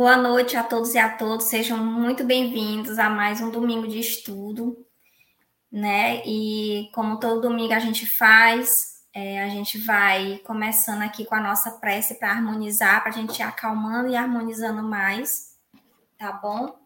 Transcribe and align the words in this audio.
Boa 0.00 0.16
noite 0.16 0.56
a 0.56 0.62
todos 0.62 0.94
e 0.94 0.98
a 0.98 1.10
todas, 1.10 1.44
sejam 1.44 1.76
muito 1.76 2.24
bem-vindos 2.24 2.98
a 2.98 3.10
mais 3.10 3.42
um 3.42 3.50
domingo 3.50 3.86
de 3.86 3.98
estudo, 3.98 4.74
né? 5.70 6.22
E 6.24 6.88
como 6.94 7.20
todo 7.20 7.42
domingo 7.42 7.74
a 7.74 7.78
gente 7.78 8.06
faz, 8.06 9.04
é, 9.12 9.42
a 9.42 9.50
gente 9.50 9.76
vai 9.76 10.38
começando 10.38 11.02
aqui 11.02 11.26
com 11.26 11.34
a 11.34 11.40
nossa 11.42 11.72
prece 11.72 12.14
para 12.14 12.30
harmonizar, 12.30 13.02
para 13.02 13.10
a 13.10 13.14
gente 13.14 13.40
ir 13.40 13.42
acalmando 13.42 14.08
e 14.08 14.16
harmonizando 14.16 14.82
mais, 14.82 15.58
tá 16.16 16.32
bom? 16.32 16.78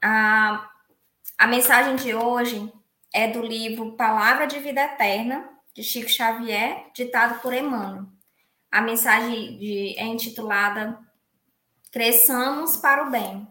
A, 0.00 0.70
a 1.36 1.46
mensagem 1.48 1.96
de 1.96 2.14
hoje 2.14 2.72
é 3.12 3.26
do 3.26 3.42
livro 3.42 3.96
Palavra 3.96 4.46
de 4.46 4.60
Vida 4.60 4.80
Eterna, 4.80 5.44
de 5.74 5.82
Chico 5.82 6.08
Xavier, 6.08 6.86
ditado 6.94 7.40
por 7.40 7.52
Emmanuel. 7.52 8.06
A 8.70 8.80
mensagem 8.80 9.58
de, 9.58 9.98
é 9.98 10.04
intitulada 10.04 11.07
Cresçamos 11.98 12.76
para 12.76 13.08
o 13.08 13.10
bem. 13.10 13.48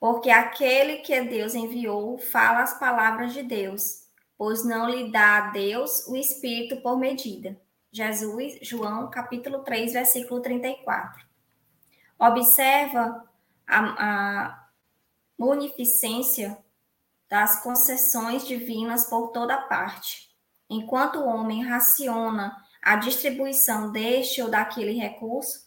Porque 0.00 0.30
aquele 0.30 1.02
que 1.02 1.20
Deus 1.20 1.54
enviou 1.54 2.16
fala 2.16 2.62
as 2.62 2.78
palavras 2.78 3.34
de 3.34 3.42
Deus, 3.42 4.08
pois 4.38 4.64
não 4.64 4.88
lhe 4.88 5.12
dá 5.12 5.36
a 5.36 5.50
Deus 5.50 6.08
o 6.08 6.16
Espírito 6.16 6.80
por 6.80 6.98
medida. 6.98 7.60
Jesus, 7.92 8.58
João, 8.62 9.10
capítulo 9.10 9.58
3, 9.58 9.92
versículo 9.92 10.40
34. 10.40 11.26
Observa 12.18 13.30
a, 13.66 13.80
a 13.80 14.68
munificência 15.36 16.56
das 17.28 17.62
concessões 17.62 18.46
divinas 18.46 19.10
por 19.10 19.28
toda 19.28 19.60
parte. 19.60 20.34
Enquanto 20.70 21.16
o 21.16 21.28
homem 21.28 21.62
raciona 21.62 22.63
a 22.84 22.96
distribuição 22.96 23.90
deste 23.90 24.42
ou 24.42 24.50
daquele 24.50 24.92
recurso, 24.92 25.64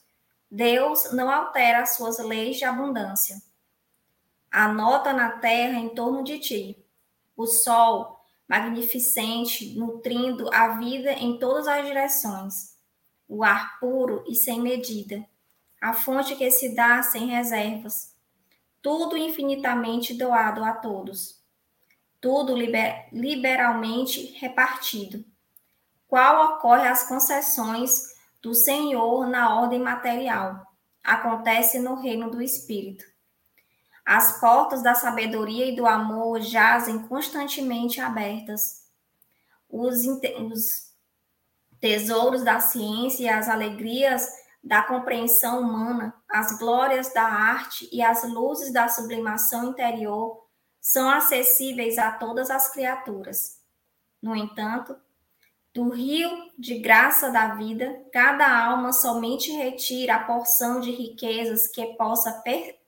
Deus 0.51 1.11
não 1.13 1.31
altera 1.31 1.81
as 1.81 1.95
suas 1.95 2.19
leis 2.19 2.57
de 2.57 2.63
abundância. 2.63 3.41
Anota 4.51 5.11
na 5.11 5.31
terra 5.31 5.79
em 5.79 5.89
torno 5.89 6.23
de 6.23 6.37
ti 6.37 6.85
o 7.35 7.47
sol 7.47 8.23
magnificente, 8.47 9.77
nutrindo 9.77 10.47
a 10.53 10.77
vida 10.77 11.11
em 11.13 11.39
todas 11.39 11.67
as 11.67 11.83
direções, 11.85 12.77
o 13.27 13.43
ar 13.43 13.79
puro 13.79 14.23
e 14.27 14.35
sem 14.35 14.61
medida, 14.61 15.27
a 15.81 15.93
fonte 15.93 16.35
que 16.35 16.49
se 16.51 16.75
dá 16.75 17.01
sem 17.01 17.25
reservas, 17.27 18.15
tudo 18.79 19.17
infinitamente 19.17 20.13
doado 20.13 20.63
a 20.63 20.71
todos, 20.71 21.43
tudo 22.21 22.55
liber, 22.55 23.09
liberalmente 23.11 24.37
repartido 24.37 25.25
qual 26.07 26.55
ocorre 26.55 26.87
as 26.87 27.07
concessões 27.07 28.15
do 28.41 28.53
Senhor 28.53 29.27
na 29.27 29.59
ordem 29.59 29.79
material. 29.79 30.65
Acontece 31.03 31.79
no 31.79 31.95
reino 31.95 32.31
do 32.31 32.41
Espírito. 32.41 33.05
As 34.05 34.39
portas 34.39 34.81
da 34.81 34.95
sabedoria 34.95 35.65
e 35.65 35.75
do 35.75 35.85
amor 35.85 36.39
jazem 36.39 36.99
constantemente 37.07 37.99
abertas. 37.99 38.85
Os, 39.69 40.05
os 40.05 40.93
tesouros 41.79 42.43
da 42.43 42.59
ciência 42.59 43.23
e 43.23 43.29
as 43.29 43.49
alegrias 43.49 44.25
da 44.63 44.81
compreensão 44.81 45.61
humana, 45.61 46.13
as 46.29 46.57
glórias 46.57 47.13
da 47.13 47.23
arte 47.23 47.87
e 47.91 48.01
as 48.01 48.23
luzes 48.23 48.71
da 48.71 48.87
sublimação 48.87 49.65
interior 49.65 50.45
são 50.79 51.09
acessíveis 51.09 51.97
a 51.97 52.11
todas 52.11 52.49
as 52.49 52.71
criaturas. 52.71 53.57
No 54.21 54.35
entanto, 54.35 54.95
do 55.77 55.89
rio 55.89 56.49
de 56.57 56.79
graça 56.79 57.29
da 57.29 57.53
vida, 57.53 58.03
cada 58.11 58.65
alma 58.65 58.91
somente 58.91 59.51
retira 59.51 60.15
a 60.15 60.23
porção 60.23 60.79
de 60.79 60.89
riquezas 60.89 61.67
que 61.67 61.85
possa 61.93 62.31
per 62.41 62.79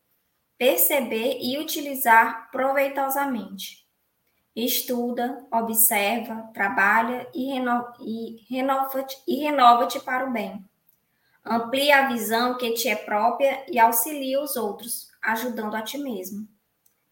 perceber 0.58 1.38
e 1.40 1.60
utilizar 1.60 2.50
proveitosamente. 2.50 3.88
Estuda, 4.56 5.46
observa, 5.52 6.50
trabalha 6.52 7.30
e, 7.32 7.54
reno 7.54 7.86
e 8.02 8.44
renova-te 8.50 9.22
renova 9.28 9.88
para 10.04 10.28
o 10.28 10.32
bem. 10.32 10.66
Amplia 11.46 12.00
a 12.00 12.08
visão 12.08 12.58
que 12.58 12.74
te 12.74 12.90
é 12.90 12.96
própria 12.96 13.64
e 13.72 13.78
auxilia 13.78 14.42
os 14.42 14.56
outros, 14.56 15.12
ajudando 15.22 15.76
a 15.76 15.84
ti 15.84 16.00
mesmo. 16.00 16.48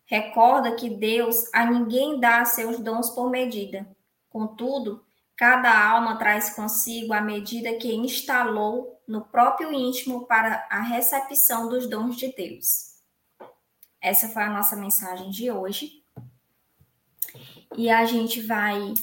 Recorda 0.06 0.72
que 0.72 0.90
Deus 0.90 1.48
a 1.54 1.70
ninguém 1.70 2.20
dá 2.20 2.44
seus 2.46 2.80
dons 2.80 3.12
por 3.12 3.30
medida. 3.30 3.88
Contudo, 4.28 5.06
Cada 5.38 5.88
alma 5.92 6.18
traz 6.18 6.50
consigo 6.50 7.14
a 7.14 7.22
medida 7.22 7.78
que 7.78 7.94
instalou 7.94 9.00
no 9.08 9.22
próprio 9.22 9.72
íntimo 9.72 10.26
para 10.26 10.68
a 10.68 10.82
recepção 10.82 11.70
dos 11.70 11.88
dons 11.88 12.18
de 12.18 12.34
Deus. 12.34 12.96
Essa 14.02 14.30
foi 14.30 14.42
a 14.42 14.50
nossa 14.50 14.76
mensagem 14.76 15.30
de 15.30 15.52
hoje. 15.52 16.04
E 17.78 17.88
a 17.88 18.04
gente 18.06 18.42
vai 18.42 18.96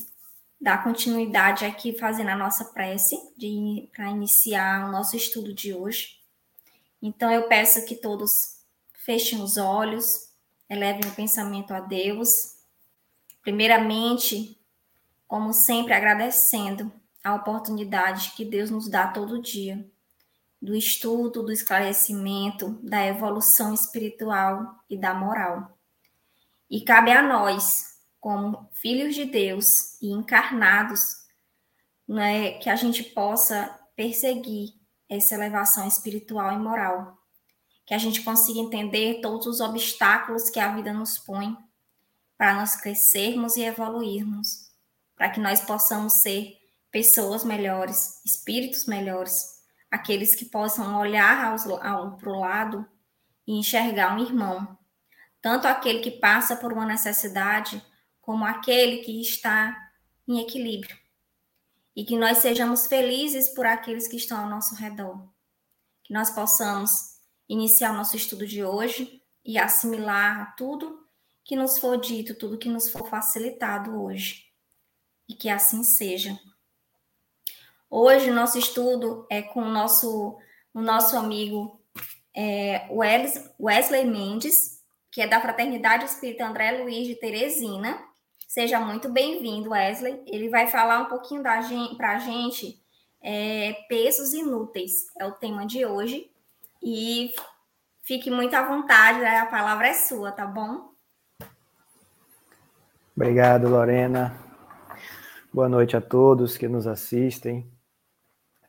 dar 0.61 0.83
continuidade 0.83 1.65
aqui 1.65 1.97
fazendo 1.97 2.31
a 2.31 2.37
nossa 2.37 2.65
prece 2.65 3.17
para 3.95 4.11
iniciar 4.11 4.89
o 4.89 4.91
nosso 4.91 5.15
estudo 5.15 5.55
de 5.55 5.73
hoje. 5.73 6.19
Então 7.01 7.31
eu 7.31 7.47
peço 7.47 7.85
que 7.87 7.95
todos 7.95 8.31
fechem 9.05 9.41
os 9.41 9.57
olhos, 9.57 10.07
elevem 10.69 11.09
o 11.09 11.15
pensamento 11.15 11.73
a 11.73 11.79
Deus. 11.79 12.57
Primeiramente, 13.43 14.59
como 15.35 15.53
sempre, 15.53 15.93
agradecendo 15.93 16.93
a 17.25 17.35
oportunidade 17.35 18.35
que 18.37 18.45
Deus 18.45 18.71
nos 18.71 18.89
dá 18.89 19.09
todo 19.09 19.43
dia, 19.43 19.85
do 20.63 20.77
estudo, 20.77 21.43
do 21.43 21.51
esclarecimento, 21.51 22.79
da 22.81 23.05
evolução 23.05 23.75
espiritual 23.75 24.79
e 24.89 24.97
da 24.97 25.13
moral. 25.13 25.77
E 26.71 26.83
cabe 26.83 27.11
a 27.11 27.21
nós, 27.21 27.99
como 28.21 28.71
filhos 28.75 29.17
de 29.17 29.25
Deus 29.25 29.67
e 30.01 30.13
encarnados, 30.13 31.01
né, 32.07 32.53
que 32.59 32.71
a 32.71 32.77
gente 32.77 33.03
possa 33.03 33.77
perseguir 33.97 34.73
essa 35.09 35.35
elevação 35.35 35.89
espiritual 35.89 36.53
e 36.53 36.59
moral, 36.59 37.19
que 37.85 37.93
a 37.93 37.99
gente 37.99 38.23
consiga 38.23 38.61
entender 38.61 39.21
todos 39.21 39.49
os 39.49 39.61
obstáculos 39.61 40.49
que 40.49 40.61
a 40.61 40.73
vida 40.73 40.93
nos 40.93 41.19
põe 41.19 41.57
para 42.39 42.55
nós 42.55 42.77
crescermos 42.77 43.57
e 43.57 43.65
evoluirmos 43.65 44.64
para 45.17 45.31
que 45.31 45.41
nós 45.41 45.61
possamos 45.61 46.21
ser 46.21 46.57
pessoas 46.91 47.45
melhores, 47.45 48.21
espíritos 48.25 48.87
melhores, 48.87 49.35
aqueles 49.91 50.35
que 50.35 50.45
possam 50.45 50.99
olhar 50.99 51.57
para 52.19 52.31
o 52.31 52.39
lado 52.39 52.89
e 53.47 53.59
enxergar 53.59 54.17
um 54.17 54.23
irmão, 54.23 54.79
tanto 55.43 55.67
aquele 55.67 56.01
que 56.01 56.13
passa 56.13 56.57
por 56.57 56.73
uma 56.73 56.87
necessidade, 56.87 57.85
como 58.21 58.45
aquele 58.45 59.03
que 59.03 59.21
está 59.21 59.77
em 60.27 60.41
equilíbrio. 60.41 60.97
E 61.97 62.05
que 62.05 62.17
nós 62.17 62.39
sejamos 62.39 62.87
felizes 62.87 63.49
por 63.51 63.67
aqueles 63.67 64.09
que 64.09 64.17
estão 64.17 64.41
ao 64.41 64.49
nosso 64.49 64.75
redor. 64.75 65.29
Que 66.03 66.13
nós 66.13 66.31
possamos 66.31 66.91
iniciar 67.49 67.93
o 67.93 67.97
nosso 67.97 68.17
estudo 68.17 68.47
de 68.47 68.65
hoje 68.65 69.23
e 69.45 69.59
assimilar 69.59 70.57
tudo 70.57 71.07
que 71.45 71.55
nos 71.55 71.79
for 71.79 72.01
dito, 72.01 72.35
tudo 72.35 72.59
que 72.59 72.69
nos 72.69 72.89
for 72.89 73.09
facilitado 73.09 74.03
hoje 74.03 74.54
e 75.29 75.35
que 75.35 75.49
assim 75.49 75.83
seja. 75.83 76.39
Hoje, 77.91 78.31
o 78.31 78.35
nosso 78.35 78.59
estudo 78.59 79.27
é 79.31 79.41
com 79.43 79.63
o 79.63 79.71
nosso, 79.71 80.39
o 80.73 80.81
nosso 80.81 81.17
amigo 81.17 81.81
é, 82.35 82.89
Wesley 83.61 84.05
Mendes, 84.05 84.83
que 85.11 85.21
é 85.21 85.29
da 85.29 85.41
Fraternidade 85.41 86.05
Espírita 86.05 86.45
André 86.45 86.83
Luiz 86.83 87.07
de 87.07 87.15
Teresina. 87.15 88.03
Seja 88.49 88.81
muito 88.81 89.09
bem-vindo, 89.09 89.71
Wesley. 89.71 90.23
Ele 90.27 90.49
vai 90.49 90.67
falar 90.67 91.01
um 91.01 91.07
pouquinho 91.07 91.43
para 91.43 91.59
a 91.59 92.19
gente 92.19 92.83
é, 93.23 93.73
pesos 93.89 94.33
inúteis, 94.35 95.07
é 95.19 95.25
o 95.25 95.33
tema 95.33 95.67
de 95.67 95.87
hoje. 95.87 96.31
E 96.83 97.33
fique 98.03 98.31
muito 98.31 98.55
à 98.55 98.63
vontade, 98.63 99.21
né? 99.21 99.39
a 99.39 99.47
palavra 99.47 99.89
é 99.89 99.95
sua, 99.95 100.31
tá 100.31 100.47
bom? 100.47 100.93
Obrigado, 103.17 103.69
Lorena. 103.69 104.44
Boa 105.55 105.69
noite 105.69 105.97
a 105.97 106.01
todos 106.01 106.57
que 106.57 106.67
nos 106.67 106.85
assistem 106.85 107.71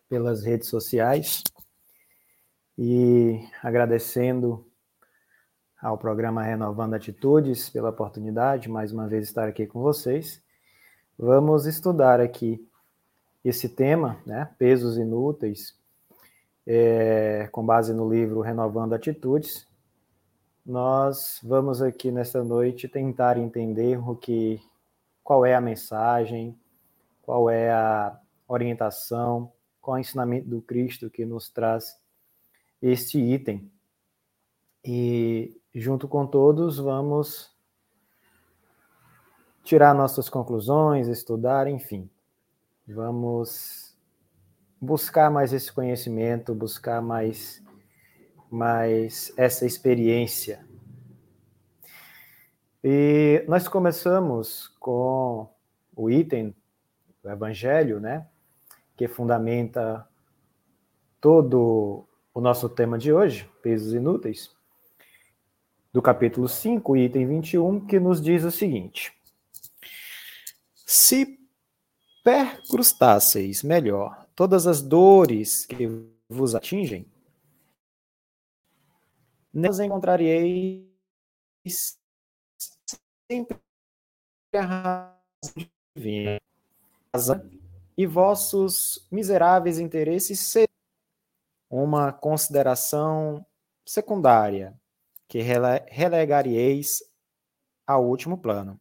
pelas 0.08 0.44
redes 0.44 0.70
sociais 0.70 1.42
e 2.78 3.40
agradecendo 3.64 4.64
ao 5.82 5.98
programa 5.98 6.44
Renovando 6.44 6.94
Atitudes 6.94 7.72
pela 7.72 7.90
oportunidade 7.90 8.70
mais 8.70 8.92
uma 8.92 9.08
vez 9.08 9.28
estar 9.28 9.48
aqui 9.48 9.66
com 9.66 9.82
vocês. 9.82 10.40
Vamos 11.18 11.66
estudar 11.66 12.20
aqui 12.20 12.64
esse 13.44 13.68
tema, 13.68 14.22
né, 14.24 14.48
pesos 14.60 14.96
inúteis, 14.96 15.76
é, 16.68 17.50
com 17.52 17.66
base 17.66 17.96
no 17.96 18.08
livro 18.08 18.42
Renovando 18.42 18.94
Atitudes. 18.94 19.68
Nós 20.64 21.40
vamos 21.44 21.82
aqui 21.82 22.12
nesta 22.12 22.44
noite 22.44 22.88
tentar 22.88 23.40
entender 23.40 23.98
o 24.08 24.16
que, 24.16 24.62
qual 25.24 25.44
é 25.44 25.56
a 25.56 25.60
mensagem, 25.60 26.56
qual 27.26 27.50
é 27.50 27.72
a 27.72 28.20
orientação, 28.48 29.52
qual 29.82 29.98
é 29.98 30.00
o 30.00 30.02
ensinamento 30.02 30.48
do 30.48 30.62
Cristo 30.62 31.10
que 31.10 31.26
nos 31.26 31.50
traz 31.50 32.00
este 32.80 33.20
item. 33.20 33.72
E 34.84 35.60
junto 35.74 36.08
com 36.08 36.28
todos 36.28 36.78
vamos 36.78 37.52
tirar 39.64 39.96
nossas 39.96 40.30
conclusões, 40.30 41.08
estudar, 41.08 41.68
enfim. 41.68 42.08
Vamos 42.88 43.98
buscar 44.80 45.32
mais 45.32 45.52
esse 45.52 45.74
conhecimento, 45.74 46.54
buscar 46.54 47.02
mais 47.02 47.64
mais 48.52 49.34
essa 49.36 49.66
experiência. 49.66 50.64
E 52.84 53.44
nós 53.48 53.68
começamos 53.68 54.68
com 54.80 55.50
o 55.96 56.12
item 56.12 56.56
do 57.26 57.32
evangelho, 57.32 58.00
né, 58.00 58.28
que 58.96 59.08
fundamenta 59.08 60.08
todo 61.20 62.08
o 62.32 62.40
nosso 62.40 62.70
tema 62.70 63.00
de 63.00 63.12
hoje, 63.12 63.50
pesos 63.64 63.94
inúteis, 63.94 64.56
do 65.92 66.04
capítulo 66.04 66.48
5, 66.48 66.96
item 66.96 67.28
21, 67.28 67.88
que 67.88 68.00
nos 68.00 68.22
diz 68.22 68.44
o 68.44 68.52
seguinte: 68.52 69.12
Se 70.86 71.40
percrustasseis 72.24 73.64
melhor 73.64 74.28
todas 74.36 74.68
as 74.68 74.84
dores 74.84 75.66
que 75.66 75.88
vos 76.30 76.54
atingem, 76.54 77.12
nelas 79.52 79.80
encontrareis 79.80 80.86
sempre 83.28 83.58
a 84.54 84.62
razão 84.62 85.16
divina, 85.96 86.45
e 87.98 88.06
vossos 88.06 89.08
miseráveis 89.12 89.80
interesses 89.80 90.40
serão 90.40 90.68
uma 91.70 92.12
consideração 92.12 93.46
secundária 93.86 94.74
que 95.28 95.40
rele 95.42 95.84
relegareis 95.88 97.04
ao 97.86 98.06
último 98.06 98.38
plano. 98.38 98.80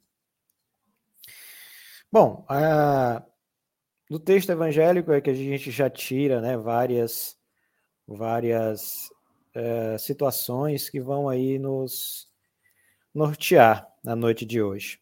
Bom, 2.10 2.46
do 4.08 4.20
texto 4.20 4.50
evangélico 4.50 5.12
é 5.12 5.20
que 5.20 5.30
a 5.30 5.34
gente 5.34 5.70
já 5.70 5.90
tira 5.90 6.40
né, 6.40 6.56
várias, 6.56 7.36
várias 8.06 9.10
é, 9.54 9.98
situações 9.98 10.88
que 10.88 11.00
vão 11.00 11.28
aí 11.28 11.58
nos 11.58 12.28
nortear 13.12 13.88
na 14.02 14.14
noite 14.14 14.44
de 14.44 14.62
hoje. 14.62 15.00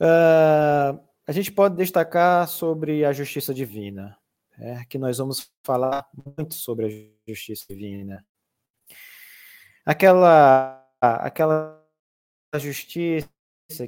Uh, 0.00 1.00
a 1.26 1.32
gente 1.32 1.50
pode 1.52 1.76
destacar 1.76 2.46
sobre 2.48 3.04
a 3.04 3.12
justiça 3.12 3.54
divina 3.54 4.18
é, 4.58 4.84
que 4.84 4.98
nós 4.98 5.18
vamos 5.18 5.50
falar 5.62 6.08
muito 6.36 6.54
sobre 6.54 6.86
a 6.86 7.30
justiça 7.30 7.66
divina. 7.68 8.24
Aquela, 9.84 10.86
aquela 11.00 11.84
justiça 12.56 13.28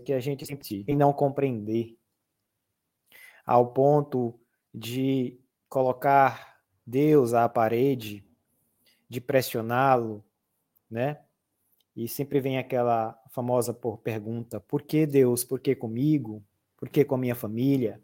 que 0.04 0.12
a 0.12 0.20
gente 0.20 0.44
sente 0.44 0.84
em 0.86 0.96
não 0.96 1.12
compreender, 1.12 1.96
ao 3.44 3.72
ponto 3.72 4.38
de 4.74 5.40
colocar 5.68 6.60
Deus 6.84 7.32
à 7.32 7.48
parede, 7.48 8.24
de 9.08 9.20
pressioná-lo, 9.20 10.24
né? 10.90 11.22
E 11.94 12.08
sempre 12.08 12.40
vem 12.40 12.58
aquela 12.58 13.18
famosa 13.30 13.72
pergunta: 14.02 14.60
por 14.60 14.82
que 14.82 15.06
Deus? 15.06 15.44
Por 15.44 15.60
que 15.60 15.74
comigo? 15.74 16.44
Por 16.76 16.88
que 16.88 17.04
com 17.04 17.14
a 17.14 17.18
minha 17.18 17.34
família? 17.34 18.02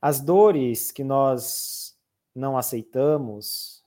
As 0.00 0.20
dores 0.20 0.90
que 0.90 1.04
nós 1.04 1.96
não 2.34 2.56
aceitamos, 2.56 3.84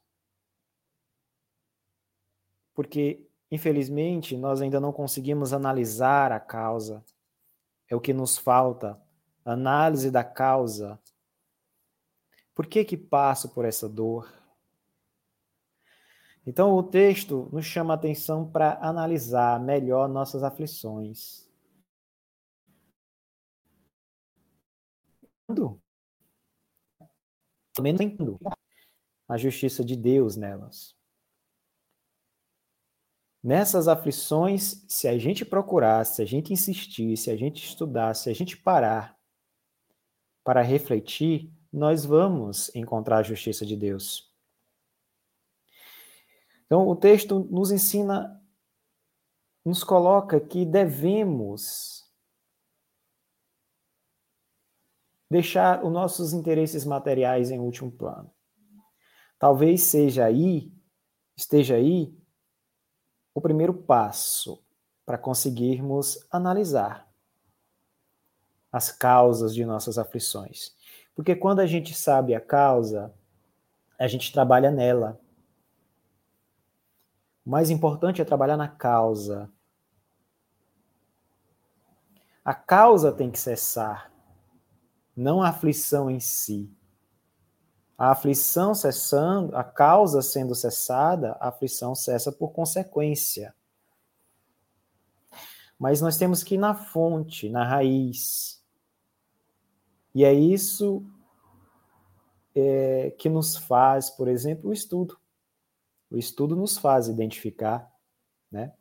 porque, 2.73 3.25
infelizmente, 3.49 4.37
nós 4.37 4.61
ainda 4.61 4.79
não 4.79 4.91
conseguimos 4.91 5.53
analisar 5.53 6.31
a 6.31 6.39
causa. 6.39 7.03
É 7.89 7.95
o 7.95 8.01
que 8.01 8.13
nos 8.13 8.37
falta, 8.37 8.99
análise 9.43 10.09
da 10.09 10.23
causa. 10.23 10.99
Por 12.53 12.65
que 12.65 12.83
que 12.83 12.97
passo 12.97 13.49
por 13.49 13.65
essa 13.65 13.87
dor? 13.87 14.31
Então, 16.47 16.75
o 16.75 16.83
texto 16.83 17.49
nos 17.51 17.65
chama 17.65 17.93
a 17.93 17.97
atenção 17.97 18.49
para 18.49 18.77
analisar 18.81 19.59
melhor 19.59 20.07
nossas 20.07 20.43
aflições. 20.43 21.44
Também 27.73 27.93
não 27.93 28.05
entendo 28.05 28.39
a 29.27 29.37
justiça 29.37 29.83
de 29.83 29.95
Deus 29.95 30.35
nelas. 30.35 30.95
Nessas 33.43 33.87
aflições, 33.87 34.83
se 34.87 35.07
a 35.07 35.17
gente 35.19 35.45
procurar, 35.45 36.03
se 36.03 36.21
a 36.21 36.25
gente 36.25 36.51
insistir, 36.51 37.15
se 37.15 37.29
a 37.29 37.35
gente 37.35 37.63
estudar, 37.63 38.15
se 38.15 38.29
a 38.29 38.33
gente 38.33 38.57
parar 38.57 39.15
para 40.43 40.61
refletir, 40.61 41.51
nós 41.71 42.05
vamos 42.05 42.73
encontrar 42.73 43.17
a 43.17 43.23
justiça 43.23 43.65
de 43.65 43.75
Deus. 43.75 44.33
Então, 46.65 46.87
o 46.87 46.95
texto 46.95 47.39
nos 47.51 47.71
ensina, 47.71 48.41
nos 49.63 49.83
coloca 49.83 50.39
que 50.39 50.65
devemos 50.65 52.04
deixar 55.29 55.83
os 55.83 55.91
nossos 55.91 56.33
interesses 56.33 56.85
materiais 56.85 57.51
em 57.51 57.59
último 57.59 57.91
plano. 57.91 58.31
Talvez 59.39 59.81
seja 59.81 60.25
aí, 60.25 60.71
esteja 61.35 61.75
aí, 61.75 62.15
o 63.33 63.41
primeiro 63.41 63.73
passo 63.73 64.63
para 65.05 65.17
conseguirmos 65.17 66.25
analisar 66.31 67.07
as 68.71 68.91
causas 68.91 69.53
de 69.53 69.65
nossas 69.65 69.97
aflições. 69.97 70.73
Porque 71.13 71.35
quando 71.35 71.59
a 71.59 71.65
gente 71.65 71.93
sabe 71.93 72.33
a 72.33 72.41
causa, 72.41 73.13
a 73.99 74.07
gente 74.07 74.33
trabalha 74.33 74.71
nela. 74.71 75.19
O 77.45 77.49
mais 77.49 77.69
importante 77.69 78.21
é 78.21 78.25
trabalhar 78.25 78.57
na 78.57 78.67
causa. 78.67 79.49
A 82.43 82.53
causa 82.53 83.11
tem 83.11 83.31
que 83.31 83.39
cessar 83.39 84.11
não 85.15 85.41
a 85.41 85.49
aflição 85.49 86.09
em 86.09 86.19
si. 86.19 86.69
A 87.97 88.11
aflição 88.11 88.75
cessando, 88.75 89.55
a 89.55 89.63
causa 89.63 90.21
sendo 90.21 90.53
cessada, 90.53 91.31
a 91.39 91.47
aflição 91.47 91.95
cessa 91.95 92.31
por 92.31 92.51
consequência. 92.51 93.55
Mas 95.79 96.01
nós 96.01 96.17
temos 96.17 96.43
que 96.43 96.55
ir 96.55 96.57
na 96.57 96.75
fonte, 96.75 97.49
na 97.49 97.65
raiz. 97.65 98.61
E 100.13 100.25
é 100.25 100.33
isso 100.33 101.05
é, 102.53 103.11
que 103.17 103.29
nos 103.29 103.55
faz, 103.55 104.09
por 104.09 104.27
exemplo, 104.27 104.69
o 104.69 104.73
estudo. 104.73 105.17
O 106.09 106.17
estudo 106.17 106.55
nos 106.55 106.77
faz 106.77 107.07
identificar, 107.07 107.91
né? 108.51 108.73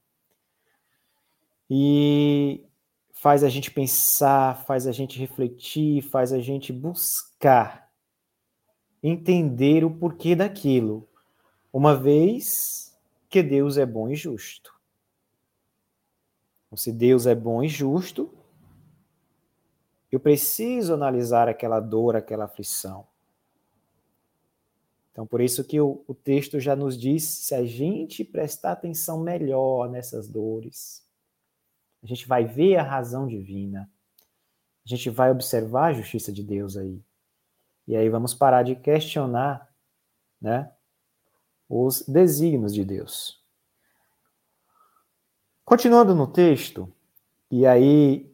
E 1.68 2.64
faz 3.14 3.44
a 3.44 3.48
gente 3.48 3.70
pensar, 3.70 4.66
faz 4.66 4.86
a 4.86 4.92
gente 4.92 5.18
refletir, 5.18 6.02
faz 6.02 6.32
a 6.32 6.40
gente 6.40 6.72
buscar 6.72 7.90
entender 9.02 9.84
o 9.84 9.90
porquê 9.90 10.34
daquilo, 10.34 11.08
uma 11.72 11.96
vez 11.96 12.94
que 13.30 13.42
Deus 13.42 13.78
é 13.78 13.86
bom 13.86 14.10
e 14.10 14.16
justo. 14.16 14.74
Então, 16.66 16.76
se 16.76 16.92
Deus 16.92 17.26
é 17.26 17.34
bom 17.34 17.62
e 17.62 17.68
justo, 17.68 18.32
eu 20.10 20.18
preciso 20.18 20.92
analisar 20.92 21.48
aquela 21.48 21.80
dor, 21.80 22.16
aquela 22.16 22.44
aflição. 22.44 23.06
Então, 25.12 25.26
por 25.26 25.40
isso 25.40 25.62
que 25.62 25.80
o, 25.80 26.02
o 26.08 26.14
texto 26.14 26.58
já 26.58 26.74
nos 26.74 26.98
diz: 26.98 27.22
se 27.24 27.54
a 27.54 27.64
gente 27.64 28.24
prestar 28.24 28.72
atenção 28.72 29.20
melhor 29.20 29.88
nessas 29.88 30.28
dores, 30.28 31.03
a 32.04 32.06
gente 32.06 32.28
vai 32.28 32.44
ver 32.44 32.76
a 32.76 32.82
razão 32.82 33.26
divina, 33.26 33.90
a 34.84 34.88
gente 34.88 35.08
vai 35.08 35.30
observar 35.30 35.86
a 35.86 35.92
justiça 35.94 36.30
de 36.30 36.42
Deus 36.42 36.76
aí. 36.76 37.02
E 37.88 37.96
aí 37.96 38.10
vamos 38.10 38.34
parar 38.34 38.62
de 38.62 38.76
questionar, 38.76 39.72
né, 40.38 40.70
os 41.66 42.02
desígnios 42.02 42.74
de 42.74 42.84
Deus. 42.84 43.42
Continuando 45.64 46.14
no 46.14 46.26
texto, 46.26 46.92
e 47.50 47.66
aí 47.66 48.30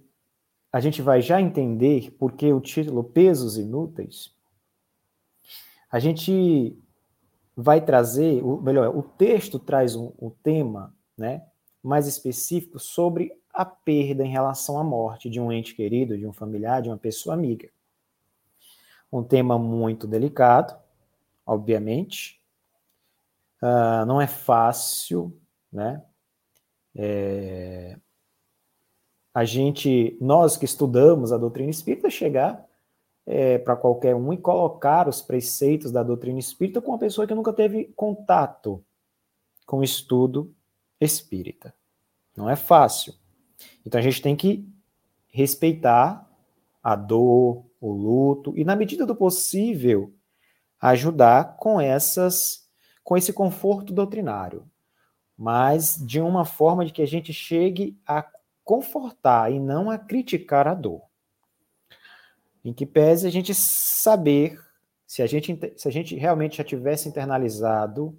a 0.73 0.81
gente 0.81 1.01
vai 1.01 1.23
já 1.23 1.41
entender 1.41 2.11
por 2.13 2.33
que 2.33 2.53
o 2.53 2.61
título 2.61 3.05
Pesos 3.05 3.57
Inúteis. 3.57 4.35
A 5.89 6.01
gente 6.01 6.77
vai 7.57 7.85
trazer, 7.85 8.43
melhor, 8.63 8.97
o 8.97 9.03
texto 9.03 9.61
traz 9.61 9.95
um, 9.95 10.13
um 10.21 10.31
tema, 10.31 10.93
né, 11.17 11.47
mais 11.81 12.09
específico 12.09 12.81
sobre 12.81 13.40
a 13.61 13.65
perda 13.65 14.25
em 14.25 14.31
relação 14.31 14.79
à 14.79 14.85
morte 14.85 15.29
de 15.29 15.41
um 15.41 15.53
ente 15.53 15.75
querido, 15.75 16.17
de 16.17 16.27
um 16.27 16.33
familiar, 16.33 16.81
de 16.81 16.89
uma 16.89 16.97
pessoa 16.97 17.35
amiga. 17.35 17.69
Um 19.13 19.23
tema 19.23 19.59
muito 19.59 20.07
delicado, 20.07 20.77
obviamente. 21.45 22.41
Uh, 23.61 24.07
não 24.07 24.21
é 24.21 24.27
fácil, 24.27 25.37
né? 25.71 26.03
É... 26.95 27.99
A 29.35 29.45
gente, 29.45 30.17
nós 30.21 30.57
que 30.57 30.65
estudamos 30.65 31.33
a 31.33 31.39
doutrina 31.39 31.71
espírita, 31.71 32.09
chegar 32.11 32.67
é, 33.27 33.59
para 33.59 33.77
qualquer 33.77 34.15
um 34.17 34.33
e 34.33 34.39
colocar 34.39 35.07
os 35.07 35.23
preceitos 35.23 35.93
da 35.93 36.03
doutrina 36.03 36.39
espírita 36.39 36.81
com 36.81 36.91
uma 36.91 36.99
pessoa 36.99 37.27
que 37.27 37.35
nunca 37.35 37.53
teve 37.53 37.93
contato 37.95 38.85
com 39.67 39.79
o 39.79 39.85
estudo 39.85 40.53
espírita. 41.01 41.73
Não 42.37 42.51
é 42.51 42.57
fácil. 42.57 43.15
Então 43.85 43.99
a 43.99 44.03
gente 44.03 44.23
tem 44.23 44.37
que 44.37 44.69
respeitar 45.29 46.29
a 46.83 46.97
dor, 46.97 47.65
o 47.81 47.93
luto 47.93 48.53
e 48.57 48.65
na 48.65 48.77
medida 48.77 49.07
do 49.07 49.15
possível 49.15 50.13
ajudar 50.81 51.57
com 51.57 51.81
essas 51.81 52.69
com 53.03 53.17
esse 53.17 53.33
conforto 53.33 53.93
doutrinário, 53.93 54.69
mas 55.37 55.97
de 55.97 56.21
uma 56.21 56.45
forma 56.45 56.85
de 56.85 56.93
que 56.93 57.03
a 57.03 57.07
gente 57.07 57.33
chegue 57.33 57.99
a 58.07 58.25
confortar 58.63 59.51
e 59.51 59.59
não 59.59 59.91
a 59.91 59.99
criticar 59.99 60.69
a 60.69 60.75
dor. 60.75 61.03
Em 62.65 62.73
que 62.73 62.87
pese 62.87 63.27
a 63.27 63.31
gente 63.31 63.55
saber 63.55 64.61
se 65.07 65.23
a 65.23 65.27
gente, 65.27 65.59
se 65.77 65.89
a 65.89 65.91
gente 65.91 66.15
realmente 66.15 66.59
já 66.59 66.65
tivesse 66.65 67.09
internalizado 67.09 68.17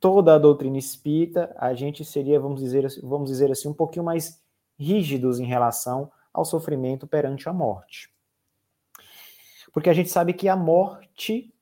toda 0.00 0.34
a 0.34 0.38
doutrina 0.38 0.78
espírita, 0.78 1.54
a 1.58 1.74
gente 1.74 2.04
seria, 2.04 2.38
vamos 2.38 2.60
dizer, 2.60 2.86
vamos 3.02 3.30
dizer 3.30 3.50
assim, 3.50 3.68
um 3.68 3.74
pouquinho 3.74 4.04
mais 4.04 4.42
rígidos 4.78 5.40
em 5.40 5.44
relação 5.44 6.10
ao 6.32 6.44
sofrimento 6.44 7.06
perante 7.06 7.48
a 7.48 7.52
morte. 7.52 8.12
Porque 9.72 9.90
a 9.90 9.92
gente 9.92 10.08
sabe 10.08 10.32
que 10.32 10.48
a 10.48 10.56
morte 10.56 11.52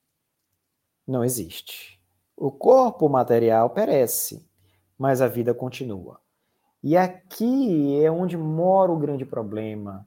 não 1.07 1.25
existe. 1.25 2.01
O 2.37 2.51
corpo 2.51 3.09
material 3.09 3.71
perece, 3.71 4.47
mas 4.99 5.21
a 5.21 5.29
vida 5.29 5.55
continua. 5.55 6.21
E 6.83 6.97
aqui 6.97 8.03
é 8.03 8.11
onde 8.11 8.37
mora 8.37 8.91
o 8.91 8.99
grande 8.99 9.25
problema. 9.25 10.07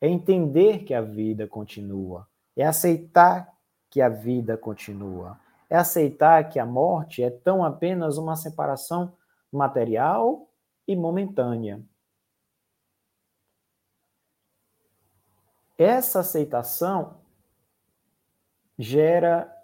É 0.00 0.08
entender 0.08 0.84
que 0.84 0.94
a 0.94 1.00
vida 1.00 1.46
continua, 1.46 2.26
é 2.56 2.64
aceitar 2.64 3.52
que 3.90 4.00
a 4.00 4.08
vida 4.08 4.56
continua, 4.56 5.38
é 5.68 5.76
aceitar 5.76 6.48
que 6.48 6.58
a 6.58 6.66
morte 6.66 7.22
é 7.22 7.30
tão 7.30 7.64
apenas 7.64 8.16
uma 8.16 8.36
separação 8.36 9.16
material 9.52 10.48
e 10.86 10.96
momentânea. 10.96 11.82
Essa 15.76 16.20
aceitação 16.20 17.20
gera 18.78 19.54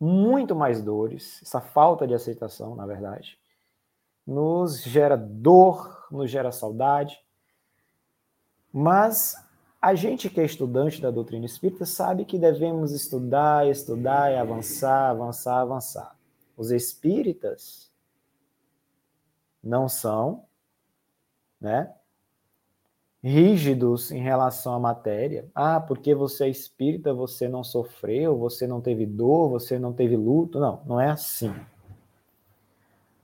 muito 0.00 0.54
mais 0.54 0.80
dores, 0.80 1.42
essa 1.42 1.60
falta 1.60 2.06
de 2.06 2.14
aceitação, 2.14 2.74
na 2.74 2.86
verdade, 2.86 3.38
nos 4.26 4.82
gera 4.82 5.16
dor, 5.16 6.06
nos 6.10 6.30
gera 6.30 6.52
saudade. 6.52 7.18
Mas 8.72 9.34
a 9.80 9.94
gente 9.94 10.28
que 10.28 10.40
é 10.40 10.44
estudante 10.44 11.00
da 11.00 11.10
doutrina 11.10 11.46
espírita 11.46 11.86
sabe 11.86 12.24
que 12.24 12.38
devemos 12.38 12.92
estudar, 12.92 13.68
estudar 13.68 14.32
e 14.32 14.36
avançar, 14.36 15.10
avançar, 15.10 15.60
avançar. 15.60 16.16
Os 16.56 16.72
espíritas 16.72 17.90
não 19.62 19.88
são, 19.88 20.44
né, 21.60 21.92
rígidos 23.22 24.10
em 24.10 24.20
relação 24.20 24.74
à 24.74 24.80
matéria. 24.80 25.48
Ah, 25.54 25.80
porque 25.80 26.14
você 26.14 26.44
é 26.44 26.48
espírita, 26.48 27.12
você 27.12 27.48
não 27.48 27.62
sofreu, 27.62 28.36
você 28.36 28.66
não 28.66 28.80
teve 28.80 29.06
dor, 29.06 29.48
você 29.48 29.78
não 29.78 29.92
teve 29.92 30.16
luto. 30.16 30.58
Não, 30.58 30.82
não 30.86 31.00
é 31.00 31.10
assim. 31.10 31.54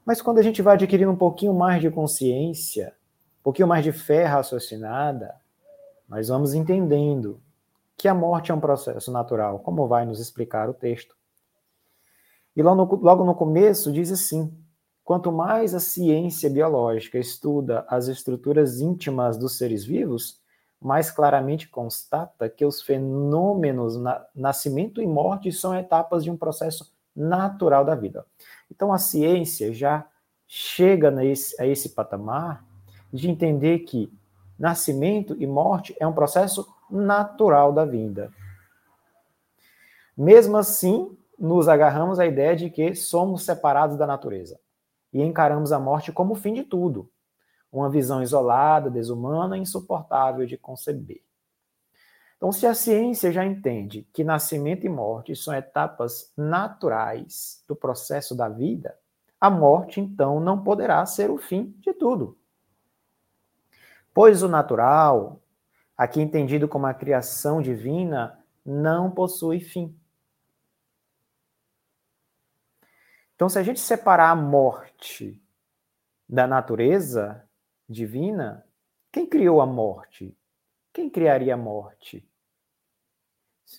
Mas 0.04 0.20
quando 0.20 0.38
a 0.38 0.42
gente 0.42 0.62
vai 0.62 0.74
adquirindo 0.74 1.10
um 1.10 1.16
pouquinho 1.16 1.54
mais 1.54 1.80
de 1.80 1.90
consciência, 1.90 2.94
um 3.40 3.44
pouquinho 3.44 3.68
mais 3.68 3.82
de 3.82 3.92
fé 3.92 4.24
raciocinada, 4.24 5.34
nós 6.08 6.28
vamos 6.28 6.54
entendendo 6.54 7.40
que 7.96 8.08
a 8.08 8.14
morte 8.14 8.50
é 8.50 8.54
um 8.54 8.60
processo 8.60 9.10
natural, 9.10 9.58
como 9.60 9.86
vai 9.86 10.04
nos 10.04 10.20
explicar 10.20 10.68
o 10.68 10.74
texto. 10.74 11.16
E 12.56 12.62
logo 12.62 12.84
no, 12.84 13.02
logo 13.02 13.24
no 13.24 13.34
começo 13.34 13.92
diz 13.92 14.12
assim: 14.12 14.52
quanto 15.02 15.32
mais 15.32 15.74
a 15.74 15.80
ciência 15.80 16.50
biológica 16.50 17.18
estuda 17.18 17.84
as 17.88 18.08
estruturas 18.08 18.80
íntimas 18.80 19.36
dos 19.36 19.56
seres 19.56 19.84
vivos, 19.84 20.40
mais 20.80 21.10
claramente 21.10 21.68
constata 21.68 22.48
que 22.48 22.64
os 22.64 22.82
fenômenos 22.82 23.96
na, 23.96 24.24
nascimento 24.34 25.00
e 25.00 25.06
morte 25.06 25.50
são 25.50 25.74
etapas 25.74 26.22
de 26.22 26.30
um 26.30 26.36
processo 26.36 26.92
natural 27.14 27.84
da 27.84 27.94
vida. 27.94 28.26
Então 28.70 28.92
a 28.92 28.98
ciência 28.98 29.72
já 29.72 30.06
chega 30.46 31.10
nesse, 31.10 31.60
a 31.60 31.66
esse 31.66 31.90
patamar 31.90 32.64
de 33.12 33.30
entender 33.30 33.80
que 33.80 34.12
nascimento 34.58 35.36
e 35.38 35.46
morte 35.46 35.96
é 35.98 36.06
um 36.06 36.12
processo 36.12 36.66
natural 36.90 37.72
da 37.72 37.84
vida. 37.84 38.32
Mesmo 40.16 40.56
assim, 40.56 41.16
nos 41.38 41.68
agarramos 41.68 42.18
à 42.18 42.26
ideia 42.26 42.54
de 42.54 42.70
que 42.70 42.94
somos 42.94 43.42
separados 43.42 43.96
da 43.96 44.06
natureza 44.06 44.58
e 45.12 45.22
encaramos 45.22 45.72
a 45.72 45.78
morte 45.78 46.12
como 46.12 46.32
o 46.32 46.36
fim 46.36 46.54
de 46.54 46.62
tudo, 46.62 47.10
uma 47.72 47.90
visão 47.90 48.22
isolada, 48.22 48.90
desumana 48.90 49.56
e 49.56 49.60
insuportável 49.60 50.46
de 50.46 50.56
conceber. 50.56 51.22
Então, 52.36 52.52
se 52.52 52.66
a 52.66 52.74
ciência 52.74 53.32
já 53.32 53.44
entende 53.44 54.06
que 54.12 54.22
nascimento 54.22 54.84
e 54.84 54.88
morte 54.88 55.34
são 55.34 55.54
etapas 55.54 56.32
naturais 56.36 57.64
do 57.66 57.74
processo 57.74 58.34
da 58.34 58.48
vida, 58.48 58.96
a 59.40 59.48
morte, 59.48 60.00
então, 60.00 60.40
não 60.40 60.62
poderá 60.62 61.04
ser 61.06 61.30
o 61.30 61.38
fim 61.38 61.74
de 61.80 61.92
tudo. 61.94 62.36
Pois 64.14 64.44
o 64.44 64.48
natural, 64.48 65.42
aqui 65.96 66.20
entendido 66.22 66.68
como 66.68 66.86
a 66.86 66.94
criação 66.94 67.60
divina, 67.60 68.38
não 68.64 69.10
possui 69.10 69.58
fim. 69.58 69.98
Então, 73.34 73.48
se 73.48 73.58
a 73.58 73.62
gente 73.64 73.80
separar 73.80 74.30
a 74.30 74.36
morte 74.36 75.42
da 76.28 76.46
natureza 76.46 77.44
divina, 77.88 78.64
quem 79.10 79.26
criou 79.26 79.60
a 79.60 79.66
morte? 79.66 80.38
Quem 80.92 81.10
criaria 81.10 81.54
a 81.54 81.58
morte? 81.58 82.24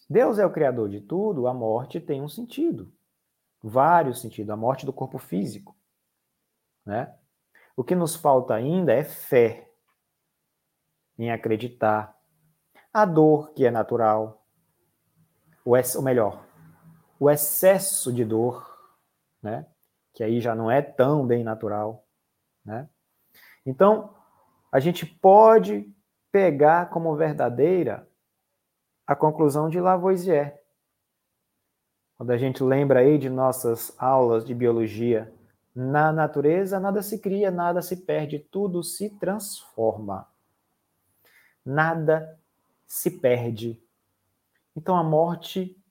Deus 0.09 0.37
é 0.37 0.45
o 0.45 0.51
criador 0.51 0.89
de 0.89 0.99
tudo, 0.99 1.47
a 1.47 1.53
morte 1.53 2.01
tem 2.01 2.21
um 2.21 2.27
sentido, 2.27 2.91
vários 3.63 4.19
sentidos, 4.19 4.49
a 4.49 4.57
morte 4.57 4.85
do 4.85 4.91
corpo 4.91 5.17
físico, 5.17 5.73
né? 6.85 7.15
O 7.77 7.83
que 7.85 7.95
nos 7.95 8.15
falta 8.15 8.53
ainda 8.53 8.91
é 8.91 9.03
fé 9.03 9.71
em 11.17 11.31
acreditar, 11.31 12.15
a 12.93 13.05
dor 13.05 13.53
que 13.53 13.65
é 13.65 13.71
natural, 13.71 14.45
o 15.63 15.71
ou 15.71 16.01
melhor, 16.03 16.45
o 17.19 17.29
excesso 17.29 18.13
de 18.13 18.23
dor, 18.23 18.65
né? 19.41 19.65
Que 20.13 20.23
aí 20.23 20.39
já 20.39 20.53
não 20.53 20.69
é 20.69 20.81
tão 20.81 21.25
bem 21.25 21.43
natural, 21.43 22.05
né? 22.63 22.89
Então, 23.65 24.15
a 24.71 24.79
gente 24.79 25.05
pode 25.05 25.91
pegar 26.31 26.89
como 26.89 27.15
verdadeira 27.15 28.07
a 29.07 29.15
conclusão 29.15 29.69
de 29.69 29.79
Lavoisier. 29.79 30.59
Quando 32.17 32.31
a 32.31 32.37
gente 32.37 32.63
lembra 32.63 32.99
aí 32.99 33.17
de 33.17 33.29
nossas 33.29 33.93
aulas 33.99 34.45
de 34.45 34.53
biologia, 34.53 35.33
na 35.73 36.11
natureza 36.11 36.79
nada 36.79 37.01
se 37.01 37.19
cria, 37.19 37.51
nada 37.51 37.81
se 37.81 38.05
perde, 38.05 38.39
tudo 38.39 38.83
se 38.83 39.09
transforma. 39.17 40.27
Nada 41.65 42.39
se 42.85 43.19
perde. 43.19 43.81
Então 44.75 44.95
a 44.95 45.03
morte 45.03 45.81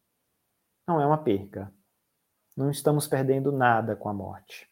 não 0.86 1.00
é 1.00 1.06
uma 1.06 1.22
perca. 1.22 1.72
Não 2.56 2.70
estamos 2.70 3.06
perdendo 3.06 3.50
nada 3.50 3.96
com 3.96 4.08
a 4.08 4.14
morte. 4.14 4.70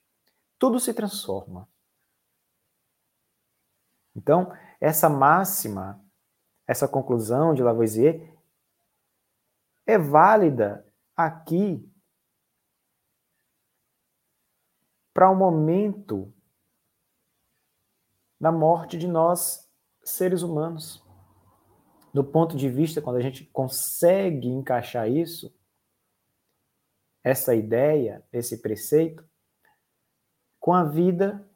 Tudo 0.59 0.78
se 0.78 0.94
transforma. 0.94 1.68
Então, 4.14 4.52
essa 4.78 5.09
máxima 5.09 6.00
essa 6.66 6.88
conclusão 6.88 7.54
de 7.54 7.62
Lavoisier 7.62 8.35
é 9.85 9.99
válida 9.99 10.87
aqui 11.14 11.87
para 15.12 15.30
o 15.30 15.37
momento 15.37 16.32
da 18.40 18.50
morte 18.50 18.97
de 18.97 19.06
nós, 19.06 19.62
seres 20.04 20.42
humanos. 20.42 21.02
Do 22.12 22.23
ponto 22.23 22.56
de 22.56 22.68
vista, 22.68 23.00
quando 23.00 23.16
a 23.16 23.23
gente 23.23 23.44
consegue 23.47 24.49
encaixar 24.49 25.09
isso, 25.09 25.54
essa 27.25 27.54
ideia, 27.54 28.23
esse 28.32 28.59
preceito, 28.61 29.25
com 30.59 30.75
a 30.75 30.85
vida 30.85 31.49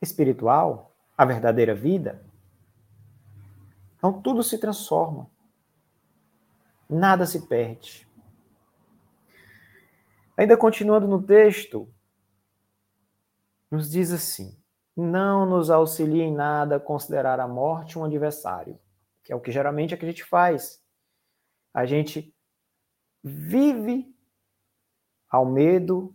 espiritual, 0.00 0.96
a 1.16 1.24
verdadeira 1.24 1.74
vida, 1.74 2.24
então 3.96 4.22
tudo 4.22 4.42
se 4.42 4.58
transforma. 4.58 5.28
Nada 6.88 7.26
se 7.26 7.46
perde. 7.46 8.08
Ainda 10.36 10.56
continuando 10.56 11.08
no 11.08 11.20
texto, 11.20 11.92
nos 13.70 13.90
diz 13.90 14.12
assim: 14.12 14.57
não 14.98 15.46
nos 15.46 15.70
auxilia 15.70 16.24
em 16.24 16.34
nada 16.34 16.80
considerar 16.80 17.38
a 17.38 17.46
morte 17.46 17.96
um 17.96 18.04
adversário, 18.04 18.76
que 19.22 19.32
é 19.32 19.36
o 19.36 19.40
que 19.40 19.52
geralmente 19.52 19.94
é 19.94 19.96
que 19.96 20.04
a 20.04 20.08
gente 20.08 20.24
faz. 20.24 20.82
A 21.72 21.86
gente 21.86 22.34
vive 23.22 24.12
ao 25.30 25.46
medo 25.46 26.12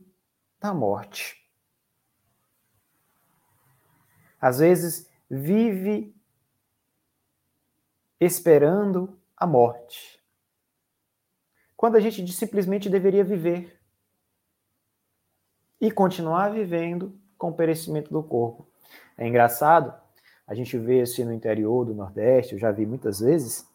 da 0.59 0.73
morte. 0.73 1.49
Às 4.41 4.59
vezes 4.59 5.09
vive 5.29 6.13
esperando 8.19 9.17
a 9.37 9.47
morte. 9.47 10.21
Quando 11.77 11.95
a 11.95 12.01
gente 12.01 12.29
simplesmente 12.33 12.89
deveria 12.89 13.23
viver 13.23 13.79
e 15.79 15.89
continuar 15.89 16.51
vivendo 16.51 17.17
com 17.37 17.49
o 17.49 17.53
perecimento 17.53 18.11
do 18.11 18.21
corpo. 18.21 18.72
É 19.17 19.27
engraçado, 19.27 19.93
a 20.47 20.53
gente 20.53 20.77
vê 20.77 21.01
assim 21.01 21.23
no 21.23 21.33
interior 21.33 21.85
do 21.85 21.93
Nordeste, 21.93 22.53
eu 22.53 22.59
já 22.59 22.71
vi 22.71 22.85
muitas 22.85 23.19
vezes, 23.19 23.67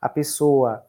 a 0.00 0.08
pessoa 0.08 0.84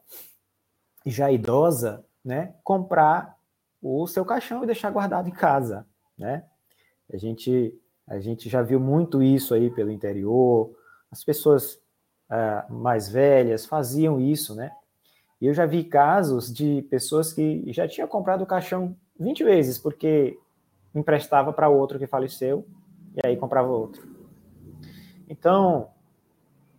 já 1.06 1.32
idosa, 1.32 2.06
né, 2.24 2.56
comprar 2.64 3.38
o 3.82 4.08
seu 4.08 4.24
caixão 4.26 4.64
e 4.64 4.68
deixar 4.68 4.90
guardado 4.90 5.28
em 5.28 5.34
casa, 5.34 5.86
né? 6.18 6.46
A 7.12 7.18
gente 7.18 7.78
a 8.08 8.20
gente 8.20 8.50
já 8.50 8.62
viu 8.62 8.80
muito 8.80 9.24
isso 9.24 9.54
aí 9.54 9.70
pelo 9.70 9.92
interior. 9.92 10.76
As 11.10 11.24
pessoas 11.24 11.76
uh, 12.30 12.74
mais 12.74 13.10
velhas 13.10 13.66
faziam 13.66 14.20
isso, 14.20 14.56
né? 14.56 14.72
E 15.40 15.48
eu 15.48 15.54
já 15.54 15.66
vi 15.66 15.84
casos 15.84 16.54
de 16.54 16.82
pessoas 16.84 17.34
que 17.34 17.64
já 17.72 17.88
tinham 17.88 18.08
comprado 18.08 18.42
o 18.42 18.48
caixão 18.48 18.96
20 19.20 19.44
vezes, 19.44 19.78
porque 19.78 20.38
emprestava 20.94 21.52
para 21.54 21.70
outro 21.70 21.98
que 21.98 22.08
faleceu 22.08 22.66
e 23.16 23.28
aí 23.28 23.38
comprava 23.38 23.70
outro. 23.70 24.08
Então, 25.30 25.92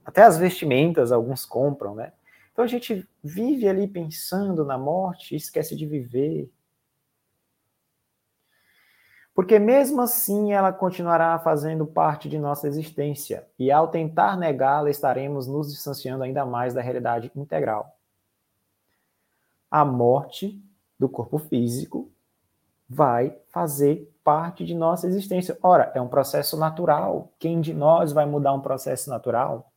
até 0.05 0.23
as 0.23 0.39
vestimentas 0.39 1.13
alguns 1.13 1.45
compram, 1.47 1.95
né? 1.95 2.13
Então 2.53 2.65
a 2.65 2.69
gente 2.69 3.09
vive 3.23 3.69
ali 3.69 3.89
pensando 3.89 4.65
na 4.65 4.79
morte 4.79 5.35
e 5.35 5.37
esquece 5.37 5.75
de 5.75 5.87
viver. 5.87 6.53
Porque 9.35 9.59
mesmo 9.59 10.01
assim 10.01 10.53
ela 10.53 10.73
continuará 10.73 11.37
fazendo 11.41 11.85
parte 11.85 12.29
de 12.29 12.39
nossa 12.39 12.69
existência, 12.69 13.49
e 13.59 13.73
ao 13.73 13.89
tentar 13.89 14.37
negá-la, 14.37 14.89
estaremos 14.89 15.49
nos 15.49 15.73
distanciando 15.73 16.23
ainda 16.23 16.47
mais 16.47 16.73
da 16.73 16.81
realidade 16.81 17.33
integral. 17.35 17.99
A 19.69 19.85
morte 19.85 20.63
do 20.97 21.09
corpo 21.09 21.39
físico 21.39 22.14
vai 22.89 23.37
fazer 23.49 24.13
parte 24.23 24.65
de 24.65 24.75
nossa 24.75 25.07
existência. 25.07 25.59
Ora, 25.63 25.93
é 25.95 26.01
um 26.01 26.09
processo 26.09 26.57
natural. 26.57 27.33
Quem 27.39 27.61
de 27.61 27.75
nós 27.75 28.13
vai 28.13 28.27
mudar 28.27 28.53
um 28.53 28.61
processo 28.61 29.11
natural? 29.11 29.71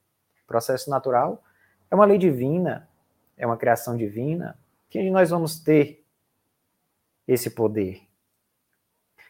Processo 0.45 0.89
natural 0.89 1.43
é 1.91 1.95
uma 1.95 2.05
lei 2.05 2.17
divina, 2.17 2.87
é 3.35 3.45
uma 3.45 3.57
criação 3.57 3.97
divina. 3.97 4.57
Quem 4.89 5.03
de 5.03 5.11
nós 5.11 5.29
vamos 5.29 5.59
ter 5.59 6.05
esse 7.27 7.49
poder? 7.49 8.01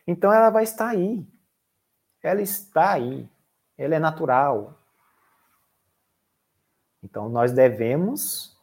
Então 0.06 0.32
ela 0.32 0.50
vai 0.50 0.64
estar 0.64 0.90
aí. 0.90 1.28
Ela 2.22 2.42
está 2.42 2.94
aí. 2.94 3.28
Ela 3.78 3.96
é 3.96 4.00
natural. 4.00 4.80
Então 7.04 7.28
nós 7.30 7.52
devemos 7.52 8.56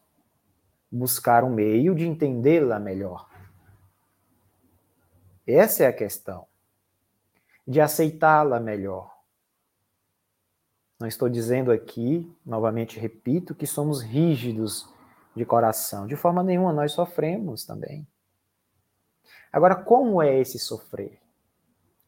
buscar 0.91 1.43
um 1.43 1.51
meio 1.51 1.95
de 1.95 2.07
entendê-la 2.07 2.79
melhor. 2.79 3.29
Essa 5.47 5.85
é 5.85 5.87
a 5.87 5.93
questão. 5.93 6.47
De 7.67 7.81
aceitá-la 7.81 8.59
melhor. 8.59 9.15
Não 10.99 11.09
estou 11.09 11.29
dizendo 11.29 11.71
aqui, 11.71 12.35
novamente 12.45 12.99
repito, 12.99 13.55
que 13.55 13.67
somos 13.67 14.01
rígidos 14.01 14.89
de 15.35 15.45
coração. 15.45 16.07
De 16.07 16.17
forma 16.17 16.43
nenhuma, 16.43 16.73
nós 16.73 16.93
sofremos 16.93 17.65
também. 17.65 18.07
Agora, 19.53 19.75
como 19.75 20.23
é 20.23 20.39
esse 20.39 20.59
sofrer? 20.59 21.21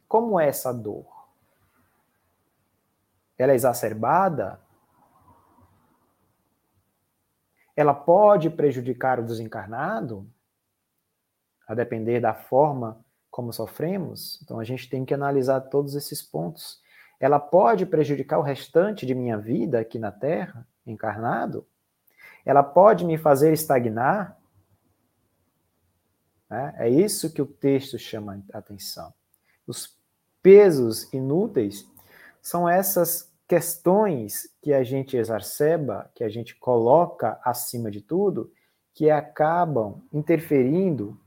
Como 0.09 0.38
é 0.38 0.49
essa 0.49 0.72
dor? 0.72 1.07
Ela 3.37 3.53
é 3.53 3.55
exacerbada? 3.55 4.61
Ela 7.75 7.92
pode 7.92 8.49
prejudicar 8.49 9.20
o 9.20 9.27
desencarnado? 9.27 10.27
A 11.68 11.75
depender 11.75 12.20
da 12.20 12.33
forma 12.33 13.05
como 13.37 13.53
sofremos, 13.53 14.40
então 14.42 14.59
a 14.59 14.64
gente 14.64 14.88
tem 14.88 15.05
que 15.05 15.12
analisar 15.12 15.61
todos 15.61 15.94
esses 15.94 16.22
pontos. 16.22 16.81
Ela 17.20 17.38
pode 17.38 17.85
prejudicar 17.85 18.38
o 18.38 18.42
restante 18.42 19.05
de 19.05 19.14
minha 19.14 19.37
vida 19.37 19.79
aqui 19.79 19.99
na 19.99 20.11
Terra, 20.11 20.66
encarnado? 20.87 21.66
Ela 22.46 22.62
pode 22.62 23.05
me 23.05 23.18
fazer 23.18 23.53
estagnar? 23.53 24.38
É, 26.49 26.87
é 26.87 26.88
isso 26.88 27.31
que 27.31 27.42
o 27.42 27.46
texto 27.46 27.99
chama 27.99 28.42
a 28.55 28.57
atenção. 28.57 29.12
Os 29.66 30.01
pesos 30.42 31.12
inúteis 31.12 31.87
são 32.40 32.66
essas 32.66 33.31
questões 33.46 34.49
que 34.62 34.72
a 34.72 34.83
gente 34.83 35.14
exacerba, 35.14 36.11
que 36.14 36.25
a 36.25 36.29
gente 36.31 36.55
coloca 36.57 37.38
acima 37.44 37.90
de 37.90 38.01
tudo, 38.01 38.51
que 38.94 39.11
acabam 39.11 40.03
interferindo 40.11 41.20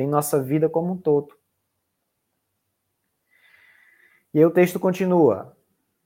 em 0.00 0.08
nossa 0.08 0.42
vida 0.42 0.68
como 0.68 0.92
um 0.92 0.96
todo. 0.96 1.34
E 4.32 4.38
aí 4.38 4.44
o 4.44 4.50
texto 4.50 4.78
continua. 4.78 5.56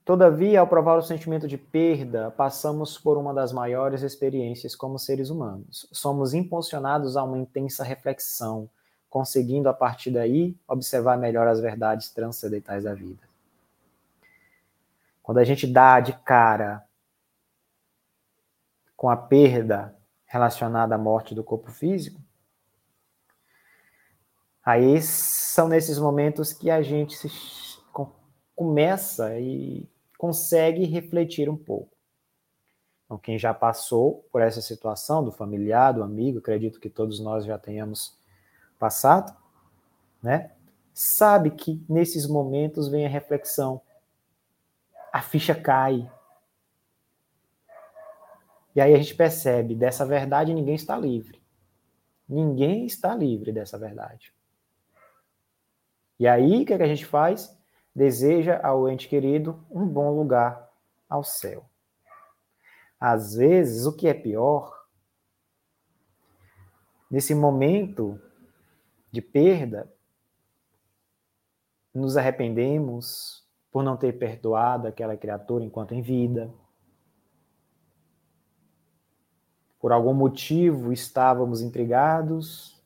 Todavia, 0.03 0.59
ao 0.59 0.67
provar 0.67 0.97
o 0.97 1.01
sentimento 1.01 1.47
de 1.47 1.57
perda, 1.57 2.29
passamos 2.29 2.97
por 2.97 3.17
uma 3.17 3.33
das 3.33 3.51
maiores 3.51 4.03
experiências 4.03 4.75
como 4.75 4.99
seres 4.99 5.29
humanos. 5.29 5.87
Somos 5.91 6.33
impulsionados 6.33 7.17
a 7.17 7.23
uma 7.23 7.37
intensa 7.37 7.83
reflexão, 7.83 8.69
conseguindo 9.09 9.67
a 9.67 9.73
partir 9.73 10.11
daí 10.11 10.55
observar 10.67 11.17
melhor 11.17 11.47
as 11.47 11.59
verdades 11.59 12.11
transcendentais 12.11 12.83
da 12.83 12.93
vida. 12.93 13.23
Quando 15.23 15.39
a 15.39 15.43
gente 15.43 15.65
dá 15.65 15.99
de 15.99 16.13
cara 16.19 16.83
com 18.95 19.09
a 19.09 19.17
perda 19.17 19.95
relacionada 20.25 20.93
à 20.93 20.97
morte 20.99 21.33
do 21.33 21.43
corpo 21.43 21.71
físico, 21.71 22.21
Aí 24.65 24.99
são 24.99 25.67
nesses 25.67 25.99
momentos 25.99 26.51
que 26.51 26.71
a 26.71 26.81
gente 26.81 27.15
se, 27.15 27.29
começa 28.55 29.37
e 29.37 29.87
consegue 30.17 30.85
refletir 30.85 31.49
um 31.49 31.57
pouco. 31.57 31.95
Então, 33.05 33.17
quem 33.17 33.37
já 33.37 33.53
passou 33.53 34.27
por 34.31 34.41
essa 34.41 34.61
situação 34.61 35.23
do 35.23 35.31
familiar, 35.31 35.93
do 35.93 36.01
amigo, 36.01 36.39
acredito 36.39 36.79
que 36.79 36.89
todos 36.89 37.19
nós 37.19 37.45
já 37.45 37.59
tenhamos 37.59 38.17
passado, 38.79 39.35
né? 40.23 40.51
Sabe 40.93 41.51
que 41.51 41.85
nesses 41.87 42.25
momentos 42.25 42.87
vem 42.87 43.05
a 43.05 43.09
reflexão. 43.09 43.81
A 45.13 45.21
ficha 45.21 45.53
cai. 45.53 46.09
E 48.73 48.81
aí 48.81 48.93
a 48.93 48.97
gente 48.97 49.13
percebe, 49.13 49.75
dessa 49.75 50.05
verdade 50.05 50.53
ninguém 50.53 50.75
está 50.75 50.97
livre. 50.97 51.41
Ninguém 52.27 52.85
está 52.85 53.15
livre 53.15 53.51
dessa 53.51 53.77
verdade. 53.77 54.34
E 56.19 56.27
aí, 56.27 56.63
o 56.63 56.65
que, 56.65 56.73
é 56.73 56.77
que 56.77 56.83
a 56.83 56.87
gente 56.87 57.05
faz? 57.05 57.57
Deseja 57.93 58.59
ao 58.63 58.89
ente 58.89 59.07
querido 59.07 59.65
um 59.69 59.85
bom 59.85 60.15
lugar 60.15 60.69
ao 61.09 61.23
céu. 61.23 61.65
Às 62.99 63.35
vezes, 63.35 63.85
o 63.85 63.95
que 63.95 64.07
é 64.07 64.13
pior, 64.13 64.85
nesse 67.09 67.35
momento 67.35 68.19
de 69.11 69.21
perda, 69.21 69.91
nos 71.93 72.17
arrependemos 72.17 73.45
por 73.71 73.83
não 73.83 73.95
ter 73.95 74.13
perdoado 74.13 74.87
aquela 74.87 75.15
criatura 75.15 75.63
enquanto 75.63 75.93
em 75.93 76.01
vida. 76.01 76.53
Por 79.79 79.91
algum 79.91 80.13
motivo 80.13 80.91
estávamos 80.91 81.61
intrigados 81.61 82.81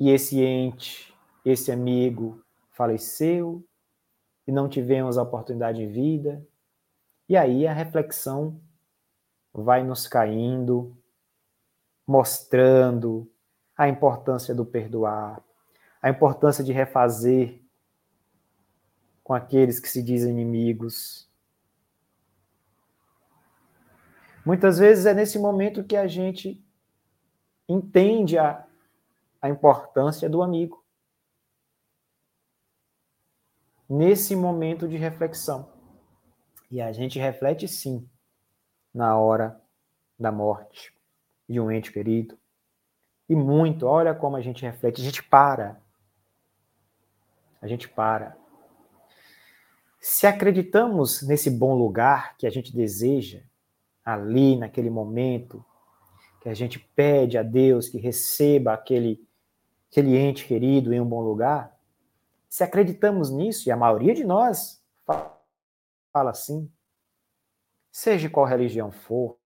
e 0.00 0.10
esse 0.10 0.40
ente, 0.40 1.07
esse 1.50 1.70
amigo 1.70 2.42
faleceu 2.70 3.64
e 4.46 4.52
não 4.52 4.68
tivemos 4.68 5.18
a 5.18 5.22
oportunidade 5.22 5.82
em 5.82 5.88
vida. 5.88 6.46
E 7.28 7.36
aí 7.36 7.66
a 7.66 7.72
reflexão 7.72 8.60
vai 9.52 9.82
nos 9.82 10.06
caindo, 10.06 10.96
mostrando 12.06 13.30
a 13.76 13.88
importância 13.88 14.54
do 14.54 14.64
perdoar, 14.64 15.42
a 16.00 16.08
importância 16.08 16.64
de 16.64 16.72
refazer 16.72 17.60
com 19.22 19.34
aqueles 19.34 19.78
que 19.78 19.88
se 19.88 20.02
dizem 20.02 20.32
inimigos. 20.32 21.28
Muitas 24.44 24.78
vezes 24.78 25.04
é 25.04 25.12
nesse 25.12 25.38
momento 25.38 25.84
que 25.84 25.96
a 25.96 26.06
gente 26.06 26.64
entende 27.68 28.38
a, 28.38 28.66
a 29.42 29.50
importância 29.50 30.30
do 30.30 30.42
amigo. 30.42 30.77
Nesse 33.88 34.36
momento 34.36 34.86
de 34.86 34.96
reflexão. 34.96 35.72
E 36.70 36.80
a 36.80 36.92
gente 36.92 37.18
reflete 37.18 37.66
sim 37.66 38.08
na 38.92 39.18
hora 39.18 39.60
da 40.18 40.30
morte 40.30 40.92
de 41.48 41.58
um 41.60 41.70
ente 41.70 41.90
querido. 41.90 42.38
E 43.28 43.34
muito, 43.34 43.86
olha 43.86 44.14
como 44.14 44.36
a 44.36 44.40
gente 44.40 44.62
reflete, 44.62 45.00
a 45.00 45.04
gente 45.04 45.22
para. 45.22 45.80
A 47.60 47.66
gente 47.66 47.88
para. 47.88 48.36
Se 50.00 50.26
acreditamos 50.26 51.22
nesse 51.22 51.50
bom 51.50 51.74
lugar 51.74 52.36
que 52.36 52.46
a 52.46 52.50
gente 52.50 52.74
deseja, 52.74 53.42
ali, 54.04 54.56
naquele 54.56 54.88
momento, 54.88 55.62
que 56.40 56.48
a 56.48 56.54
gente 56.54 56.78
pede 56.78 57.36
a 57.36 57.42
Deus 57.42 57.88
que 57.88 57.98
receba 57.98 58.72
aquele, 58.72 59.22
aquele 59.90 60.16
ente 60.16 60.46
querido 60.46 60.94
em 60.94 61.00
um 61.00 61.04
bom 61.04 61.20
lugar, 61.20 61.77
se 62.48 62.64
acreditamos 62.64 63.30
nisso, 63.30 63.68
e 63.68 63.72
a 63.72 63.76
maioria 63.76 64.14
de 64.14 64.24
nós 64.24 64.82
fala, 65.04 66.30
assim, 66.30 66.72
seja 67.92 68.30
qual 68.30 68.46
religião 68.46 68.90
for, 68.90 69.38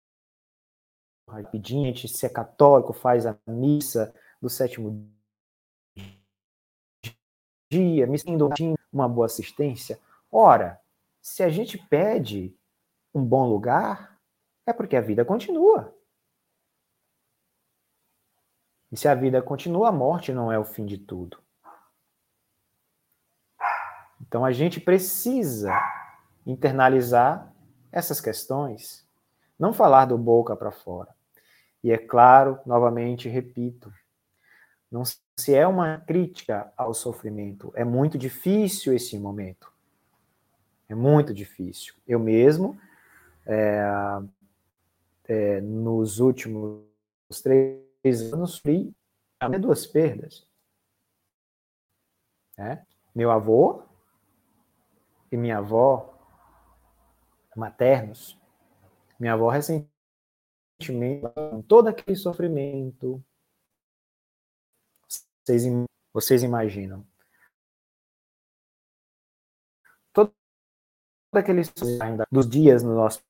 pedinte, 1.51 2.09
se 2.09 2.27
é 2.27 2.29
católico, 2.29 2.93
faz 2.93 3.25
a 3.25 3.39
missa 3.47 4.15
do 4.41 4.49
sétimo 4.49 5.11
dia, 7.71 8.07
me 8.07 8.19
sendo 8.19 8.49
uma 8.93 9.09
boa 9.09 9.27
assistência. 9.27 10.01
Ora, 10.31 10.81
se 11.23 11.43
a 11.43 11.49
gente 11.49 11.79
pede 11.79 12.57
um 13.15 13.25
bom 13.25 13.49
lugar, 13.49 14.21
é 14.67 14.73
porque 14.73 14.97
a 14.97 15.01
vida 15.01 15.25
continua. 15.25 15.97
E 18.91 18.97
se 18.97 19.07
a 19.07 19.15
vida 19.15 19.41
continua, 19.41 19.89
a 19.89 19.93
morte 19.93 20.33
não 20.33 20.51
é 20.51 20.59
o 20.59 20.65
fim 20.65 20.85
de 20.85 20.99
tudo. 20.99 21.41
Então 24.20 24.44
a 24.44 24.52
gente 24.52 24.80
precisa 24.80 25.72
internalizar 26.46 27.52
essas 27.92 28.20
questões, 28.20 29.06
não 29.59 29.72
falar 29.72 30.04
do 30.04 30.16
boca 30.16 30.56
para 30.56 30.70
fora. 30.70 31.14
E 31.83 31.90
é 31.90 31.98
claro, 31.98 32.59
novamente 32.66 33.28
repito, 33.28 33.92
não 34.90 35.04
se 35.04 35.54
é 35.54 35.66
uma 35.66 35.98
crítica 35.98 36.72
ao 36.76 36.92
sofrimento, 36.92 37.72
é 37.74 37.85
muito 37.85 38.18
difícil 38.18 38.92
esse 38.92 39.18
momento. 39.18 39.72
É 40.88 40.94
muito 40.94 41.33
difícil. 41.33 41.94
Eu 42.06 42.18
mesmo, 42.18 42.78
é, 43.46 43.83
é, 45.28 45.61
nos 45.61 46.18
últimos 46.18 46.83
três 47.42 48.33
anos, 48.33 48.54
sofri 48.54 48.92
duas 49.61 49.87
perdas. 49.87 50.44
É? 52.59 52.83
Meu 53.14 53.30
avô 53.30 53.85
e 55.31 55.37
minha 55.37 55.59
avó 55.59 56.16
maternos. 57.57 58.38
Minha 59.19 59.35
avó 59.35 59.51
recentemente, 59.51 59.90
com 61.35 61.62
todo 61.62 61.88
aquele 61.88 62.16
sofrimento, 62.16 63.23
vocês, 65.45 65.62
vocês 66.12 66.43
imaginam. 66.43 67.07
Todo 70.12 70.35
aquele 71.33 71.62
ainda 72.03 72.27
dos 72.31 72.49
dias 72.49 72.83
no 72.83 72.95
nosso 72.95 73.23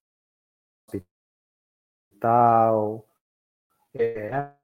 hospital, 2.21 3.07
é, 3.95 4.55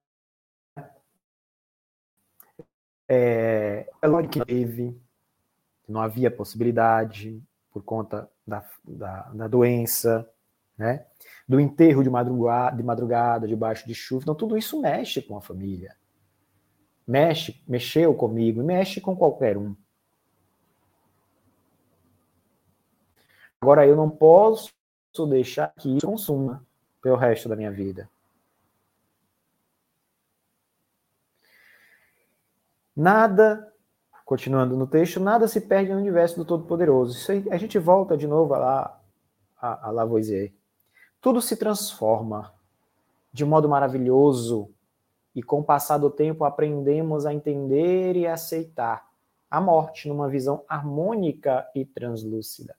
é, 3.09 3.91
é 4.01 4.29
que 4.31 4.45
teve, 4.45 5.06
não 5.89 6.01
havia 6.01 6.31
possibilidade 6.31 7.43
por 7.71 7.83
conta 7.83 8.29
da, 8.47 8.65
da, 8.85 9.23
da 9.33 9.49
doença, 9.49 10.29
né? 10.77 11.07
do 11.49 11.61
enterro 11.61 12.03
de 12.03 12.11
madrugada, 12.11 12.77
de 12.77 12.83
madrugada, 12.83 13.47
debaixo 13.47 13.87
de 13.87 13.95
chuva. 13.95 14.23
Então, 14.23 14.35
tudo 14.35 14.57
isso 14.57 14.81
mexe 14.81 15.23
com 15.23 15.37
a 15.37 15.41
família. 15.41 15.97
Mexe, 17.07 17.63
mexeu 17.69 18.15
comigo, 18.15 18.63
mexe 18.63 19.01
com 19.01 19.17
qualquer 19.17 19.57
um. 19.57 19.77
Agora, 23.61 23.87
eu 23.87 23.97
não 23.97 24.11
posso 24.11 24.73
deixar 25.29 25.73
que 25.79 25.97
isso 25.97 26.07
consuma 26.07 26.65
pelo 27.01 27.17
resto 27.17 27.49
da 27.49 27.57
minha 27.57 27.71
vida. 27.71 28.09
Nada, 32.95 33.73
continuando 34.27 34.77
no 34.77 34.89
texto, 34.89 35.21
nada 35.21 35.47
se 35.47 35.61
perde 35.61 35.93
no 35.93 35.99
universo 35.99 36.37
do 36.37 36.45
Todo-Poderoso. 36.45 37.17
Isso 37.17 37.31
aí, 37.31 37.47
a 37.49 37.57
gente 37.57 37.79
volta 37.79 38.17
de 38.17 38.27
novo 38.27 38.55
lá 38.55 39.01
a, 39.57 39.87
a 39.87 39.91
Lavoisier. 39.93 40.53
Tudo 41.21 41.41
se 41.41 41.57
transforma 41.57 42.53
de 43.33 43.45
modo 43.45 43.69
maravilhoso 43.69 44.69
e 45.33 45.43
com 45.43 45.61
o 45.61 45.65
passar 45.65 45.99
do 45.99 46.11
tempo 46.11 46.45
aprendemos 46.45 47.25
a 47.25 47.33
entender 47.33 48.17
e 48.17 48.27
aceitar 48.27 49.09
a 49.49 49.61
morte 49.61 50.09
numa 50.09 50.29
visão 50.29 50.65
harmônica 50.69 51.71
e 51.73 51.85
translúcida. 51.85 52.77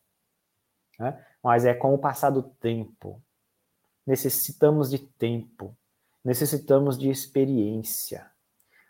Né? 0.99 1.25
Mas 1.41 1.63
é 1.63 1.73
com 1.73 1.93
o 1.93 1.97
passar 1.97 2.29
do 2.29 2.43
tempo. 2.43 3.21
Necessitamos 4.05 4.89
de 4.89 4.99
tempo, 4.99 5.73
necessitamos 6.25 6.97
de 6.97 7.09
experiência. 7.09 8.29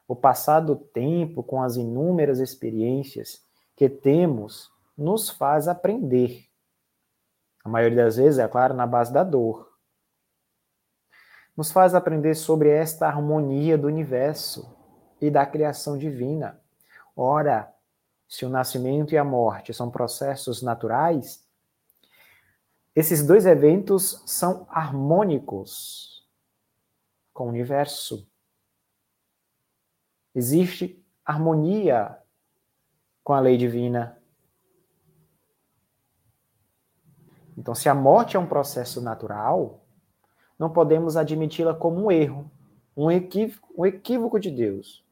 O 0.07 0.15
passar 0.15 0.61
do 0.61 0.75
tempo 0.75 1.43
com 1.43 1.61
as 1.61 1.75
inúmeras 1.75 2.39
experiências 2.39 3.43
que 3.75 3.89
temos 3.89 4.71
nos 4.97 5.29
faz 5.29 5.67
aprender 5.67 6.47
a 7.67 7.69
maioria 7.69 8.05
das 8.05 8.15
vezes, 8.15 8.39
é 8.39 8.47
claro, 8.47 8.73
na 8.73 8.87
base 8.87 9.11
da 9.11 9.25
dor. 9.25 9.69
Nos 11.55 11.69
faz 11.69 11.93
aprender 11.93 12.33
sobre 12.33 12.69
esta 12.69 13.07
harmonia 13.07 13.77
do 13.77 13.87
universo 13.87 14.73
e 15.19 15.29
da 15.29 15.45
criação 15.45 15.97
divina. 15.97 16.61
Ora, 17.13 17.69
se 18.25 18.45
o 18.45 18.49
nascimento 18.49 19.13
e 19.13 19.17
a 19.17 19.23
morte 19.25 19.73
são 19.73 19.91
processos 19.91 20.61
naturais, 20.61 21.45
esses 22.95 23.25
dois 23.25 23.45
eventos 23.45 24.23
são 24.25 24.65
harmônicos 24.69 26.25
com 27.33 27.47
o 27.47 27.49
universo. 27.49 28.25
Existe 30.37 31.03
harmonia 31.25 32.15
com 33.23 33.33
a 33.33 33.39
lei 33.39 33.57
divina. 33.57 34.21
Então, 37.57 37.73
se 37.73 37.89
a 37.89 37.95
morte 37.95 38.37
é 38.37 38.39
um 38.39 38.45
processo 38.45 39.01
natural, 39.01 39.83
não 40.59 40.69
podemos 40.69 41.17
admiti-la 41.17 41.73
como 41.73 42.05
um 42.05 42.11
erro, 42.11 42.51
um 42.95 43.09
equívoco, 43.09 43.73
um 43.75 43.83
equívoco 43.83 44.39
de 44.39 44.51
Deus. 44.51 45.03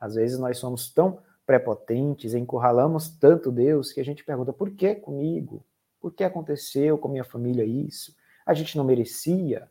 Às 0.00 0.14
vezes 0.14 0.38
nós 0.38 0.56
somos 0.56 0.90
tão 0.90 1.18
prepotentes, 1.44 2.32
encurralamos 2.32 3.10
tanto 3.10 3.52
Deus 3.52 3.92
que 3.92 4.00
a 4.00 4.04
gente 4.04 4.24
pergunta: 4.24 4.50
por 4.50 4.70
que 4.70 4.94
comigo? 4.94 5.62
Por 6.00 6.10
que 6.10 6.24
aconteceu 6.24 6.96
com 6.96 7.08
minha 7.08 7.22
família 7.22 7.66
isso? 7.66 8.16
A 8.46 8.54
gente 8.54 8.78
não 8.78 8.84
merecia. 8.84 9.68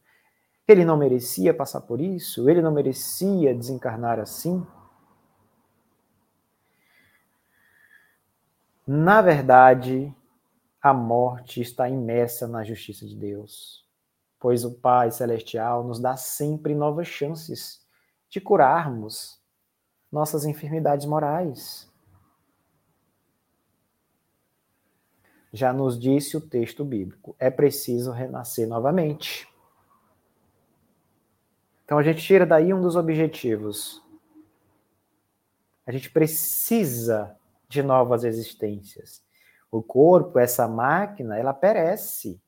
Ele 0.67 0.85
não 0.85 0.95
merecia 0.95 1.51
passar 1.51 1.81
por 1.81 1.99
isso? 1.99 2.47
Ele 2.47 2.61
não 2.61 2.71
merecia 2.71 3.55
desencarnar 3.55 4.19
assim? 4.19 4.63
Na 8.85 9.21
verdade, 9.21 10.13
a 10.81 10.93
morte 10.93 11.61
está 11.61 11.87
imersa 11.87 12.47
na 12.47 12.65
justiça 12.65 13.07
de 13.07 13.15
Deus, 13.15 13.87
pois 14.37 14.65
o 14.65 14.73
Pai 14.73 15.09
Celestial 15.09 15.85
nos 15.85 15.99
dá 15.99 16.17
sempre 16.17 16.75
novas 16.75 17.07
chances 17.07 17.81
de 18.29 18.41
curarmos 18.41 19.41
nossas 20.11 20.43
enfermidades 20.43 21.05
morais. 21.05 21.89
Já 25.53 25.71
nos 25.71 25.97
disse 25.97 26.35
o 26.35 26.41
texto 26.41 26.83
bíblico, 26.83 27.35
é 27.39 27.49
preciso 27.49 28.11
renascer 28.11 28.67
novamente. 28.67 29.47
Então 31.85 31.97
a 31.97 32.03
gente 32.03 32.21
tira 32.21 32.45
daí 32.45 32.73
um 32.73 32.81
dos 32.81 32.97
objetivos. 32.97 34.03
A 35.85 35.91
gente 35.91 36.09
precisa 36.09 37.37
de 37.73 37.83
novas 37.83 38.23
existências. 38.23 39.23
O 39.71 39.81
corpo, 39.81 40.37
essa 40.37 40.67
máquina, 40.67 41.37
ela 41.37 41.53
perece. 41.53 42.41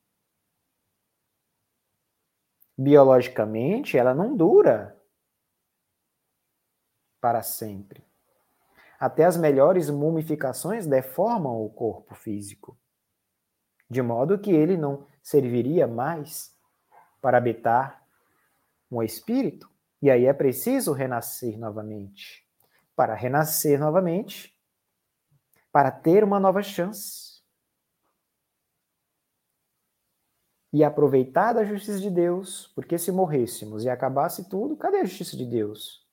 Biologicamente, 2.77 3.97
ela 3.97 4.13
não 4.13 4.35
dura 4.35 4.95
para 7.19 7.41
sempre. 7.41 8.05
Até 8.99 9.25
as 9.25 9.35
melhores 9.35 9.89
mumificações 9.89 10.85
deformam 10.85 11.65
o 11.65 11.69
corpo 11.69 12.13
físico, 12.13 12.77
de 13.89 14.01
modo 14.01 14.39
que 14.39 14.51
ele 14.51 14.77
não 14.77 15.07
serviria 15.23 15.87
mais 15.87 16.55
para 17.19 17.37
habitar 17.37 18.05
um 18.91 19.01
espírito. 19.01 19.69
E 20.01 20.11
aí 20.11 20.25
é 20.25 20.33
preciso 20.33 20.93
renascer 20.93 21.57
novamente. 21.57 22.45
Para 22.95 23.15
renascer 23.15 23.79
novamente, 23.79 24.54
para 25.75 25.91
ter 25.91 26.23
uma 26.23 26.39
nova 26.39 26.63
chance. 26.63 27.43
E 30.71 30.85
aproveitar 30.85 31.51
da 31.51 31.65
justiça 31.65 31.99
de 31.99 32.09
Deus, 32.09 32.71
porque 32.73 32.97
se 32.97 33.11
morrêssemos 33.11 33.83
e 33.83 33.89
acabasse 33.89 34.47
tudo, 34.47 34.77
cadê 34.77 34.99
a 34.99 35.03
justiça 35.03 35.35
de 35.35 35.45
Deus? 35.45 36.07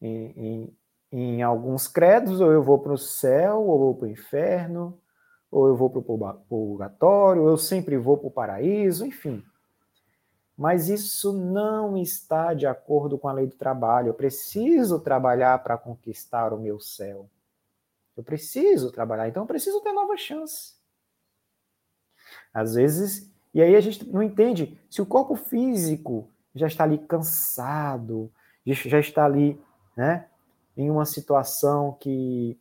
Em, 0.00 0.32
em, 0.38 0.78
em 1.12 1.42
alguns 1.42 1.86
credos, 1.86 2.40
ou 2.40 2.50
eu 2.50 2.62
vou 2.62 2.78
para 2.78 2.94
o 2.94 2.96
céu, 2.96 3.60
ou 3.60 3.78
vou 3.78 3.94
para 3.94 4.06
o 4.06 4.10
inferno, 4.10 4.98
ou 5.50 5.68
eu 5.68 5.76
vou 5.76 5.90
para 5.90 5.98
o 5.98 6.34
purgatório, 6.48 7.42
ou 7.42 7.50
eu 7.50 7.58
sempre 7.58 7.98
vou 7.98 8.16
para 8.16 8.28
o 8.28 8.30
paraíso, 8.30 9.04
enfim. 9.04 9.44
Mas 10.56 10.88
isso 10.88 11.30
não 11.34 11.94
está 11.98 12.54
de 12.54 12.66
acordo 12.66 13.18
com 13.18 13.28
a 13.28 13.34
lei 13.34 13.46
do 13.46 13.56
trabalho. 13.56 14.08
Eu 14.08 14.14
preciso 14.14 14.98
trabalhar 14.98 15.62
para 15.62 15.76
conquistar 15.76 16.54
o 16.54 16.58
meu 16.58 16.80
céu. 16.80 17.28
Eu 18.16 18.22
preciso 18.22 18.92
trabalhar, 18.92 19.28
então 19.28 19.42
eu 19.42 19.46
preciso 19.46 19.80
ter 19.80 19.92
nova 19.92 20.16
chance. 20.16 20.74
Às 22.52 22.74
vezes, 22.74 23.30
e 23.54 23.62
aí 23.62 23.74
a 23.74 23.80
gente 23.80 24.06
não 24.08 24.22
entende 24.22 24.78
se 24.90 25.00
o 25.00 25.06
corpo 25.06 25.34
físico 25.34 26.28
já 26.54 26.66
está 26.66 26.84
ali 26.84 26.98
cansado, 26.98 28.30
já 28.66 28.98
está 28.98 29.24
ali, 29.24 29.60
né, 29.96 30.28
em 30.76 30.90
uma 30.90 31.04
situação 31.04 31.92
que 32.00 32.58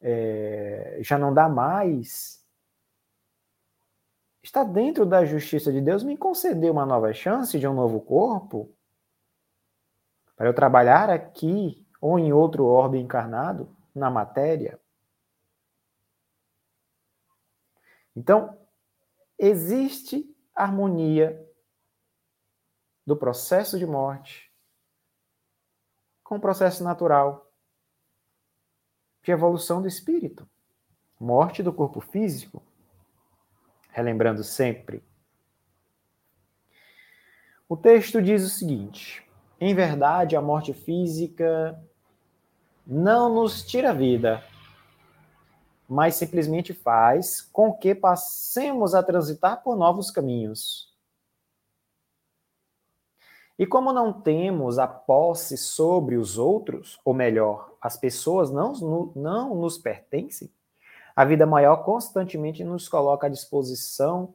é, 0.00 0.98
já 1.00 1.18
não 1.18 1.32
dá 1.32 1.48
mais, 1.48 2.44
está 4.42 4.62
dentro 4.62 5.06
da 5.06 5.24
justiça 5.24 5.72
de 5.72 5.80
Deus 5.80 6.04
me 6.04 6.16
conceder 6.16 6.70
uma 6.70 6.84
nova 6.84 7.12
chance 7.12 7.58
de 7.58 7.66
um 7.66 7.74
novo 7.74 8.00
corpo 8.00 8.70
para 10.36 10.46
eu 10.46 10.54
trabalhar 10.54 11.10
aqui 11.10 11.84
ou 12.00 12.18
em 12.18 12.32
outro 12.32 12.64
orbe 12.64 12.98
encarnado 12.98 13.68
na 13.94 14.10
matéria. 14.10 14.78
Então, 18.14 18.58
existe 19.38 20.24
harmonia 20.54 21.48
do 23.06 23.16
processo 23.16 23.78
de 23.78 23.86
morte 23.86 24.52
com 26.22 26.36
o 26.36 26.40
processo 26.40 26.82
natural 26.82 27.50
de 29.22 29.32
evolução 29.32 29.82
do 29.82 29.88
espírito, 29.88 30.48
morte 31.18 31.62
do 31.62 31.72
corpo 31.72 32.00
físico 32.00 32.62
relembrando 33.94 34.42
sempre. 34.42 35.02
O 37.68 37.76
texto 37.76 38.20
diz 38.20 38.44
o 38.44 38.50
seguinte: 38.50 39.24
em 39.60 39.72
verdade, 39.74 40.36
a 40.36 40.42
morte 40.42 40.74
física 40.74 41.80
não 42.84 43.32
nos 43.32 43.62
tira 43.62 43.90
a 43.90 43.94
vida, 43.94 44.44
mas 45.88 46.14
simplesmente 46.14 46.72
faz 46.72 47.40
com 47.40 47.72
que 47.72 47.94
passemos 47.94 48.94
a 48.94 49.02
transitar 49.02 49.62
por 49.62 49.76
novos 49.76 50.10
caminhos. 50.10 50.92
E 53.58 53.66
como 53.66 53.92
não 53.92 54.12
temos 54.12 54.78
a 54.78 54.86
posse 54.86 55.56
sobre 55.56 56.16
os 56.16 56.38
outros, 56.38 56.98
ou 57.04 57.14
melhor, 57.14 57.72
as 57.80 57.96
pessoas 57.96 58.50
não, 58.50 58.72
não 59.14 59.54
nos 59.54 59.78
pertencem, 59.78 60.50
a 61.14 61.24
vida 61.24 61.46
maior 61.46 61.84
constantemente 61.84 62.64
nos 62.64 62.88
coloca 62.88 63.28
à 63.28 63.30
disposição 63.30 64.34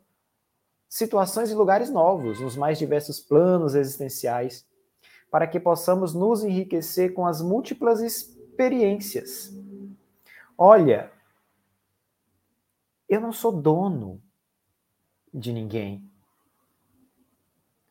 situações 0.87 1.51
e 1.51 1.53
lugares 1.53 1.89
novos, 1.89 2.39
nos 2.39 2.55
mais 2.55 2.79
diversos 2.79 3.19
planos 3.19 3.75
existenciais, 3.75 4.65
para 5.29 5.45
que 5.45 5.59
possamos 5.59 6.13
nos 6.13 6.43
enriquecer 6.43 7.13
com 7.13 7.27
as 7.27 7.41
múltiplas 7.41 7.99
experiências. 7.99 9.53
Olha, 10.57 11.11
eu 13.09 13.19
não 13.19 13.33
sou 13.33 13.51
dono 13.51 14.21
de 15.33 15.51
ninguém. 15.51 16.09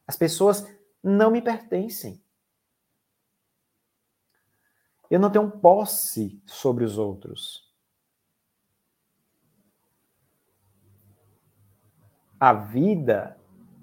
As 0.06 0.16
pessoas 0.16 0.66
não 1.02 1.30
me 1.30 1.42
pertencem. 1.42 2.22
Eu 5.10 5.18
não 5.18 5.30
tenho 5.30 5.50
posse 5.50 6.40
sobre 6.46 6.84
os 6.84 6.96
outros. 6.96 7.68
a 12.38 12.52
vida, 12.52 13.36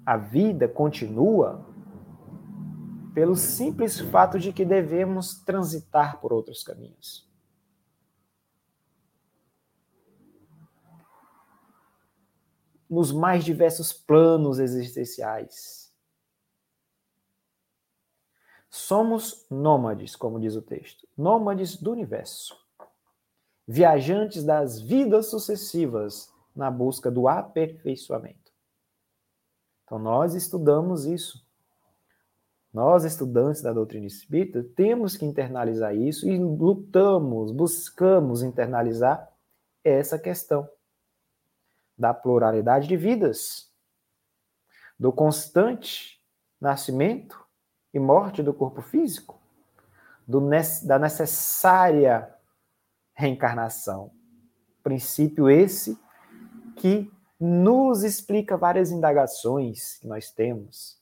a 0.04 0.16
vida 0.16 0.66
continua 0.66 1.66
pelo 3.12 3.36
simples 3.36 4.00
fato 4.00 4.38
de 4.38 4.52
que 4.52 4.64
devemos 4.64 5.42
transitar 5.42 6.20
por 6.20 6.32
outros 6.32 6.62
caminhos. 6.62 7.25
Nos 12.88 13.12
mais 13.12 13.44
diversos 13.44 13.92
planos 13.92 14.58
existenciais. 14.58 15.92
Somos 18.68 19.46
nômades, 19.50 20.14
como 20.14 20.38
diz 20.38 20.54
o 20.54 20.62
texto, 20.62 21.08
nômades 21.16 21.76
do 21.76 21.92
universo, 21.92 22.56
viajantes 23.66 24.44
das 24.44 24.78
vidas 24.78 25.26
sucessivas 25.26 26.30
na 26.54 26.70
busca 26.70 27.10
do 27.10 27.26
aperfeiçoamento. 27.26 28.52
Então, 29.84 29.98
nós 29.98 30.34
estudamos 30.34 31.06
isso. 31.06 31.44
Nós, 32.72 33.04
estudantes 33.04 33.62
da 33.62 33.72
doutrina 33.72 34.06
espírita, 34.06 34.62
temos 34.76 35.16
que 35.16 35.24
internalizar 35.24 35.96
isso 35.96 36.28
e 36.28 36.38
lutamos, 36.38 37.50
buscamos 37.52 38.42
internalizar 38.42 39.32
essa 39.82 40.18
questão 40.18 40.68
da 41.96 42.12
pluralidade 42.12 42.86
de 42.86 42.96
vidas, 42.96 43.70
do 44.98 45.12
constante 45.12 46.20
nascimento 46.60 47.44
e 47.92 47.98
morte 47.98 48.42
do 48.42 48.52
corpo 48.52 48.82
físico, 48.82 49.40
do, 50.26 50.40
da 50.84 50.98
necessária 50.98 52.34
reencarnação. 53.14 54.10
Princípio 54.82 55.48
esse 55.48 55.98
que 56.76 57.10
nos 57.38 58.02
explica 58.02 58.56
várias 58.56 58.90
indagações 58.90 59.98
que 59.98 60.06
nós 60.06 60.30
temos, 60.30 61.00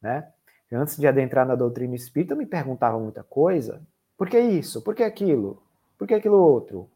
né? 0.00 0.32
Antes 0.70 0.98
de 0.98 1.06
adentrar 1.06 1.46
na 1.46 1.54
doutrina 1.54 1.94
espírita, 1.94 2.34
eu 2.34 2.38
me 2.38 2.44
perguntava 2.44 2.98
muita 2.98 3.24
coisa. 3.24 3.80
Por 4.18 4.28
que 4.28 4.38
isso? 4.38 4.82
Por 4.82 4.94
que 4.94 5.02
aquilo? 5.02 5.62
Por 5.96 6.06
que 6.06 6.12
aquilo 6.12 6.36
outro? 6.36 6.90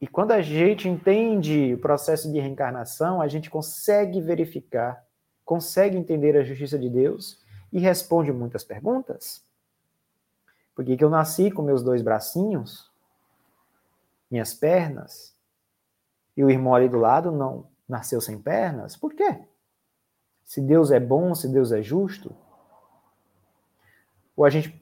E 0.00 0.06
quando 0.06 0.30
a 0.30 0.40
gente 0.40 0.88
entende 0.88 1.74
o 1.74 1.78
processo 1.78 2.30
de 2.30 2.38
reencarnação, 2.38 3.20
a 3.20 3.26
gente 3.26 3.50
consegue 3.50 4.20
verificar, 4.20 5.04
consegue 5.44 5.96
entender 5.96 6.36
a 6.36 6.44
justiça 6.44 6.78
de 6.78 6.88
Deus 6.88 7.44
e 7.72 7.80
responde 7.80 8.32
muitas 8.32 8.62
perguntas. 8.62 9.42
Por 10.74 10.84
que, 10.84 10.96
que 10.96 11.02
eu 11.02 11.10
nasci 11.10 11.50
com 11.50 11.62
meus 11.62 11.82
dois 11.82 12.02
bracinhos, 12.02 12.88
minhas 14.30 14.54
pernas, 14.54 15.36
e 16.36 16.44
o 16.44 16.50
irmão 16.50 16.74
ali 16.74 16.88
do 16.88 16.98
lado 16.98 17.32
não 17.32 17.66
nasceu 17.88 18.20
sem 18.20 18.40
pernas? 18.40 18.96
Por 18.96 19.12
quê? 19.12 19.40
Se 20.44 20.60
Deus 20.60 20.92
é 20.92 21.00
bom, 21.00 21.34
se 21.34 21.48
Deus 21.48 21.72
é 21.72 21.82
justo? 21.82 22.34
Ou 24.36 24.44
a 24.44 24.50
gente 24.50 24.80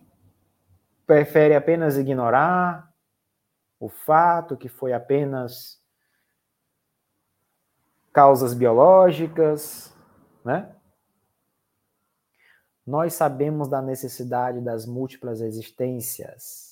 prefere 1.06 1.54
apenas 1.54 1.96
ignorar 1.96 2.92
o 3.78 3.88
fato 3.88 4.56
que 4.56 4.68
foi 4.68 4.92
apenas 4.92 5.82
causas 8.12 8.54
biológicas, 8.54 9.94
né? 10.44 10.74
Nós 12.86 13.14
sabemos 13.14 13.68
da 13.68 13.82
necessidade 13.82 14.60
das 14.60 14.86
múltiplas 14.86 15.40
existências 15.40 16.66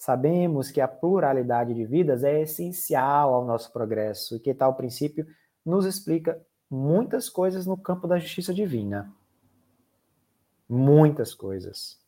Sabemos 0.00 0.70
que 0.70 0.80
a 0.80 0.88
pluralidade 0.88 1.74
de 1.74 1.84
vidas 1.84 2.24
é 2.24 2.40
essencial 2.40 3.34
ao 3.34 3.44
nosso 3.44 3.70
progresso 3.70 4.34
e 4.34 4.40
que 4.40 4.54
tal 4.54 4.74
princípio 4.74 5.26
nos 5.62 5.84
explica 5.84 6.40
muitas 6.70 7.28
coisas 7.28 7.66
no 7.66 7.76
campo 7.76 8.08
da 8.08 8.18
justiça 8.18 8.54
divina. 8.54 9.12
Muitas 10.66 11.34
coisas. 11.34 12.00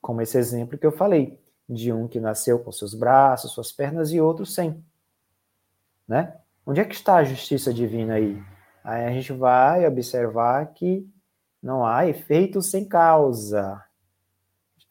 Como 0.00 0.22
esse 0.22 0.38
exemplo 0.38 0.78
que 0.78 0.86
eu 0.86 0.92
falei, 0.92 1.42
de 1.68 1.92
um 1.92 2.06
que 2.06 2.20
nasceu 2.20 2.58
com 2.58 2.70
seus 2.70 2.94
braços, 2.94 3.52
suas 3.52 3.72
pernas 3.72 4.12
e 4.12 4.20
outro 4.20 4.44
sem. 4.44 4.84
Né? 6.06 6.36
Onde 6.66 6.80
é 6.80 6.84
que 6.84 6.94
está 6.94 7.16
a 7.16 7.24
justiça 7.24 7.72
divina 7.72 8.14
aí? 8.14 8.42
Aí 8.82 9.04
a 9.04 9.10
gente 9.10 9.32
vai 9.32 9.86
observar 9.86 10.66
que 10.74 11.08
não 11.62 11.86
há 11.86 12.06
efeito 12.06 12.60
sem 12.60 12.86
causa 12.86 13.82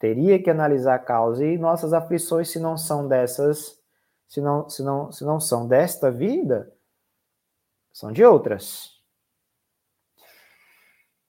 teria 0.04 0.38
que 0.38 0.50
analisar 0.50 0.96
a 0.96 0.98
causa 0.98 1.46
e 1.46 1.56
nossas 1.56 1.94
aflições, 1.94 2.50
se 2.50 2.58
não 2.58 2.76
são 2.76 3.08
dessas, 3.08 3.80
se 4.28 4.38
não, 4.38 4.68
se 4.68 4.82
não, 4.82 5.10
se 5.10 5.24
não 5.24 5.40
são 5.40 5.66
desta 5.66 6.10
vida, 6.10 6.70
são 7.90 8.12
de 8.12 8.22
outras. 8.22 9.02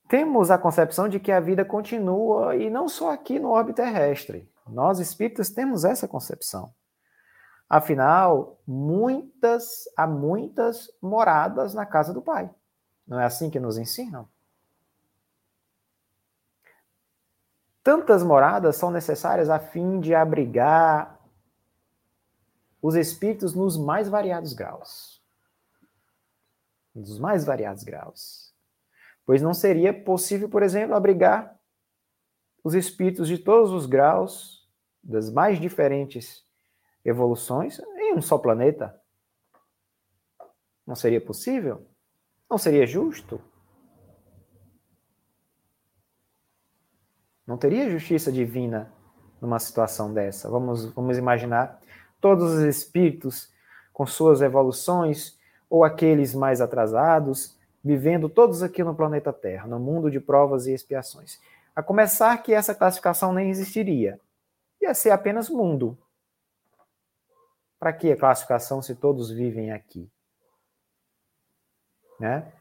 temos 0.10 0.52
a 0.52 0.58
concepção 0.58 1.08
de 1.08 1.22
que 1.22 1.32
a 1.32 1.40
vida 1.40 1.64
continua 1.64 2.54
e 2.58 2.70
não 2.70 2.90
só 2.90 3.12
aqui 3.12 3.40
no 3.40 3.50
orbe 3.50 3.72
terrestre. 3.72 4.52
Nós 4.68 5.00
espíritas 5.00 5.50
temos 5.50 5.86
essa 5.86 6.08
concepção. 6.08 6.74
Afinal, 7.70 8.60
muitas 8.66 9.86
há 9.98 10.06
muitas 10.06 10.92
moradas 11.02 11.74
na 11.74 11.86
casa 11.86 12.14
do 12.14 12.22
Pai. 12.22 12.50
Não 13.08 13.20
é 13.20 13.26
assim 13.26 13.50
que 13.50 13.60
nos 13.60 13.78
ensinam? 13.78 14.28
Tantas 17.84 18.24
moradas 18.24 18.78
são 18.78 18.90
necessárias 18.90 19.50
a 19.50 19.60
fim 19.60 20.00
de 20.00 20.16
abrigar 20.16 21.20
os 22.82 22.96
espíritos 22.96 23.54
nos 23.54 23.78
mais 23.78 24.10
variados 24.10 24.54
graus. 24.54 25.24
Nos 26.94 27.20
mais 27.20 27.46
variados 27.46 27.84
graus. 27.84 28.54
Pois 29.26 29.42
não 29.42 29.54
seria 29.54 29.94
possível, 29.94 30.50
por 30.50 30.64
exemplo, 30.64 30.96
abrigar 30.96 31.60
os 32.66 32.74
espíritos 32.74 33.28
de 33.28 33.38
todos 33.38 33.72
os 33.72 33.86
graus, 33.86 34.68
das 35.04 35.32
mais 35.32 35.62
diferentes 35.62 36.44
evoluções, 37.06 37.80
em 37.96 38.16
um 38.16 38.22
só 38.24 38.40
planeta. 38.40 39.00
Não 40.86 40.96
seria 40.96 41.22
possível? 41.22 41.86
Não 42.50 42.58
seria 42.58 42.88
justo? 42.88 43.40
Não 47.46 47.56
teria 47.56 47.88
justiça 47.88 48.32
divina 48.32 48.92
numa 49.40 49.60
situação 49.60 50.12
dessa. 50.12 50.50
Vamos, 50.50 50.86
vamos 50.86 51.20
imaginar 51.20 51.80
todos 52.20 52.52
os 52.52 52.64
espíritos 52.64 53.54
com 53.94 54.08
suas 54.08 54.42
evoluções, 54.42 55.38
ou 55.70 55.84
aqueles 55.84 56.34
mais 56.34 56.62
atrasados, 56.62 57.56
vivendo 57.84 58.28
todos 58.28 58.64
aqui 58.64 58.84
no 58.84 58.96
planeta 58.96 59.32
Terra, 59.32 59.68
no 59.68 59.80
mundo 59.80 60.10
de 60.10 60.20
provas 60.20 60.66
e 60.66 60.74
expiações. 60.74 61.40
A 61.76 61.84
começar 61.84 62.38
que 62.42 62.54
essa 62.54 62.74
classificação 62.74 63.34
nem 63.34 63.50
existiria. 63.50 64.20
Ia 64.82 64.94
ser 64.94 65.12
apenas 65.12 65.50
mundo. 65.50 65.98
Para 67.78 67.92
que 67.92 68.12
a 68.12 68.18
classificação 68.18 68.82
se 68.82 68.96
todos 68.96 69.30
vivem 69.30 69.72
aqui? 69.72 70.10
Né? 72.20 72.52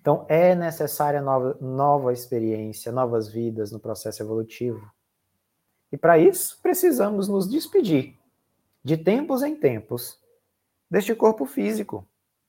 Então, 0.00 0.24
é 0.28 0.54
necessária 0.54 1.20
nova, 1.20 1.58
nova 1.60 2.12
experiência, 2.12 2.92
novas 2.92 3.28
vidas 3.28 3.70
no 3.70 3.80
processo 3.80 4.22
evolutivo. 4.22 4.90
E 5.92 5.98
para 5.98 6.18
isso, 6.18 6.58
precisamos 6.62 7.28
nos 7.28 7.48
despedir, 7.48 8.16
de 8.82 8.96
tempos 8.96 9.42
em 9.42 9.56
tempos, 9.56 10.18
deste 10.90 11.14
corpo 11.14 11.44
físico. 11.44 12.08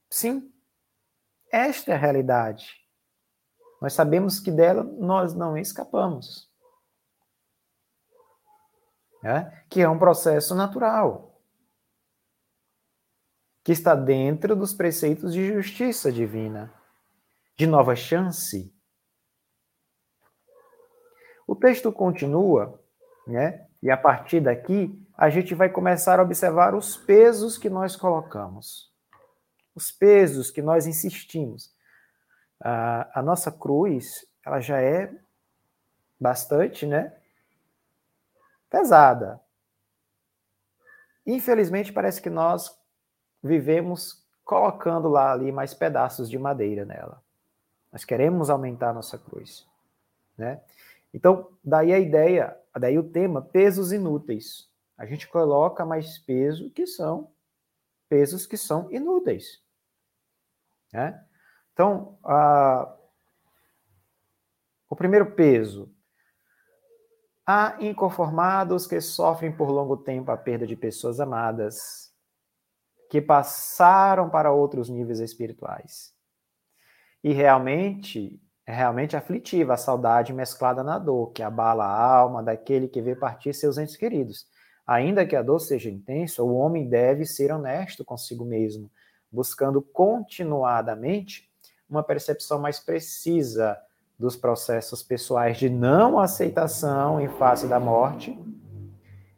Sim, 0.09 0.53
esta 1.51 1.91
é 1.91 1.95
a 1.95 1.97
realidade. 1.97 2.80
Nós 3.81 3.93
sabemos 3.93 4.39
que 4.39 4.51
dela 4.51 4.83
nós 4.83 5.33
não 5.33 5.57
escapamos. 5.57 6.49
É? 9.23 9.63
Que 9.69 9.81
é 9.81 9.89
um 9.89 9.99
processo 9.99 10.53
natural. 10.53 11.41
Que 13.63 13.71
está 13.71 13.95
dentro 13.95 14.55
dos 14.55 14.73
preceitos 14.73 15.33
de 15.33 15.53
justiça 15.53 16.11
divina 16.11 16.73
de 17.57 17.67
nova 17.67 17.95
chance. 17.95 18.73
O 21.45 21.55
texto 21.55 21.91
continua, 21.91 22.83
né? 23.27 23.67
E 23.83 23.91
a 23.91 23.97
partir 23.97 24.41
daqui, 24.41 24.99
a 25.15 25.29
gente 25.29 25.53
vai 25.53 25.69
começar 25.69 26.19
a 26.19 26.23
observar 26.23 26.73
os 26.73 26.97
pesos 26.97 27.57
que 27.57 27.69
nós 27.69 27.95
colocamos. 27.95 28.91
Os 29.75 29.91
pesos 29.91 30.49
que 30.49 30.61
nós 30.61 30.87
insistimos. 30.87 31.71
A, 32.63 33.19
a 33.19 33.23
nossa 33.23 33.51
cruz, 33.51 34.25
ela 34.45 34.59
já 34.59 34.79
é 34.81 35.13
bastante, 36.19 36.85
né? 36.85 37.15
Pesada. 38.69 39.41
Infelizmente, 41.25 41.91
parece 41.91 42.21
que 42.21 42.29
nós 42.29 42.77
vivemos 43.43 44.23
colocando 44.43 45.07
lá 45.07 45.31
ali 45.31 45.51
mais 45.51 45.73
pedaços 45.73 46.29
de 46.29 46.37
madeira 46.37 46.85
nela. 46.85 47.21
Nós 47.91 48.05
queremos 48.05 48.49
aumentar 48.49 48.89
a 48.89 48.93
nossa 48.93 49.17
cruz, 49.17 49.67
né? 50.37 50.61
Então, 51.13 51.49
daí 51.63 51.93
a 51.93 51.99
ideia, 51.99 52.57
daí 52.77 52.97
o 52.97 53.03
tema 53.03 53.41
pesos 53.41 53.91
inúteis. 53.91 54.69
A 54.97 55.05
gente 55.05 55.27
coloca 55.27 55.85
mais 55.85 56.17
peso 56.17 56.69
que 56.69 56.85
são 56.85 57.29
pesos 58.07 58.45
que 58.45 58.57
são 58.57 58.91
inúteis, 58.91 59.61
né? 60.93 61.25
Então, 61.73 62.17
a, 62.23 62.93
o 64.89 64.95
primeiro 64.95 65.31
peso, 65.31 65.93
há 67.45 67.77
inconformados 67.79 68.85
que 68.85 68.99
sofrem 69.01 69.51
por 69.51 69.69
longo 69.69 69.97
tempo 69.97 70.31
a 70.31 70.37
perda 70.37 70.67
de 70.67 70.75
pessoas 70.75 71.19
amadas, 71.19 72.11
que 73.09 73.21
passaram 73.21 74.29
para 74.29 74.51
outros 74.51 74.89
níveis 74.89 75.19
espirituais. 75.19 76.13
E 77.23 77.33
realmente, 77.33 78.41
é 78.65 78.73
realmente 78.73 79.17
aflitiva 79.17 79.73
a 79.73 79.77
saudade 79.77 80.33
mesclada 80.33 80.81
na 80.81 80.97
dor, 80.97 81.31
que 81.33 81.43
abala 81.43 81.85
a 81.85 82.15
alma 82.15 82.41
daquele 82.41 82.87
que 82.87 83.01
vê 83.01 83.15
partir 83.15 83.53
seus 83.53 83.77
entes 83.77 83.97
queridos. 83.97 84.47
Ainda 84.87 85.25
que 85.25 85.35
a 85.35 85.41
dor 85.41 85.59
seja 85.59 85.89
intensa, 85.89 86.41
o 86.41 86.55
homem 86.55 86.87
deve 86.87 87.25
ser 87.25 87.51
honesto 87.51 88.05
consigo 88.05 88.45
mesmo, 88.45 88.89
buscando 89.29 89.81
continuadamente 89.81 91.50
uma 91.91 92.01
percepção 92.01 92.57
mais 92.57 92.79
precisa 92.79 93.77
dos 94.17 94.37
processos 94.37 95.03
pessoais 95.03 95.57
de 95.57 95.69
não 95.69 96.17
aceitação 96.17 97.19
em 97.19 97.27
face 97.27 97.67
da 97.67 97.79
morte 97.79 98.39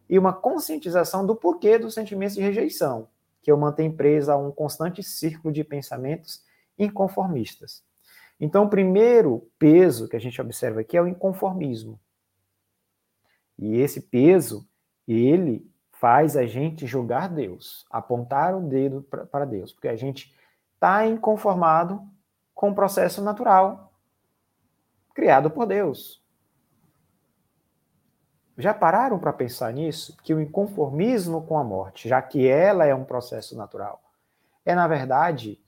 e 0.07 0.19
uma 0.19 0.31
conscientização 0.31 1.25
do 1.25 1.35
porquê 1.35 1.79
dos 1.79 1.95
sentimentos 1.95 2.35
de 2.35 2.41
rejeição, 2.41 3.07
que 3.41 3.51
o 3.51 3.57
mantém 3.57 3.91
preso 3.91 4.31
a 4.31 4.37
um 4.37 4.51
constante 4.51 5.01
círculo 5.01 5.51
de 5.51 5.63
pensamentos 5.63 6.43
inconformistas. 6.77 7.83
Então, 8.39 8.65
o 8.65 8.69
primeiro 8.69 9.49
peso 9.57 10.07
que 10.07 10.15
a 10.15 10.19
gente 10.19 10.39
observa 10.39 10.81
aqui 10.81 10.95
é 10.95 11.01
o 11.01 11.07
inconformismo. 11.07 11.99
E 13.57 13.77
esse 13.77 14.01
peso, 14.01 14.67
ele 15.07 15.65
faz 15.91 16.35
a 16.35 16.45
gente 16.45 16.85
julgar 16.85 17.29
Deus, 17.29 17.85
apontar 17.89 18.55
o 18.55 18.61
dedo 18.61 19.01
para 19.31 19.45
Deus, 19.45 19.71
porque 19.71 19.87
a 19.87 19.95
gente 19.95 20.35
está 20.75 21.07
inconformado 21.07 22.05
com 22.63 22.71
o 22.71 22.73
processo 22.73 23.21
natural 23.21 23.91
criado 25.13 25.51
por 25.51 25.65
Deus. 25.65 26.23
Já 28.57 28.73
pararam 28.73 29.19
para 29.19 29.33
pensar 29.33 29.73
nisso? 29.73 30.15
Que 30.23 30.33
o 30.33 30.39
inconformismo 30.39 31.45
com 31.45 31.57
a 31.57 31.63
morte, 31.65 32.07
já 32.07 32.21
que 32.21 32.47
ela 32.47 32.85
é 32.85 32.95
um 32.95 33.03
processo 33.03 33.53
natural, 33.57 34.01
é, 34.63 34.73
na 34.73 34.87
verdade, 34.87 35.61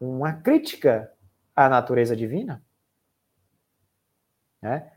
uma 0.00 0.32
crítica 0.32 1.12
à 1.54 1.68
natureza 1.68 2.16
divina. 2.16 2.60
Né? 4.60 4.90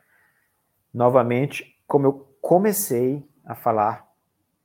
Novamente, 0.91 1.79
como 1.85 2.07
eu 2.07 2.37
comecei 2.41 3.23
a 3.45 3.53
falar, 3.53 4.11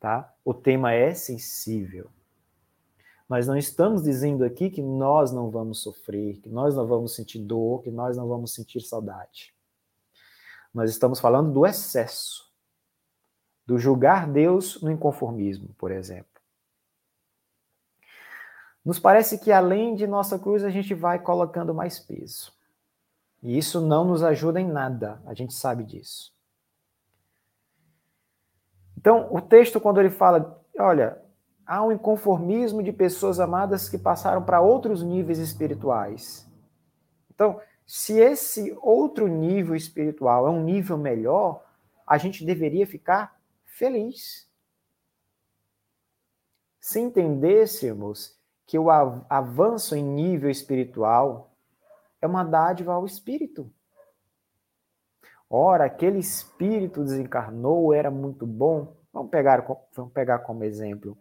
tá? 0.00 0.34
O 0.42 0.54
tema 0.54 0.94
é 0.94 1.12
sensível. 1.12 2.10
Mas 3.28 3.46
não 3.46 3.56
estamos 3.56 4.02
dizendo 4.02 4.42
aqui 4.42 4.70
que 4.70 4.80
nós 4.80 5.30
não 5.30 5.50
vamos 5.50 5.82
sofrer, 5.82 6.38
que 6.38 6.48
nós 6.48 6.74
não 6.74 6.86
vamos 6.86 7.14
sentir 7.14 7.38
dor, 7.38 7.82
que 7.82 7.90
nós 7.90 8.16
não 8.16 8.26
vamos 8.26 8.54
sentir 8.54 8.80
saudade. 8.80 9.54
Nós 10.72 10.90
estamos 10.90 11.20
falando 11.20 11.52
do 11.52 11.66
excesso, 11.66 12.50
do 13.66 13.78
julgar 13.78 14.26
Deus 14.26 14.80
no 14.80 14.90
inconformismo, 14.90 15.68
por 15.76 15.90
exemplo. 15.90 16.40
Nos 18.82 18.98
parece 18.98 19.38
que 19.38 19.52
além 19.52 19.94
de 19.94 20.06
nossa 20.06 20.38
cruz, 20.38 20.64
a 20.64 20.70
gente 20.70 20.94
vai 20.94 21.18
colocando 21.18 21.74
mais 21.74 21.98
peso. 21.98 22.50
E 23.42 23.58
isso 23.58 23.80
não 23.80 24.04
nos 24.04 24.22
ajuda 24.22 24.58
em 24.58 24.66
nada, 24.66 25.20
a 25.26 25.34
gente 25.34 25.52
sabe 25.52 25.84
disso. 25.84 26.34
Então, 28.96 29.28
o 29.30 29.40
texto, 29.40 29.78
quando 29.80 30.00
ele 30.00 30.10
fala, 30.10 30.60
olha, 30.78 31.22
há 31.68 31.84
um 31.84 31.92
inconformismo 31.92 32.82
de 32.82 32.90
pessoas 32.90 33.38
amadas 33.38 33.90
que 33.90 33.98
passaram 33.98 34.42
para 34.42 34.58
outros 34.58 35.02
níveis 35.02 35.38
espirituais. 35.38 36.50
Então, 37.30 37.60
se 37.86 38.18
esse 38.18 38.76
outro 38.80 39.28
nível 39.28 39.76
espiritual 39.76 40.46
é 40.46 40.50
um 40.50 40.64
nível 40.64 40.96
melhor, 40.96 41.62
a 42.06 42.16
gente 42.16 42.42
deveria 42.42 42.86
ficar 42.86 43.38
feliz. 43.66 44.48
Se 46.80 47.00
entendêssemos 47.00 48.34
que 48.66 48.78
o 48.78 48.90
avanço 48.90 49.94
em 49.94 50.02
nível 50.02 50.48
espiritual 50.48 51.54
é 52.20 52.26
uma 52.26 52.44
dádiva 52.44 52.94
ao 52.94 53.04
espírito. 53.04 53.70
Ora, 55.50 55.84
aquele 55.84 56.18
espírito 56.18 57.04
desencarnou, 57.04 57.92
era 57.92 58.10
muito 58.10 58.46
bom. 58.46 58.96
Vamos 59.12 59.30
pegar, 59.30 59.66
vamos 59.94 60.12
pegar 60.12 60.38
como 60.40 60.64
exemplo 60.64 61.16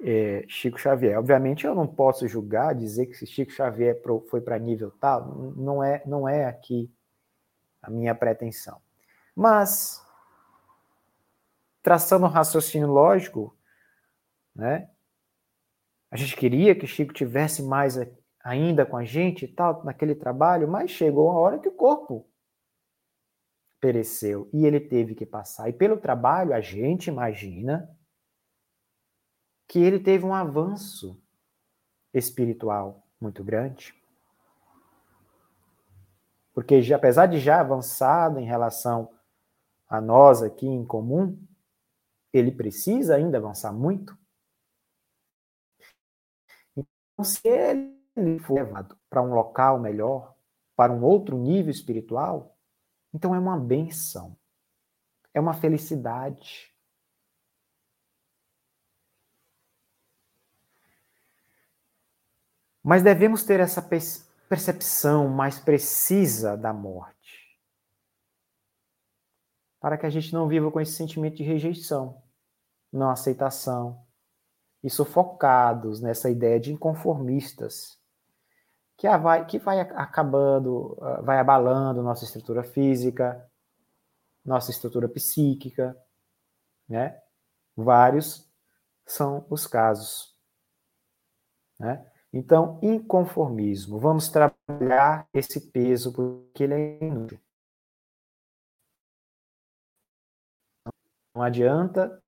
é, 0.00 0.44
Chico 0.48 0.78
Xavier. 0.78 1.18
Obviamente, 1.18 1.66
eu 1.66 1.74
não 1.74 1.86
posso 1.86 2.26
julgar, 2.28 2.74
dizer 2.74 3.06
que 3.06 3.26
Chico 3.26 3.52
Xavier 3.52 4.00
foi 4.28 4.40
para 4.40 4.58
nível 4.58 4.90
tal, 4.90 5.34
não 5.56 5.82
é, 5.82 6.02
não 6.06 6.28
é 6.28 6.46
aqui 6.46 6.90
a 7.82 7.90
minha 7.90 8.14
pretensão. 8.14 8.80
Mas, 9.34 10.04
traçando 11.82 12.26
um 12.26 12.30
raciocínio 12.30 12.88
lógico, 12.88 13.56
né, 14.54 14.88
a 16.10 16.16
gente 16.16 16.36
queria 16.36 16.74
que 16.74 16.86
Chico 16.86 17.12
tivesse 17.12 17.62
mais 17.62 17.98
ainda 18.42 18.86
com 18.86 18.96
a 18.96 19.04
gente 19.04 19.44
e 19.44 19.48
tal, 19.48 19.84
naquele 19.84 20.14
trabalho, 20.14 20.66
mas 20.66 20.90
chegou 20.90 21.30
a 21.30 21.34
hora 21.34 21.58
que 21.58 21.68
o 21.68 21.72
corpo 21.72 22.26
pereceu 23.80 24.48
e 24.52 24.66
ele 24.66 24.80
teve 24.80 25.14
que 25.14 25.26
passar. 25.26 25.68
E 25.68 25.72
pelo 25.72 25.96
trabalho, 25.96 26.54
a 26.54 26.60
gente 26.60 27.08
imagina 27.08 27.88
que 29.68 29.78
ele 29.78 30.00
teve 30.00 30.24
um 30.24 30.34
avanço 30.34 31.20
espiritual 32.12 33.06
muito 33.20 33.44
grande. 33.44 33.94
Porque 36.54 36.82
já, 36.82 36.96
apesar 36.96 37.26
de 37.26 37.38
já 37.38 37.60
avançado 37.60 38.40
em 38.40 38.44
relação 38.44 39.12
a 39.86 40.00
nós 40.00 40.42
aqui 40.42 40.66
em 40.66 40.84
comum, 40.84 41.38
ele 42.32 42.50
precisa 42.50 43.14
ainda 43.14 43.38
avançar 43.38 43.72
muito. 43.72 44.16
Então, 46.74 47.24
se 47.24 47.46
ele 47.46 48.38
for 48.40 48.54
levado 48.54 48.96
para 49.08 49.22
um 49.22 49.34
local 49.34 49.78
melhor, 49.78 50.34
para 50.74 50.92
um 50.92 51.02
outro 51.04 51.36
nível 51.36 51.70
espiritual, 51.70 52.56
então 53.12 53.34
é 53.34 53.38
uma 53.38 53.58
benção, 53.58 54.36
é 55.34 55.40
uma 55.40 55.54
felicidade. 55.54 56.74
Mas 62.88 63.02
devemos 63.02 63.42
ter 63.44 63.60
essa 63.60 63.86
percepção 64.48 65.28
mais 65.28 65.58
precisa 65.58 66.56
da 66.56 66.72
morte, 66.72 67.54
para 69.78 69.98
que 69.98 70.06
a 70.06 70.08
gente 70.08 70.32
não 70.32 70.48
viva 70.48 70.70
com 70.70 70.80
esse 70.80 70.92
sentimento 70.92 71.36
de 71.36 71.42
rejeição, 71.42 72.22
não 72.90 73.10
aceitação, 73.10 74.02
e 74.82 74.88
sufocados 74.88 76.00
nessa 76.00 76.30
ideia 76.30 76.58
de 76.58 76.72
inconformistas, 76.72 78.00
que 78.96 79.06
vai, 79.18 79.44
que 79.44 79.58
vai 79.58 79.80
acabando, 79.80 80.96
ah, 81.02 81.20
vai 81.20 81.38
abalando 81.38 82.02
nossa 82.02 82.24
estrutura 82.24 82.64
física, 82.64 83.46
nossa 84.42 84.70
estrutura 84.70 85.06
psíquica, 85.10 85.94
né? 86.88 87.20
Vários 87.76 88.50
são 89.04 89.44
os 89.50 89.66
casos, 89.66 90.34
né? 91.78 92.10
Então, 92.32 92.78
inconformismo. 92.82 93.98
Vamos 93.98 94.28
trabalhar 94.28 95.26
esse 95.32 95.70
peso 95.70 96.12
porque 96.12 96.64
ele 96.64 96.74
é 96.74 97.04
inútil. 97.04 97.40
Não 101.34 101.42
adianta 101.42 102.22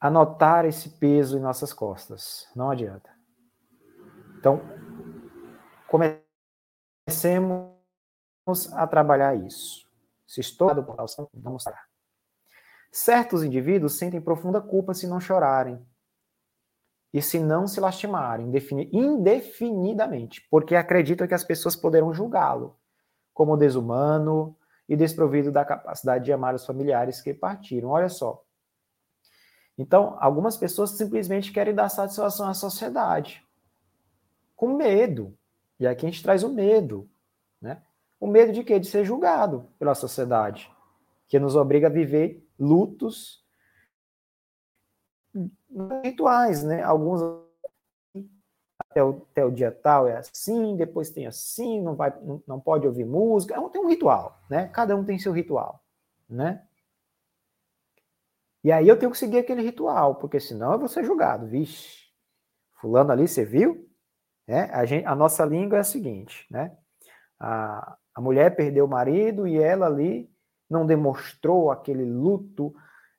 anotar 0.00 0.64
esse 0.64 0.90
peso 0.90 1.36
em 1.36 1.40
nossas 1.40 1.72
costas. 1.72 2.48
Não 2.54 2.70
adianta. 2.70 3.10
Então, 4.38 4.60
comecemos 5.88 6.22
a 8.74 8.86
trabalhar 8.86 9.34
isso. 9.34 9.88
Se 10.26 10.40
estou 10.40 10.72
do 10.74 10.84
portal, 10.84 11.06
vamos 11.32 11.64
mostrar. 11.64 11.88
Certos 12.92 13.42
indivíduos 13.42 13.98
sentem 13.98 14.20
profunda 14.20 14.60
culpa 14.60 14.94
se 14.94 15.06
não 15.06 15.20
chorarem, 15.20 15.84
e 17.12 17.22
se 17.22 17.38
não 17.38 17.66
se 17.66 17.80
lastimarem 17.80 18.52
indefinidamente, 18.92 20.46
porque 20.50 20.74
acreditam 20.74 21.26
que 21.26 21.34
as 21.34 21.44
pessoas 21.44 21.74
poderão 21.74 22.12
julgá-lo 22.12 22.76
como 23.32 23.56
desumano 23.56 24.56
e 24.88 24.96
desprovido 24.96 25.52
da 25.52 25.64
capacidade 25.64 26.24
de 26.24 26.32
amar 26.32 26.54
os 26.54 26.66
familiares 26.66 27.20
que 27.20 27.32
partiram. 27.32 27.90
Olha 27.90 28.08
só. 28.08 28.42
Então, 29.76 30.16
algumas 30.18 30.56
pessoas 30.56 30.90
simplesmente 30.90 31.52
querem 31.52 31.74
dar 31.74 31.88
satisfação 31.88 32.48
à 32.48 32.54
sociedade, 32.54 33.46
com 34.56 34.74
medo. 34.74 35.36
E 35.78 35.86
aqui 35.86 36.04
a 36.04 36.10
gente 36.10 36.22
traz 36.22 36.42
o 36.42 36.52
medo, 36.52 37.08
né? 37.62 37.80
O 38.18 38.26
medo 38.26 38.52
de 38.52 38.64
quê? 38.64 38.80
De 38.80 38.88
ser 38.88 39.04
julgado 39.04 39.68
pela 39.78 39.94
sociedade, 39.94 40.68
que 41.28 41.38
nos 41.38 41.54
obriga 41.54 41.86
a 41.86 41.90
viver 41.90 42.44
lutos 42.58 43.46
rituais, 46.02 46.62
né? 46.62 46.82
Alguns 46.82 47.20
até 48.78 49.02
o, 49.02 49.26
até 49.30 49.44
o 49.44 49.50
dia 49.50 49.70
tal 49.70 50.08
é 50.08 50.16
assim, 50.16 50.76
depois 50.76 51.10
tem 51.10 51.26
assim, 51.26 51.80
não 51.82 51.94
vai, 51.94 52.12
não 52.46 52.58
pode 52.58 52.86
ouvir 52.86 53.04
música, 53.04 53.54
é 53.54 53.68
tem 53.68 53.80
um 53.80 53.88
ritual, 53.88 54.40
né? 54.48 54.68
Cada 54.68 54.96
um 54.96 55.04
tem 55.04 55.18
seu 55.18 55.32
ritual, 55.32 55.82
né? 56.28 56.64
E 58.64 58.72
aí 58.72 58.88
eu 58.88 58.98
tenho 58.98 59.12
que 59.12 59.18
seguir 59.18 59.38
aquele 59.38 59.62
ritual, 59.62 60.16
porque 60.16 60.40
senão 60.40 60.72
eu 60.72 60.78
vou 60.78 60.88
ser 60.88 61.04
julgado, 61.04 61.46
vixe. 61.46 62.08
Fulano 62.80 63.12
ali, 63.12 63.26
você 63.28 63.44
viu? 63.44 63.88
É, 64.46 64.62
a, 64.62 64.84
gente, 64.84 65.04
a 65.06 65.14
nossa 65.14 65.44
língua 65.44 65.78
é 65.78 65.80
a 65.80 65.84
seguinte, 65.84 66.46
né? 66.50 66.76
A, 67.38 67.96
a 68.14 68.20
mulher 68.20 68.56
perdeu 68.56 68.84
o 68.84 68.88
marido 68.88 69.46
e 69.46 69.58
ela 69.58 69.86
ali 69.86 70.30
não 70.68 70.84
demonstrou 70.84 71.70
aquele 71.70 72.04
luto, 72.04 72.74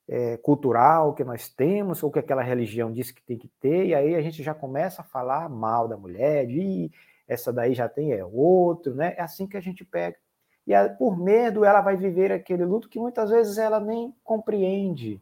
é, 0.09 0.37
cultural 0.37 1.13
que 1.13 1.23
nós 1.23 1.47
temos, 1.47 2.01
ou 2.01 2.11
que 2.11 2.17
aquela 2.17 2.41
religião 2.41 2.91
diz 2.91 3.11
que 3.11 3.21
tem 3.21 3.37
que 3.37 3.47
ter, 3.61 3.85
e 3.85 3.93
aí 3.93 4.15
a 4.15 4.21
gente 4.21 4.41
já 4.41 4.55
começa 4.55 5.01
a 5.01 5.05
falar 5.05 5.47
mal 5.47 5.87
da 5.87 5.95
mulher, 5.95 6.47
de 6.47 6.91
essa 7.27 7.53
daí 7.53 7.75
já 7.75 7.87
tem 7.87 8.11
é 8.11 8.25
outro, 8.25 8.95
né? 8.95 9.13
É 9.15 9.21
assim 9.21 9.45
que 9.45 9.55
a 9.55 9.61
gente 9.61 9.85
pega. 9.85 10.17
E 10.65 10.73
a, 10.73 10.89
por 10.89 11.15
medo 11.15 11.63
ela 11.63 11.79
vai 11.79 11.95
viver 11.95 12.31
aquele 12.31 12.65
luto 12.65 12.89
que 12.89 12.99
muitas 12.99 13.29
vezes 13.29 13.59
ela 13.59 13.79
nem 13.79 14.11
compreende, 14.23 15.21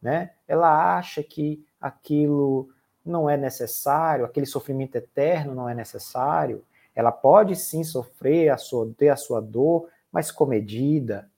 né? 0.00 0.30
Ela 0.46 0.96
acha 0.96 1.20
que 1.20 1.66
aquilo 1.80 2.68
não 3.04 3.28
é 3.28 3.36
necessário, 3.36 4.24
aquele 4.24 4.46
sofrimento 4.46 4.94
eterno 4.94 5.52
não 5.52 5.68
é 5.68 5.74
necessário. 5.74 6.64
Ela 6.94 7.10
pode 7.10 7.56
sim 7.56 7.82
sofrer, 7.82 8.50
a 8.50 8.56
sua, 8.56 8.88
ter 8.96 9.08
a 9.08 9.16
sua 9.16 9.40
dor, 9.40 9.88
mas 10.12 10.30
comedida, 10.30 11.28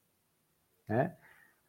né? 0.87 1.17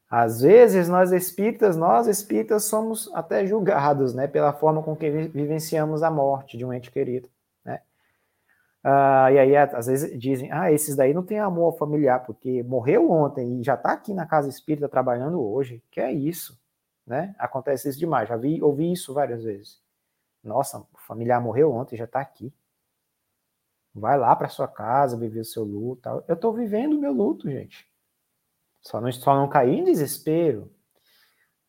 Às 0.09 0.41
vezes, 0.41 0.87
nós 0.87 1.11
espíritas, 1.11 1.75
nós 1.75 2.07
espíritas 2.07 2.65
somos 2.65 3.11
até 3.13 3.45
julgados, 3.45 4.13
né, 4.13 4.27
pela 4.27 4.53
forma 4.53 4.81
com 4.83 4.95
que 4.95 5.09
vivenciamos 5.09 6.03
a 6.03 6.11
morte 6.11 6.57
de 6.57 6.63
um 6.65 6.71
ente 6.71 6.91
querido, 6.91 7.27
né? 7.63 7.81
Ah, 8.83 9.31
e 9.31 9.39
aí, 9.39 9.57
às 9.57 9.87
vezes, 9.87 10.17
dizem, 10.19 10.51
ah, 10.51 10.71
esses 10.71 10.95
daí 10.95 11.13
não 11.13 11.23
têm 11.23 11.39
amor 11.39 11.75
familiar, 11.77 12.23
porque 12.25 12.61
morreu 12.63 13.09
ontem 13.11 13.59
e 13.59 13.63
já 13.63 13.73
está 13.73 13.93
aqui 13.93 14.13
na 14.13 14.27
casa 14.27 14.47
espírita 14.47 14.87
trabalhando 14.87 15.41
hoje. 15.41 15.83
Que 15.89 15.99
é 16.01 16.11
isso, 16.11 16.59
né? 17.05 17.35
Acontece 17.39 17.89
isso 17.89 17.99
demais, 17.99 18.29
já 18.29 18.37
vi, 18.37 18.61
ouvi 18.61 18.91
isso 18.91 19.13
várias 19.13 19.43
vezes. 19.43 19.81
Nossa, 20.43 20.79
o 20.79 20.87
familiar 21.07 21.41
morreu 21.41 21.71
ontem 21.73 21.95
e 21.95 21.97
já 21.97 22.05
está 22.05 22.19
aqui. 22.21 22.53
Vai 23.93 24.17
lá 24.19 24.35
para 24.35 24.49
sua 24.49 24.67
casa, 24.67 25.17
viver 25.17 25.39
o 25.39 25.45
seu 25.45 25.63
luto. 25.63 26.07
Eu 26.27 26.35
estou 26.35 26.53
vivendo 26.53 26.93
o 26.93 26.99
meu 26.99 27.11
luto, 27.11 27.49
gente. 27.49 27.87
Só 28.85 29.01
não, 29.01 29.11
só 29.11 29.35
não 29.35 29.49
cair 29.49 29.79
em 29.79 29.83
desespero, 29.83 30.71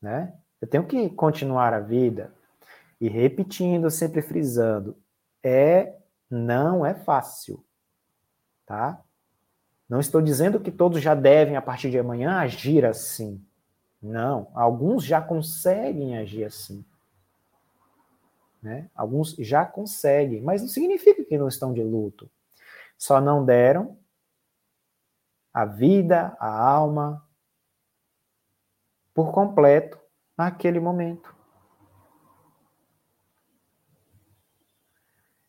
né? 0.00 0.34
Eu 0.60 0.68
tenho 0.68 0.86
que 0.86 1.08
continuar 1.10 1.72
a 1.72 1.80
vida. 1.80 2.32
E 3.00 3.08
repetindo, 3.08 3.90
sempre 3.90 4.20
frisando, 4.20 4.96
é 5.42 5.96
não 6.30 6.84
é 6.84 6.94
fácil, 6.94 7.64
tá? 8.66 9.02
Não 9.88 9.98
estou 9.98 10.20
dizendo 10.20 10.60
que 10.60 10.70
todos 10.70 11.00
já 11.00 11.14
devem 11.14 11.56
a 11.56 11.62
partir 11.62 11.90
de 11.90 11.98
amanhã 11.98 12.38
agir 12.38 12.84
assim. 12.84 13.42
Não, 14.02 14.50
alguns 14.54 15.02
já 15.02 15.20
conseguem 15.20 16.18
agir 16.18 16.44
assim. 16.44 16.84
Né? 18.62 18.90
Alguns 18.94 19.34
já 19.38 19.64
conseguem, 19.64 20.42
mas 20.42 20.60
não 20.60 20.68
significa 20.68 21.24
que 21.24 21.38
não 21.38 21.48
estão 21.48 21.72
de 21.72 21.82
luto. 21.82 22.28
Só 22.98 23.20
não 23.20 23.44
deram 23.44 23.96
a 25.56 25.64
vida, 25.64 26.36
a 26.38 26.50
alma, 26.50 27.26
por 29.14 29.32
completo 29.32 29.98
naquele 30.36 30.78
momento. 30.78 31.34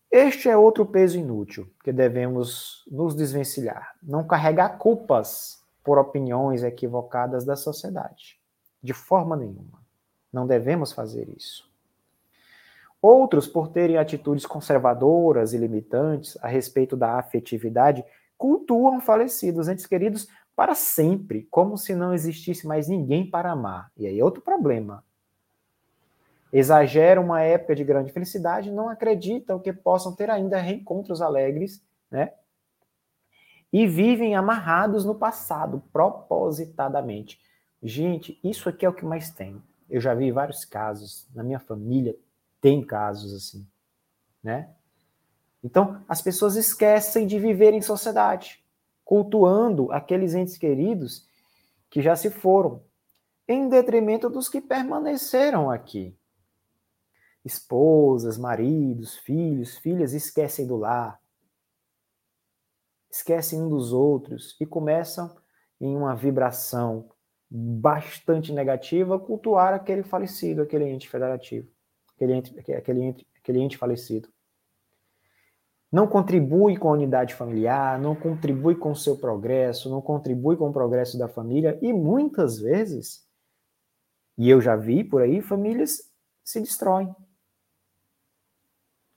Este 0.10 0.48
é 0.48 0.56
outro 0.56 0.86
peso 0.86 1.20
inútil 1.20 1.70
que 1.84 1.92
devemos 1.92 2.86
nos 2.90 3.14
desvencilhar. 3.14 3.98
Não 4.02 4.26
carregar 4.26 4.78
culpas 4.78 5.62
por 5.84 5.98
opiniões 5.98 6.64
equivocadas 6.64 7.44
da 7.44 7.58
sociedade. 7.58 8.40
De 8.82 8.94
forma 8.94 9.36
nenhuma. 9.36 9.84
Não 10.32 10.48
devemos 10.48 10.94
fazer 10.94 11.28
isso. 11.36 11.70
Outros, 13.02 13.46
por 13.46 13.68
terem 13.68 13.98
atitudes 13.98 14.46
conservadoras 14.46 15.52
e 15.52 15.58
limitantes 15.58 16.38
a 16.42 16.48
respeito 16.48 16.96
da 16.96 17.20
afetividade, 17.20 18.06
cultuam 18.38 19.02
falecidos, 19.02 19.68
entes 19.68 19.86
queridos, 19.86 20.28
para 20.56 20.74
sempre, 20.74 21.48
como 21.52 21.78
se 21.78 21.96
não 21.96 22.14
existisse 22.14 22.66
mais 22.66 22.88
ninguém 22.88 23.30
para 23.30 23.52
amar. 23.52 23.92
E 23.96 24.08
aí 24.08 24.22
outro 24.22 24.42
problema. 24.42 25.04
exageram 26.52 27.24
uma 27.26 27.42
época 27.42 27.76
de 27.76 27.84
grande 27.84 28.12
felicidade, 28.12 28.72
não 28.72 28.90
acreditam 28.90 29.60
que 29.60 29.74
possam 29.74 30.16
ter 30.16 30.30
ainda 30.30 30.58
reencontros 30.60 31.22
alegres, 31.22 31.84
né? 32.10 32.34
E 33.72 33.86
vivem 33.86 34.34
amarrados 34.34 35.04
no 35.04 35.14
passado, 35.14 35.84
propositadamente. 35.92 37.40
Gente, 37.84 38.40
isso 38.44 38.70
aqui 38.70 38.86
é 38.86 38.90
o 38.90 38.94
que 38.94 39.06
mais 39.06 39.30
tem. 39.30 39.62
Eu 39.90 40.00
já 40.00 40.14
vi 40.14 40.32
vários 40.32 40.64
casos, 40.66 41.28
na 41.36 41.44
minha 41.44 41.60
família 41.60 42.16
tem 42.62 42.84
casos 42.84 43.34
assim, 43.34 43.68
né? 44.42 44.70
Então, 45.64 46.04
as 46.08 46.22
pessoas 46.22 46.56
esquecem 46.56 47.26
de 47.26 47.40
viver 47.40 47.74
em 47.74 47.82
sociedade, 47.82 48.64
cultuando 49.04 49.92
aqueles 49.92 50.34
entes 50.34 50.58
queridos 50.58 51.28
que 51.90 52.02
já 52.02 52.16
se 52.16 52.30
foram, 52.30 52.84
em 53.48 53.70
detrimento 53.70 54.30
dos 54.30 54.50
que 54.50 54.60
permaneceram 54.60 55.72
aqui. 55.72 56.18
Esposas, 57.44 58.38
maridos, 58.38 59.16
filhos, 59.16 59.78
filhas 59.78 60.14
esquecem 60.14 60.68
do 60.68 60.76
lar, 60.76 61.20
esquecem 63.10 63.62
um 63.62 63.70
dos 63.70 63.94
outros 63.94 64.56
e 64.60 64.66
começam 64.66 65.36
em 65.80 65.96
uma 65.96 66.16
vibração 66.16 67.10
bastante 67.50 68.52
negativa 68.52 69.18
cultuar 69.18 69.74
aquele 69.74 70.04
falecido, 70.04 70.62
aquele 70.62 70.86
ente 70.86 71.08
federativo, 71.08 71.70
aquele 72.14 72.34
ente, 72.34 72.60
aquele 72.60 73.02
ente, 73.02 73.28
aquele 73.38 73.60
ente 73.60 73.78
falecido. 73.78 74.30
Não 75.92 76.06
contribui 76.06 76.78
com 76.78 76.90
a 76.90 76.94
unidade 76.94 77.34
familiar, 77.34 78.00
não 78.00 78.14
contribui 78.14 78.76
com 78.76 78.92
o 78.92 78.96
seu 78.96 79.18
progresso, 79.18 79.90
não 79.90 80.02
contribui 80.02 80.58
com 80.58 80.70
o 80.70 80.74
progresso 80.74 81.18
da 81.18 81.30
família 81.30 81.80
e 81.82 81.94
muitas 81.94 82.60
vezes, 82.60 83.26
e 84.38 84.50
eu 84.50 84.60
já 84.60 84.76
vi 84.76 85.04
por 85.04 85.22
aí, 85.22 85.42
famílias 85.42 86.12
se 86.44 86.60
destroem. 86.60 87.16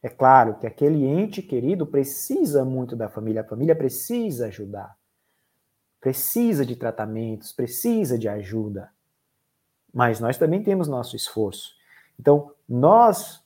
É 0.03 0.09
claro 0.09 0.59
que 0.59 0.67
aquele 0.67 1.05
ente 1.05 1.43
querido 1.43 1.87
precisa 1.87 2.65
muito 2.65 2.97
da 2.97 3.09
família, 3.09 3.43
a 3.43 3.49
família 3.49 3.77
precisa 3.77 4.47
ajudar, 4.47 4.97
precisa 6.01 6.65
de 6.65 6.75
tratamentos, 6.75 7.53
precisa 7.53 8.19
de 8.19 8.29
ajuda. 8.29 8.91
Mas 9.93 10.21
nós 10.21 10.39
também 10.39 10.63
temos 10.63 10.89
nosso 10.89 11.17
esforço. 11.17 11.75
Então, 12.19 12.55
nós, 12.69 13.45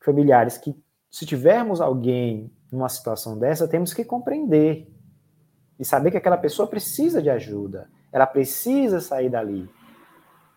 familiares, 0.00 0.56
que 0.56 0.74
se 1.12 1.26
tivermos 1.26 1.78
alguém 1.78 2.50
numa 2.72 2.88
situação 2.88 3.38
dessa, 3.38 3.68
temos 3.68 3.92
que 3.92 4.02
compreender 4.02 4.90
e 5.78 5.84
saber 5.84 6.10
que 6.10 6.16
aquela 6.16 6.38
pessoa 6.38 6.66
precisa 6.66 7.20
de 7.20 7.28
ajuda, 7.28 7.90
ela 8.10 8.26
precisa 8.26 8.98
sair 8.98 9.28
dali. 9.28 9.68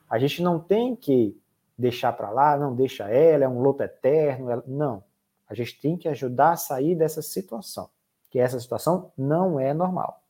A 0.10 0.18
gente 0.18 0.42
não 0.42 0.58
tem 0.58 0.96
que 0.96 1.38
deixar 1.78 2.14
para 2.14 2.30
lá, 2.30 2.56
não 2.56 2.74
deixa 2.74 3.10
ela, 3.10 3.44
é 3.44 3.50
um 3.50 3.62
luto 3.62 3.84
eterno, 3.84 4.50
ela... 4.50 4.64
não. 4.66 5.04
A 5.46 5.54
gente 5.54 5.78
tem 5.80 5.98
que 5.98 6.08
ajudar 6.08 6.54
a 6.54 6.56
sair 6.56 6.96
dessa 6.96 7.22
situação, 7.22 7.90
que 8.30 8.40
essa 8.40 8.58
situação 8.58 9.12
não 9.18 9.60
é 9.60 9.74
normal. 9.74 10.24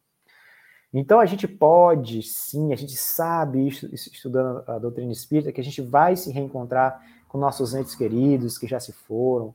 Então 0.91 1.19
a 1.19 1.25
gente 1.27 1.47
pode, 1.47 2.23
sim, 2.23 2.73
a 2.73 2.75
gente 2.75 2.97
sabe 2.97 3.67
estudando 3.67 4.63
a 4.67 4.79
doutrina 4.79 5.11
espírita, 5.11 5.51
que 5.51 5.61
a 5.61 5.63
gente 5.63 5.83
vai 5.83 6.15
se 6.15 6.31
reencontrar 6.31 6.99
com 7.27 7.37
nossos 7.37 7.75
entes 7.75 7.93
queridos 7.93 8.57
que 8.57 8.65
já 8.65 8.79
se 8.79 8.91
foram. 8.91 9.53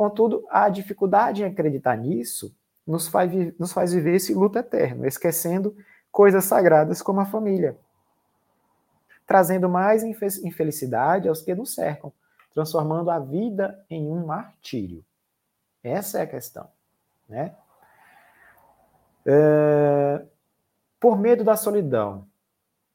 Contudo, 0.00 0.46
a 0.48 0.70
dificuldade 0.70 1.42
em 1.42 1.44
acreditar 1.44 1.94
nisso 1.94 2.56
nos 2.86 3.06
faz, 3.06 3.30
nos 3.58 3.70
faz 3.70 3.92
viver 3.92 4.14
esse 4.14 4.32
luto 4.32 4.58
eterno, 4.58 5.06
esquecendo 5.06 5.76
coisas 6.10 6.46
sagradas 6.46 7.02
como 7.02 7.20
a 7.20 7.26
família, 7.26 7.76
trazendo 9.26 9.68
mais 9.68 10.02
infelicidade 10.02 11.28
aos 11.28 11.42
que 11.42 11.54
nos 11.54 11.74
cercam, 11.74 12.10
transformando 12.54 13.10
a 13.10 13.18
vida 13.18 13.84
em 13.90 14.10
um 14.10 14.24
martírio. 14.24 15.04
Essa 15.84 16.20
é 16.20 16.22
a 16.22 16.26
questão, 16.26 16.66
né? 17.28 17.54
É, 19.26 20.24
por 20.98 21.18
medo 21.18 21.44
da 21.44 21.56
solidão, 21.56 22.26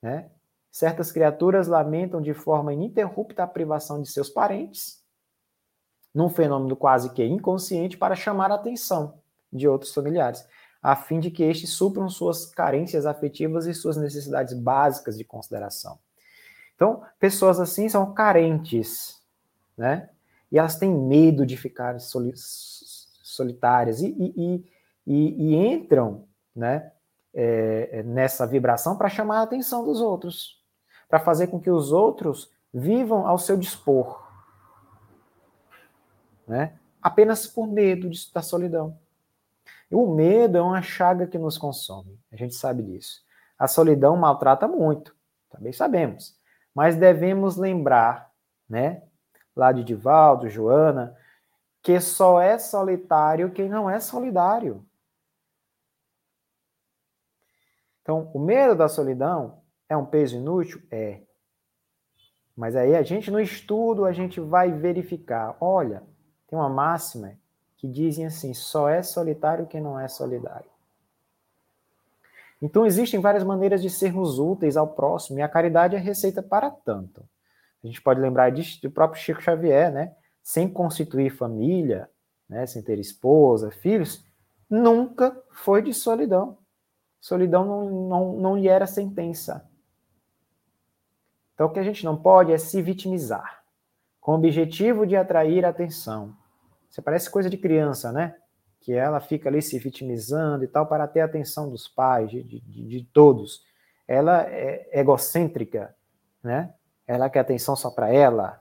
né? 0.01 0.31
Certas 0.71 1.11
criaturas 1.11 1.67
lamentam 1.67 2.19
de 2.19 2.33
forma 2.33 2.73
ininterrupta 2.73 3.43
a 3.43 3.47
privação 3.47 4.01
de 4.01 4.09
seus 4.09 4.27
parentes, 4.27 5.04
num 6.15 6.29
fenômeno 6.29 6.77
quase 6.77 7.09
que 7.09 7.25
inconsciente 7.25 7.97
para 7.97 8.15
chamar 8.15 8.49
a 8.49 8.55
atenção 8.55 9.15
de 9.51 9.67
outros 9.67 9.93
familiares, 9.93 10.47
a 10.81 10.95
fim 10.95 11.19
de 11.19 11.29
que 11.29 11.43
estes 11.43 11.71
supram 11.71 12.07
suas 12.09 12.45
carências 12.45 13.05
afetivas 13.05 13.65
e 13.65 13.73
suas 13.73 13.97
necessidades 13.97 14.53
básicas 14.53 15.17
de 15.17 15.25
consideração. 15.25 15.99
Então, 16.73 17.01
pessoas 17.19 17.59
assim 17.59 17.89
são 17.89 18.13
carentes, 18.13 19.21
né? 19.77 20.09
E 20.51 20.57
elas 20.57 20.77
têm 20.77 20.93
medo 20.93 21.45
de 21.45 21.57
ficar 21.57 21.99
soli 21.99 22.33
solitárias 22.35 23.99
e, 24.01 24.15
e, 24.17 24.65
e, 25.05 25.53
e, 25.53 25.55
entram, 25.55 26.25
né? 26.55 26.91
É, 27.33 28.01
nessa 28.03 28.47
vibração 28.47 28.95
para 28.97 29.09
chamar 29.09 29.39
a 29.39 29.43
atenção 29.43 29.83
dos 29.83 29.99
outros, 29.99 30.63
para 31.09 31.19
fazer 31.19 31.47
com 31.47 31.59
que 31.59 31.69
os 31.69 31.91
outros 31.91 32.49
vivam 32.73 33.27
ao 33.27 33.37
seu 33.37 33.57
dispor, 33.57 34.24
né? 36.47 36.77
Apenas 37.01 37.47
por 37.47 37.67
medo 37.67 38.09
da 38.33 38.41
solidão. 38.41 38.97
E 39.89 39.95
o 39.95 40.07
medo 40.07 40.57
é 40.57 40.61
uma 40.61 40.81
chaga 40.81 41.27
que 41.27 41.37
nos 41.37 41.57
consome, 41.57 42.19
a 42.31 42.35
gente 42.35 42.55
sabe 42.55 42.83
disso. 42.83 43.23
A 43.57 43.67
solidão 43.67 44.17
maltrata 44.17 44.67
muito, 44.67 45.15
também 45.49 45.71
sabemos, 45.71 46.37
mas 46.73 46.95
devemos 46.95 47.55
lembrar, 47.55 48.31
né, 48.67 49.03
lá 49.55 49.71
de 49.71 49.83
Divaldo, 49.83 50.49
Joana, 50.49 51.15
que 51.81 51.99
só 51.99 52.41
é 52.41 52.57
solitário 52.57 53.51
quem 53.51 53.69
não 53.69 53.89
é 53.89 53.99
solidário. 53.99 54.85
Então, 58.01 58.29
o 58.33 58.39
medo 58.39 58.75
da 58.75 58.87
solidão 58.87 59.61
é 59.87 59.95
um 59.95 60.05
peso 60.05 60.35
inútil? 60.35 60.81
É. 60.91 61.21
Mas 62.55 62.75
aí 62.75 62.95
a 62.95 63.03
gente 63.03 63.31
no 63.31 63.39
estudo 63.39 64.05
a 64.05 64.11
gente 64.11 64.39
vai 64.39 64.71
verificar. 64.71 65.55
Olha, 65.59 66.03
tem 66.47 66.57
uma 66.57 66.69
máxima 66.69 67.33
que 67.77 67.87
dizem 67.87 68.25
assim: 68.25 68.53
só 68.53 68.89
é 68.89 69.01
solitário 69.03 69.67
quem 69.67 69.81
não 69.81 69.99
é 69.99 70.07
solidário. 70.07 70.69
Então 72.61 72.85
existem 72.85 73.19
várias 73.19 73.43
maneiras 73.43 73.81
de 73.81 73.89
sermos 73.89 74.39
úteis 74.39 74.77
ao 74.77 74.87
próximo 74.87 75.39
e 75.39 75.41
a 75.41 75.49
caridade 75.49 75.95
é 75.95 75.99
receita 75.99 76.41
para 76.41 76.71
tanto. 76.71 77.23
A 77.83 77.87
gente 77.87 78.01
pode 78.01 78.19
lembrar 78.19 78.51
do 78.51 78.91
próprio 78.91 79.21
Chico 79.21 79.41
Xavier, 79.41 79.91
né? 79.91 80.15
Sem 80.41 80.67
constituir 80.67 81.29
família, 81.29 82.09
né? 82.49 82.65
sem 82.65 82.81
ter 82.81 82.97
esposa, 82.99 83.69
filhos, 83.69 84.23
nunca 84.69 85.35
foi 85.51 85.81
de 85.81 85.93
solidão. 85.93 86.57
Solidão 87.19 87.65
não, 87.65 87.89
não, 88.07 88.33
não 88.33 88.57
lhe 88.57 88.67
era 88.67 88.87
sentença. 88.87 89.67
Então, 91.53 91.67
o 91.67 91.69
que 91.71 91.79
a 91.79 91.83
gente 91.83 92.03
não 92.03 92.17
pode 92.17 92.51
é 92.51 92.57
se 92.57 92.81
vitimizar, 92.81 93.54
com 94.25 94.31
o 94.31 94.35
objetivo 94.35 95.05
de 95.05 95.15
atrair 95.15 95.63
atenção. 95.63 96.35
Isso 96.89 96.99
parece 97.03 97.29
coisa 97.29 97.47
de 97.47 97.59
criança, 97.59 98.11
né? 98.11 98.35
Que 98.81 98.91
ela 98.91 99.19
fica 99.19 99.49
ali 99.49 99.61
se 99.61 99.77
vitimizando 99.77 100.63
e 100.63 100.67
tal 100.67 100.87
para 100.87 101.07
ter 101.07 101.21
a 101.21 101.25
atenção 101.25 101.69
dos 101.69 101.87
pais, 101.87 102.31
de, 102.31 102.41
de, 102.41 102.59
de 102.59 103.03
todos. 103.13 103.63
Ela 104.07 104.41
é 104.49 104.99
egocêntrica, 104.99 105.95
né? 106.41 106.73
ela 107.05 107.29
quer 107.29 107.41
atenção 107.41 107.75
só 107.75 107.91
para 107.91 108.11
ela, 108.11 108.59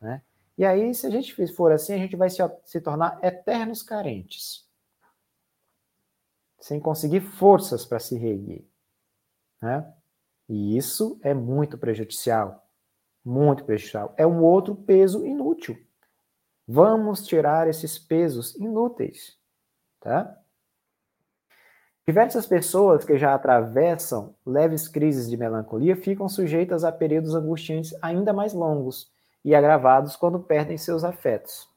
né? 0.00 0.20
E 0.56 0.64
aí, 0.64 0.92
se 0.92 1.06
a 1.06 1.10
gente 1.10 1.46
for 1.54 1.70
assim, 1.70 1.94
a 1.94 1.98
gente 1.98 2.16
vai 2.16 2.28
se, 2.28 2.38
se 2.64 2.80
tornar 2.80 3.20
eternos 3.22 3.84
carentes, 3.84 4.68
sem 6.58 6.80
conseguir 6.80 7.20
forças 7.20 7.86
para 7.86 8.00
se 8.00 8.18
reerguer, 8.18 8.64
né? 9.62 9.94
E 10.48 10.76
isso 10.76 11.20
é 11.22 11.32
muito 11.32 11.78
prejudicial, 11.78 12.67
muito 13.24 13.64
prejudicial. 13.64 14.14
É 14.16 14.26
um 14.26 14.42
outro 14.42 14.74
peso 14.74 15.26
inútil. 15.26 15.76
Vamos 16.66 17.26
tirar 17.26 17.68
esses 17.68 17.98
pesos 17.98 18.54
inúteis, 18.56 19.38
tá? 20.00 20.38
Diversas 22.06 22.46
pessoas 22.46 23.04
que 23.04 23.18
já 23.18 23.34
atravessam 23.34 24.34
leves 24.44 24.88
crises 24.88 25.28
de 25.28 25.36
melancolia 25.36 25.94
ficam 25.94 26.26
sujeitas 26.26 26.82
a 26.82 26.90
períodos 26.90 27.34
angustiantes 27.34 27.94
ainda 28.00 28.32
mais 28.32 28.54
longos 28.54 29.12
e 29.44 29.54
agravados 29.54 30.16
quando 30.16 30.40
perdem 30.40 30.78
seus 30.78 31.04
afetos, 31.04 31.68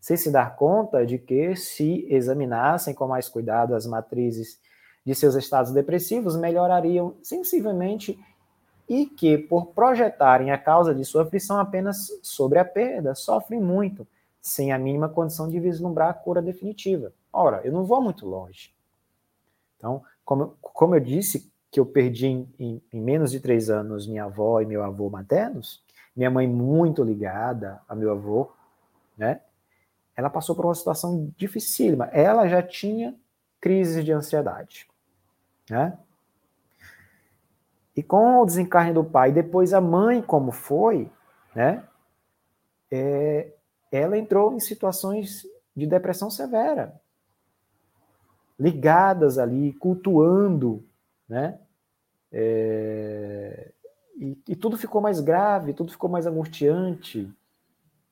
sem 0.00 0.16
se 0.16 0.30
dar 0.30 0.54
conta 0.54 1.04
de 1.04 1.18
que, 1.18 1.56
se 1.56 2.06
examinassem 2.08 2.94
com 2.94 3.08
mais 3.08 3.28
cuidado 3.28 3.74
as 3.74 3.86
matrizes 3.86 4.60
de 5.04 5.14
seus 5.14 5.34
estados 5.34 5.72
depressivos, 5.72 6.36
melhorariam 6.36 7.16
sensivelmente 7.22 8.16
e 8.92 9.06
que, 9.06 9.38
por 9.38 9.68
projetarem 9.68 10.50
a 10.50 10.58
causa 10.58 10.94
de 10.94 11.02
sua 11.02 11.22
aflição 11.22 11.58
apenas 11.58 12.10
sobre 12.22 12.58
a 12.58 12.64
perda, 12.64 13.14
sofrem 13.14 13.58
muito, 13.58 14.06
sem 14.38 14.70
a 14.70 14.78
mínima 14.78 15.08
condição 15.08 15.48
de 15.48 15.58
vislumbrar 15.58 16.10
a 16.10 16.14
cura 16.14 16.42
definitiva. 16.42 17.10
Ora, 17.32 17.62
eu 17.64 17.72
não 17.72 17.84
vou 17.84 18.02
muito 18.02 18.26
longe. 18.26 18.74
Então, 19.78 20.02
como, 20.26 20.54
como 20.60 20.94
eu 20.94 21.00
disse 21.00 21.50
que 21.70 21.80
eu 21.80 21.86
perdi 21.86 22.26
em, 22.26 22.48
em, 22.58 22.82
em 22.92 23.00
menos 23.00 23.30
de 23.30 23.40
três 23.40 23.70
anos 23.70 24.06
minha 24.06 24.24
avó 24.24 24.60
e 24.60 24.66
meu 24.66 24.84
avô 24.84 25.08
maternos, 25.08 25.82
Minha 26.14 26.30
mãe, 26.30 26.46
muito 26.46 27.02
ligada 27.02 27.80
a 27.88 27.94
meu 27.94 28.12
avô, 28.12 28.52
né? 29.16 29.40
Ela 30.14 30.28
passou 30.28 30.54
por 30.54 30.66
uma 30.66 30.74
situação 30.74 31.32
dificílima. 31.38 32.04
Ela 32.12 32.46
já 32.46 32.62
tinha 32.62 33.14
crises 33.58 34.04
de 34.04 34.12
ansiedade, 34.12 34.86
né? 35.70 35.96
E 37.94 38.02
com 38.02 38.40
o 38.40 38.46
desencarne 38.46 38.92
do 38.92 39.04
pai, 39.04 39.32
depois 39.32 39.74
a 39.74 39.80
mãe, 39.80 40.22
como 40.22 40.50
foi, 40.50 41.10
né? 41.54 41.84
É, 42.90 43.52
ela 43.90 44.16
entrou 44.16 44.54
em 44.54 44.60
situações 44.60 45.46
de 45.76 45.86
depressão 45.86 46.30
severa, 46.30 47.00
ligadas 48.58 49.38
ali, 49.38 49.72
cultuando, 49.74 50.84
né? 51.28 51.58
É, 52.30 53.72
e, 54.16 54.38
e, 54.48 54.56
tudo 54.56 54.78
ficou 54.78 55.00
mais 55.00 55.20
grave, 55.20 55.74
tudo 55.74 55.92
ficou 55.92 56.08
mais 56.08 56.26
angustiante, 56.26 57.30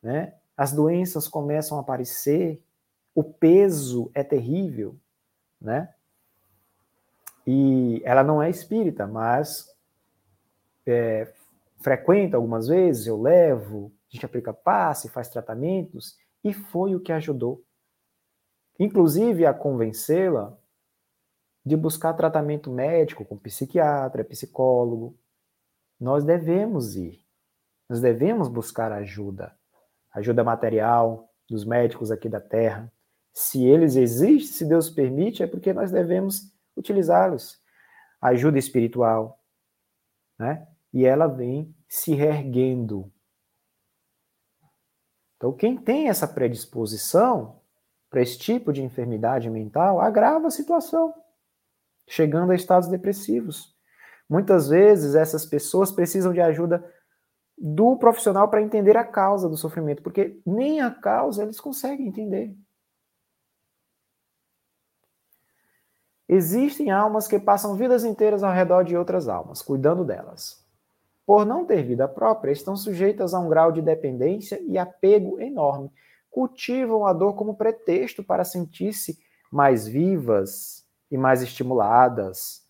né? 0.02 0.34
As 0.56 0.72
doenças 0.72 1.26
começam 1.26 1.78
a 1.78 1.80
aparecer, 1.80 2.62
o 3.14 3.24
peso 3.24 4.10
é 4.14 4.22
terrível, 4.22 4.96
né? 5.60 5.94
E 7.52 8.00
ela 8.04 8.22
não 8.22 8.40
é 8.40 8.48
espírita, 8.48 9.08
mas 9.08 9.76
é, 10.86 11.32
frequenta 11.80 12.36
algumas 12.36 12.68
vezes, 12.68 13.08
eu 13.08 13.20
levo, 13.20 13.90
a 14.08 14.14
gente 14.14 14.24
aplica 14.24 14.52
passe, 14.52 15.08
faz 15.08 15.28
tratamentos, 15.28 16.16
e 16.44 16.54
foi 16.54 16.94
o 16.94 17.00
que 17.00 17.10
ajudou. 17.10 17.60
Inclusive 18.78 19.44
a 19.46 19.52
convencê-la 19.52 20.56
de 21.66 21.76
buscar 21.76 22.12
tratamento 22.12 22.70
médico 22.70 23.24
com 23.24 23.36
psiquiatra, 23.36 24.22
psicólogo. 24.22 25.18
Nós 25.98 26.22
devemos 26.22 26.94
ir. 26.94 27.18
Nós 27.88 28.00
devemos 28.00 28.46
buscar 28.46 28.92
ajuda. 28.92 29.52
Ajuda 30.12 30.44
material 30.44 31.28
dos 31.48 31.64
médicos 31.64 32.12
aqui 32.12 32.28
da 32.28 32.40
Terra. 32.40 32.92
Se 33.34 33.64
eles 33.64 33.96
existem, 33.96 34.52
se 34.52 34.64
Deus 34.64 34.88
permite, 34.88 35.42
é 35.42 35.48
porque 35.48 35.72
nós 35.72 35.90
devemos 35.90 36.48
utilizá-los. 36.76 37.60
Ajuda 38.20 38.58
espiritual, 38.58 39.42
né? 40.38 40.66
E 40.92 41.04
ela 41.04 41.26
vem 41.26 41.74
se 41.88 42.14
reerguendo. 42.14 43.10
Então, 45.36 45.52
quem 45.52 45.76
tem 45.76 46.08
essa 46.08 46.28
predisposição 46.28 47.60
para 48.10 48.20
esse 48.20 48.38
tipo 48.38 48.72
de 48.72 48.82
enfermidade 48.82 49.48
mental 49.48 50.00
agrava 50.00 50.48
a 50.48 50.50
situação 50.50 51.14
chegando 52.10 52.50
a 52.50 52.56
estados 52.56 52.88
depressivos. 52.88 53.72
Muitas 54.28 54.68
vezes 54.68 55.14
essas 55.14 55.46
pessoas 55.46 55.92
precisam 55.92 56.32
de 56.32 56.40
ajuda 56.40 56.84
do 57.56 57.96
profissional 57.96 58.48
para 58.48 58.62
entender 58.62 58.96
a 58.96 59.04
causa 59.04 59.48
do 59.48 59.56
sofrimento, 59.56 60.02
porque 60.02 60.40
nem 60.44 60.80
a 60.80 60.90
causa 60.90 61.42
eles 61.44 61.60
conseguem 61.60 62.08
entender. 62.08 62.54
Existem 66.32 66.92
almas 66.92 67.26
que 67.26 67.40
passam 67.40 67.74
vidas 67.74 68.04
inteiras 68.04 68.44
ao 68.44 68.52
redor 68.52 68.84
de 68.84 68.96
outras 68.96 69.28
almas, 69.28 69.60
cuidando 69.60 70.04
delas. 70.04 70.64
Por 71.26 71.44
não 71.44 71.66
ter 71.66 71.82
vida 71.82 72.06
própria, 72.06 72.52
estão 72.52 72.76
sujeitas 72.76 73.34
a 73.34 73.40
um 73.40 73.48
grau 73.48 73.72
de 73.72 73.82
dependência 73.82 74.60
e 74.62 74.78
apego 74.78 75.40
enorme. 75.40 75.90
Cultivam 76.30 77.04
a 77.04 77.12
dor 77.12 77.34
como 77.34 77.56
pretexto 77.56 78.22
para 78.22 78.44
sentir-se 78.44 79.18
mais 79.50 79.88
vivas, 79.88 80.86
e 81.10 81.18
mais 81.18 81.42
estimuladas. 81.42 82.64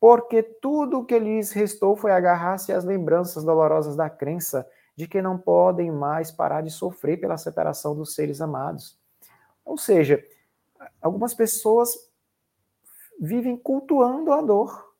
Porque 0.00 0.42
tudo 0.42 1.00
o 1.00 1.04
que 1.04 1.18
lhes 1.18 1.52
restou 1.52 1.96
foi 1.96 2.12
agarrar-se 2.12 2.72
às 2.72 2.84
lembranças 2.84 3.44
dolorosas 3.44 3.94
da 3.94 4.08
crença 4.08 4.66
de 4.96 5.06
que 5.06 5.20
não 5.20 5.36
podem 5.36 5.90
mais 5.90 6.30
parar 6.30 6.62
de 6.62 6.70
sofrer 6.70 7.20
pela 7.20 7.36
separação 7.36 7.94
dos 7.94 8.14
seres 8.14 8.40
amados. 8.40 8.98
Ou 9.64 9.76
seja, 9.76 10.24
algumas 11.00 11.34
pessoas 11.34 11.94
vivem 13.20 13.56
cultuando 13.56 14.32
a 14.32 14.40
dor. 14.40 14.94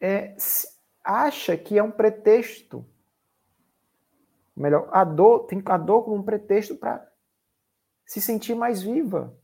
É, 0.00 0.36
acha 1.02 1.56
que 1.56 1.78
é 1.78 1.82
um 1.82 1.90
pretexto. 1.90 2.84
Melhor, 4.56 4.88
a 4.92 5.04
dor 5.04 5.46
tem 5.46 5.62
a 5.66 5.76
dor 5.76 6.04
como 6.04 6.16
um 6.16 6.22
pretexto 6.22 6.76
para 6.76 7.06
se 8.06 8.20
sentir 8.20 8.54
mais 8.54 8.82
viva. 8.82 9.36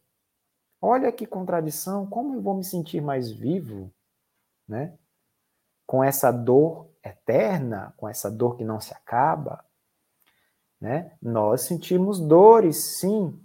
Olha 0.80 1.12
que 1.12 1.26
contradição, 1.26 2.06
como 2.06 2.34
eu 2.34 2.42
vou 2.42 2.54
me 2.54 2.64
sentir 2.64 3.00
mais 3.00 3.30
vivo, 3.30 3.92
né? 4.66 4.98
Com 5.86 6.02
essa 6.02 6.32
dor 6.32 6.88
eterna, 7.04 7.92
com 7.96 8.08
essa 8.08 8.30
dor 8.30 8.56
que 8.56 8.64
não 8.64 8.80
se 8.80 8.94
acaba, 8.94 9.64
né? 10.80 11.16
Nós 11.22 11.62
sentimos 11.62 12.18
dores, 12.18 12.76
sim. 12.98 13.38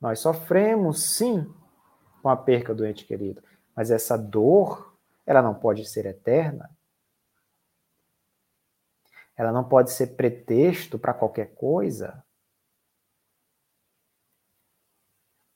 Nós 0.00 0.20
sofremos, 0.20 1.16
sim, 1.16 1.52
com 2.22 2.28
a 2.28 2.36
perca 2.36 2.74
do 2.74 2.86
ente 2.86 3.04
querido. 3.04 3.42
Mas 3.74 3.90
essa 3.90 4.16
dor, 4.16 4.96
ela 5.26 5.42
não 5.42 5.54
pode 5.54 5.84
ser 5.86 6.06
eterna. 6.06 6.70
Ela 9.36 9.52
não 9.52 9.64
pode 9.64 9.92
ser 9.92 10.08
pretexto 10.16 10.98
para 10.98 11.14
qualquer 11.14 11.54
coisa. 11.54 12.24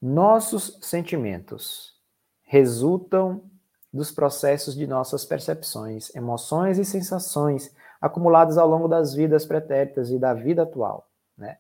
Nossos 0.01 0.78
sentimentos 0.82 2.01
resultam 2.43 3.49
dos 3.93 4.11
processos 4.11 4.74
de 4.74 4.86
nossas 4.86 5.24
percepções, 5.24 6.14
emoções 6.14 6.78
e 6.78 6.84
sensações 6.84 7.74
acumulados 8.01 8.59
ao 8.59 8.66
longo 8.66 8.88
das 8.88 9.14
vidas 9.14 9.45
pretéritas 9.47 10.11
e 10.11 10.18
da 10.18 10.34
vida 10.34 10.62
atual, 10.62 11.09
né? 11.36 11.59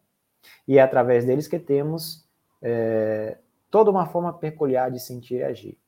E 0.66 0.78
é 0.78 0.82
através 0.82 1.24
deles 1.24 1.46
que 1.46 1.58
temos 1.58 2.21
é, 2.62 3.38
toda 3.70 3.90
uma 3.90 4.06
forma 4.06 4.32
peculiar 4.32 4.90
de 4.90 5.00
sentir 5.00 5.36
e 5.36 5.44
agir. 5.44 5.78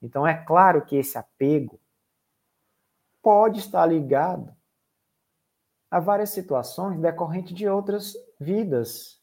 Então 0.00 0.26
é 0.26 0.34
claro 0.34 0.84
que 0.84 0.96
esse 0.96 1.18
apego 1.18 1.80
pode 3.22 3.58
estar 3.58 3.84
ligado 3.84 4.54
a 5.90 5.98
várias 5.98 6.30
situações 6.30 7.00
decorrentes 7.00 7.54
de 7.54 7.68
outras 7.68 8.14
vidas 8.38 9.22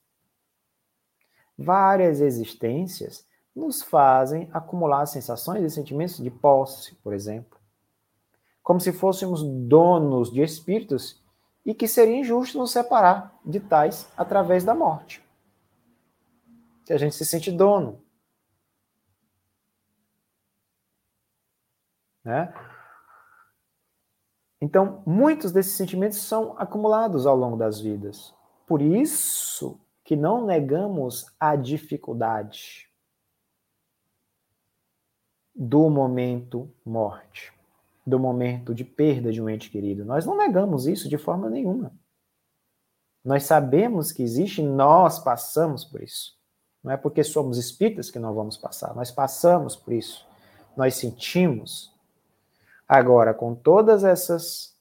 várias 1.62 2.20
existências 2.20 3.26
nos 3.56 3.82
fazem 3.82 4.49
acumular 4.54 5.06
sensações 5.06 5.64
e 5.64 5.70
sentimentos 5.70 6.18
de 6.18 6.32
posse, 6.32 6.95
por 6.95 7.14
exemplo. 7.14 7.60
Como 8.64 8.80
se 8.80 8.91
fôssemos 8.91 9.43
donos 9.43 10.32
de 10.32 10.41
espíritos 10.41 11.22
e 11.66 11.74
que 11.74 11.88
seria 11.88 12.18
injusto 12.18 12.58
nos 12.58 12.72
separar 12.72 13.38
de 13.45 13.60
tais 13.60 14.08
através 14.18 14.64
da 14.64 14.74
morte. 14.74 15.24
Se 16.92 16.96
a 16.96 16.98
gente 16.98 17.16
se 17.16 17.26
sente 17.26 17.50
dono. 17.50 18.04
Né? 22.22 22.54
Então, 24.60 25.02
muitos 25.06 25.54
desses 25.54 25.72
sentimentos 25.72 26.18
são 26.18 26.54
acumulados 26.60 27.26
ao 27.26 27.34
longo 27.34 27.56
das 27.56 27.80
vidas. 27.80 28.36
Por 28.68 28.82
isso 28.82 29.80
que 30.04 30.18
não 30.18 30.46
negamos 30.46 31.34
a 31.39 31.56
dificuldade 31.56 32.89
do 35.56 35.89
momento 35.89 36.70
morte, 36.86 37.54
do 38.06 38.20
momento 38.20 38.76
de 38.76 38.84
perda 38.84 39.32
de 39.32 39.42
um 39.42 39.50
ente 39.50 39.70
querido. 39.70 40.04
Nós 40.04 40.26
não 40.26 40.36
negamos 40.36 40.88
isso 40.88 41.08
de 41.08 41.18
forma 41.18 41.50
nenhuma. 41.50 41.98
Nós 43.24 43.44
sabemos 43.44 44.12
que 44.12 44.22
existe, 44.22 44.62
nós 44.62 45.20
passamos 45.20 45.86
por 45.86 46.04
isso. 46.04 46.41
Não 46.84 46.91
é 46.91 46.97
porque 46.97 47.23
somos 47.23 47.57
espíritas 47.57 48.09
que 48.09 48.19
não 48.19 48.34
vamos 48.34 48.57
passar, 48.57 48.95
nós 48.95 49.11
passamos 49.11 49.75
por 49.75 49.93
isso. 49.93 50.27
Nós 50.75 50.95
sentimos. 50.95 51.93
Agora, 52.88 53.34
com 53.34 53.53
todas 53.53 54.03
essas 54.03 54.71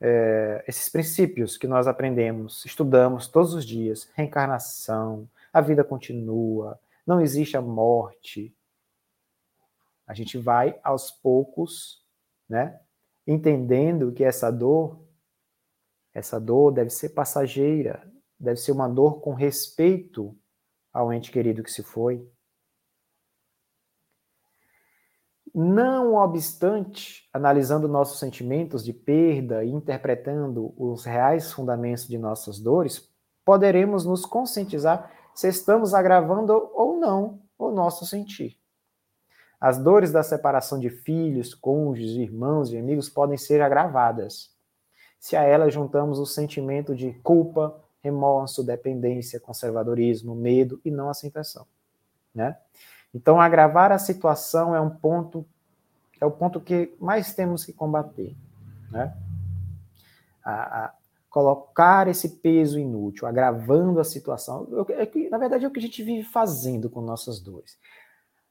é, 0.00 0.64
esses 0.66 0.88
princípios 0.88 1.56
que 1.56 1.66
nós 1.66 1.86
aprendemos, 1.86 2.64
estudamos 2.64 3.26
todos 3.28 3.54
os 3.54 3.64
dias, 3.64 4.08
reencarnação, 4.14 5.28
a 5.52 5.60
vida 5.60 5.82
continua, 5.82 6.78
não 7.06 7.20
existe 7.20 7.56
a 7.56 7.62
morte. 7.62 8.54
A 10.06 10.14
gente 10.14 10.38
vai 10.38 10.78
aos 10.82 11.10
poucos, 11.10 12.04
né, 12.48 12.78
entendendo 13.26 14.12
que 14.12 14.22
essa 14.22 14.50
dor, 14.50 15.00
essa 16.12 16.38
dor 16.38 16.72
deve 16.72 16.90
ser 16.90 17.10
passageira, 17.10 18.02
deve 18.38 18.60
ser 18.60 18.72
uma 18.72 18.88
dor 18.88 19.20
com 19.20 19.32
respeito 19.32 20.36
ao 20.96 21.12
ente 21.12 21.30
querido 21.30 21.62
que 21.62 21.70
se 21.70 21.82
foi. 21.82 22.26
Não 25.54 26.14
obstante, 26.14 27.28
analisando 27.32 27.86
nossos 27.86 28.18
sentimentos 28.18 28.82
de 28.82 28.92
perda 28.92 29.62
e 29.62 29.70
interpretando 29.70 30.74
os 30.76 31.04
reais 31.04 31.52
fundamentos 31.52 32.08
de 32.08 32.16
nossas 32.16 32.58
dores, 32.58 33.10
poderemos 33.44 34.06
nos 34.06 34.24
conscientizar 34.24 35.10
se 35.34 35.48
estamos 35.48 35.92
agravando 35.92 36.70
ou 36.74 36.98
não 36.98 37.42
o 37.58 37.70
nosso 37.70 38.06
sentir. 38.06 38.58
As 39.60 39.78
dores 39.78 40.10
da 40.10 40.22
separação 40.22 40.78
de 40.78 40.88
filhos, 40.88 41.54
cônjuges, 41.54 42.16
irmãos 42.16 42.72
e 42.72 42.78
amigos 42.78 43.08
podem 43.08 43.36
ser 43.36 43.60
agravadas 43.60 44.56
se 45.18 45.36
a 45.36 45.42
elas 45.42 45.74
juntamos 45.74 46.18
o 46.18 46.26
sentimento 46.26 46.94
de 46.94 47.12
culpa, 47.14 47.82
remorso, 48.02 48.62
dependência, 48.62 49.40
conservadorismo, 49.40 50.34
medo 50.34 50.80
e 50.84 50.90
não 50.90 51.08
aceitação, 51.08 51.66
né? 52.34 52.56
Então, 53.14 53.40
agravar 53.40 53.92
a 53.92 53.98
situação 53.98 54.74
é 54.74 54.80
um 54.80 54.90
ponto 54.90 55.46
é 56.20 56.24
o 56.24 56.30
ponto 56.30 56.60
que 56.60 56.94
mais 56.98 57.34
temos 57.34 57.64
que 57.64 57.72
combater, 57.72 58.34
né? 58.90 59.14
A, 60.42 60.84
a 60.84 60.94
colocar 61.28 62.08
esse 62.08 62.38
peso 62.38 62.78
inútil, 62.78 63.26
agravando 63.26 64.00
a 64.00 64.04
situação, 64.04 64.66
é 64.88 65.04
que, 65.04 65.28
na 65.28 65.36
verdade 65.36 65.66
é 65.66 65.68
o 65.68 65.70
que 65.70 65.78
a 65.78 65.82
gente 65.82 66.02
vive 66.02 66.24
fazendo 66.24 66.88
com 66.88 67.02
nossas 67.02 67.38
dores. 67.38 67.78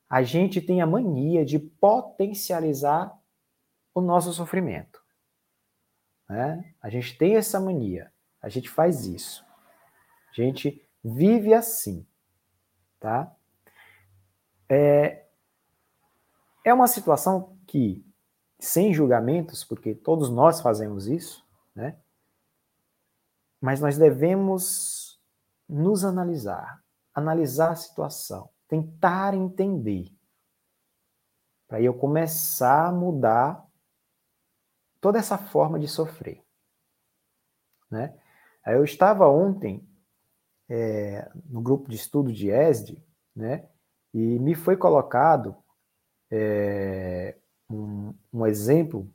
A 0.07 0.21
gente 0.21 0.61
tem 0.61 0.83
a 0.83 0.85
mania 0.85 1.43
de 1.43 1.57
potencializar 1.57 3.11
o 3.91 4.01
nosso 4.01 4.31
sofrimento. 4.33 5.01
Né? 6.29 6.75
A 6.79 6.87
gente 6.87 7.17
tem 7.17 7.35
essa 7.35 7.59
mania, 7.59 8.11
a 8.45 8.49
gente 8.49 8.69
faz 8.69 9.07
isso. 9.07 9.43
A 10.29 10.33
gente 10.35 10.87
vive 11.03 11.51
assim, 11.51 12.05
tá? 12.99 13.35
É, 14.69 15.25
é 16.63 16.71
uma 16.71 16.85
situação 16.85 17.57
que, 17.65 18.05
sem 18.59 18.93
julgamentos, 18.93 19.63
porque 19.63 19.95
todos 19.95 20.29
nós 20.29 20.61
fazemos 20.61 21.07
isso, 21.07 21.43
né? 21.73 21.97
Mas 23.59 23.81
nós 23.81 23.97
devemos 23.97 25.19
nos 25.67 26.05
analisar, 26.05 26.83
analisar 27.15 27.71
a 27.71 27.75
situação, 27.75 28.47
tentar 28.67 29.33
entender, 29.33 30.15
para 31.67 31.81
eu 31.81 31.95
começar 31.95 32.89
a 32.89 32.91
mudar 32.91 33.65
toda 35.01 35.17
essa 35.17 35.35
forma 35.35 35.79
de 35.79 35.87
sofrer. 35.87 36.45
Né? 37.89 38.15
Eu 38.65 38.83
estava 38.83 39.27
ontem 39.27 39.87
é, 40.69 41.29
no 41.49 41.61
grupo 41.61 41.89
de 41.89 41.95
estudo 41.95 42.31
de 42.31 42.49
ESD, 42.49 42.97
né, 43.35 43.67
e 44.13 44.39
me 44.39 44.55
foi 44.55 44.77
colocado 44.77 45.55
é, 46.31 47.35
um, 47.69 48.13
um, 48.33 48.47
exemplo, 48.47 49.11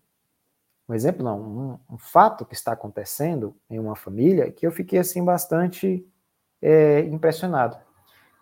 um 0.88 0.94
exemplo 0.94 1.24
não, 1.24 1.40
um, 1.40 1.94
um, 1.94 1.98
fato 1.98 2.44
que 2.44 2.54
está 2.54 2.72
acontecendo 2.72 3.56
em 3.68 3.78
uma 3.78 3.96
família 3.96 4.52
que 4.52 4.66
eu 4.66 4.70
fiquei 4.70 4.98
assim 4.98 5.24
bastante 5.24 6.06
é, 6.60 7.00
impressionado. 7.00 7.78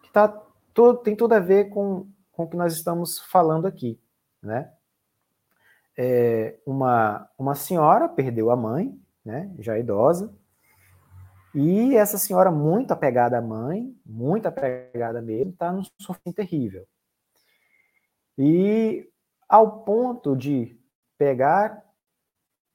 Que 0.03 0.11
tá 0.11 0.29
todo, 0.75 0.99
tem 0.99 1.17
tudo 1.17 1.33
a 1.35 1.41
ver 1.41 1.71
com, 1.71 2.09
com 2.33 2.45
o 2.45 2.49
que 2.49 2.57
nós 2.57 2.73
estamos 2.75 3.19
falando 3.19 3.67
aqui, 3.67 4.01
né? 4.43 4.73
é, 5.99 6.57
uma, 6.65 7.29
uma 7.37 7.57
senhora 7.57 8.09
perdeu 8.09 8.53
a 8.53 8.57
mãe, 8.57 8.97
né, 9.25 9.53
já 9.59 9.77
idosa, 9.77 10.33
e 11.55 11.97
essa 11.97 12.19
senhora, 12.19 12.51
muito 12.51 12.93
apegada 12.93 13.39
à 13.39 13.43
mãe, 13.43 13.95
muito 14.05 14.47
apegada 14.47 15.21
mesmo, 15.23 15.53
está 15.53 15.73
num 15.73 15.83
sofrimento 16.01 16.37
terrível. 16.37 16.87
E 18.37 19.11
ao 19.49 19.85
ponto 19.85 20.37
de 20.37 20.79
pegar 21.17 21.85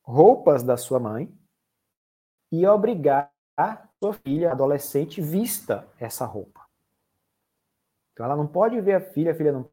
roupas 0.02 0.64
da 0.64 0.76
sua 0.76 1.00
mãe 1.00 1.34
e 2.52 2.66
obrigar 2.68 3.32
a 3.56 3.88
sua 4.00 4.14
filha 4.14 4.52
adolescente 4.52 5.22
vista 5.22 5.88
essa 6.00 6.26
roupa. 6.26 6.62
Então 8.12 8.26
ela 8.26 8.36
não 8.36 8.48
pode 8.48 8.80
ver 8.82 8.96
a 8.96 9.02
filha, 9.02 9.32
a 9.32 9.36
filha 9.36 9.52
não 9.52 9.70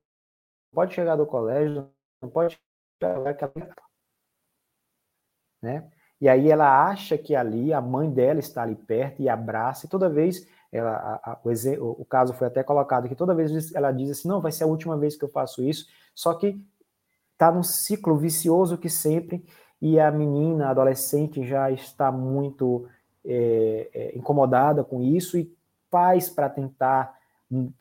pode 0.72 0.94
chegar 0.94 1.16
do 1.16 1.26
colégio, 1.26 1.90
não 2.22 2.30
pode 2.30 2.61
né? 5.62 5.90
E 6.21 6.29
aí 6.29 6.51
ela 6.51 6.87
acha 6.87 7.16
que 7.16 7.35
ali 7.35 7.73
a 7.73 7.81
mãe 7.81 8.11
dela 8.11 8.41
está 8.41 8.62
ali 8.62 8.75
perto 8.75 9.23
e 9.23 9.29
abraça, 9.29 9.87
e 9.87 9.89
toda 9.89 10.09
vez, 10.09 10.47
ela, 10.71 10.93
a, 11.25 11.33
a, 11.33 11.41
o, 11.43 12.03
o, 12.03 12.05
caso 12.05 12.35
foi 12.35 12.47
até 12.47 12.62
colocado 12.62 13.09
que 13.09 13.14
toda 13.14 13.35
vez 13.35 13.75
ela 13.75 13.91
diz 13.91 14.11
assim, 14.11 14.29
não, 14.29 14.41
vai 14.41 14.53
ser 14.53 14.64
a 14.64 14.66
última 14.66 14.99
vez 14.99 15.16
que 15.16 15.25
eu 15.25 15.31
faço 15.31 15.62
isso, 15.62 15.87
só 16.14 16.35
que 16.35 16.61
está 17.33 17.51
num 17.51 17.62
ciclo 17.62 18.16
vicioso 18.18 18.77
que 18.77 18.91
sempre, 18.91 19.43
e 19.81 19.99
a 19.99 20.11
menina, 20.11 20.66
a 20.66 20.71
adolescente 20.71 21.43
já 21.47 21.71
está 21.71 22.12
muito 22.12 22.87
é, 23.25 23.89
é, 23.95 24.18
incomodada 24.18 24.85
com 24.85 25.03
isso, 25.03 25.39
e 25.39 25.51
faz 25.91 26.29
para 26.29 26.51
tentar 26.51 27.18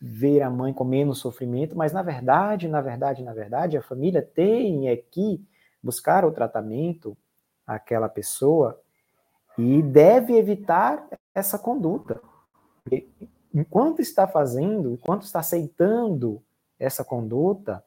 ver 0.01 0.41
a 0.41 0.49
mãe 0.49 0.73
com 0.73 0.85
menos 0.85 1.19
sofrimento, 1.19 1.77
mas 1.77 1.91
na 1.91 2.01
verdade, 2.01 2.69
na 2.69 2.81
verdade, 2.81 3.21
na 3.21 3.33
verdade, 3.33 3.77
a 3.77 3.81
família 3.81 4.21
tem 4.21 4.87
é 4.87 4.95
que 4.95 5.45
buscar 5.83 6.25
o 6.25 6.31
tratamento 6.31 7.15
àquela 7.69 8.09
pessoa 8.09 8.81
e 9.57 9.81
deve 9.81 10.35
evitar 10.35 11.07
essa 11.33 11.59
conduta. 11.59 12.19
Enquanto 13.53 14.01
está 14.01 14.27
fazendo, 14.27 14.93
enquanto 14.93 15.23
está 15.23 15.39
aceitando 15.39 16.41
essa 16.79 17.03
conduta 17.03 17.83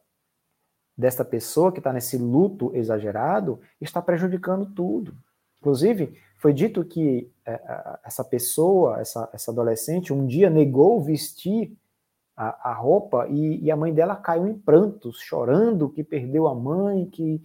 dessa 0.97 1.25
pessoa 1.25 1.71
que 1.71 1.79
está 1.79 1.91
nesse 1.91 2.17
luto 2.17 2.71
exagerado, 2.75 3.59
está 3.81 4.01
prejudicando 4.01 4.67
tudo. 4.67 5.15
Inclusive, 5.59 6.17
foi 6.37 6.53
dito 6.53 6.83
que 6.85 7.31
é, 7.45 7.99
essa 8.03 8.23
pessoa, 8.23 8.99
essa, 8.99 9.29
essa 9.33 9.51
adolescente, 9.51 10.13
um 10.13 10.25
dia 10.27 10.49
negou 10.49 11.01
vestir 11.01 11.75
a, 12.35 12.71
a 12.71 12.73
roupa 12.73 13.27
e, 13.29 13.63
e, 13.63 13.71
a 13.71 13.75
mãe 13.75 13.93
dela 13.93 14.15
caiu 14.15 14.47
em 14.47 14.57
prantos, 14.57 15.19
chorando 15.19 15.89
que 15.89 16.03
perdeu 16.03 16.47
a 16.47 16.55
mãe, 16.55 17.05
que 17.05 17.41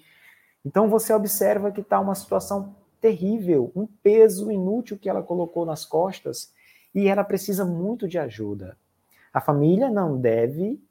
então 0.65 0.89
você 0.89 1.13
observa 1.13 1.71
que 1.71 1.81
está 1.81 2.01
uma 2.01 2.15
situação 2.15 2.75
terrível, 3.01 3.71
um 3.75 3.87
peso 3.87 4.51
inútil 4.51 4.99
que 4.99 5.09
ela 5.09 5.23
colocou 5.23 5.65
nas 5.65 5.85
costas 5.85 6.53
e 6.95 7.07
ela 7.07 7.25
precisa 7.25 7.65
muito 7.65 8.09
de 8.09 8.19
ajuda. 8.19 8.77
A 9.33 9.41
família 9.41 9.89
não 9.89 10.19
deve 10.21 10.83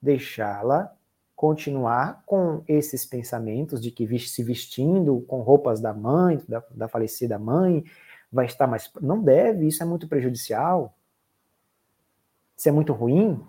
deixá-la 0.00 0.94
continuar 1.34 2.22
com 2.26 2.62
esses 2.68 3.04
pensamentos 3.04 3.80
de 3.80 3.90
que 3.90 4.18
se 4.18 4.42
vestindo 4.42 5.20
com 5.22 5.40
roupas 5.40 5.80
da 5.80 5.92
mãe, 5.92 6.40
da, 6.48 6.62
da 6.70 6.88
falecida 6.88 7.38
mãe, 7.38 7.84
vai 8.30 8.46
estar 8.46 8.66
mais. 8.66 8.90
Não 9.00 9.22
deve, 9.22 9.66
isso 9.66 9.82
é 9.82 9.86
muito 9.86 10.06
prejudicial. 10.06 10.96
Isso 12.56 12.68
é 12.68 12.72
muito 12.72 12.92
ruim. 12.92 13.44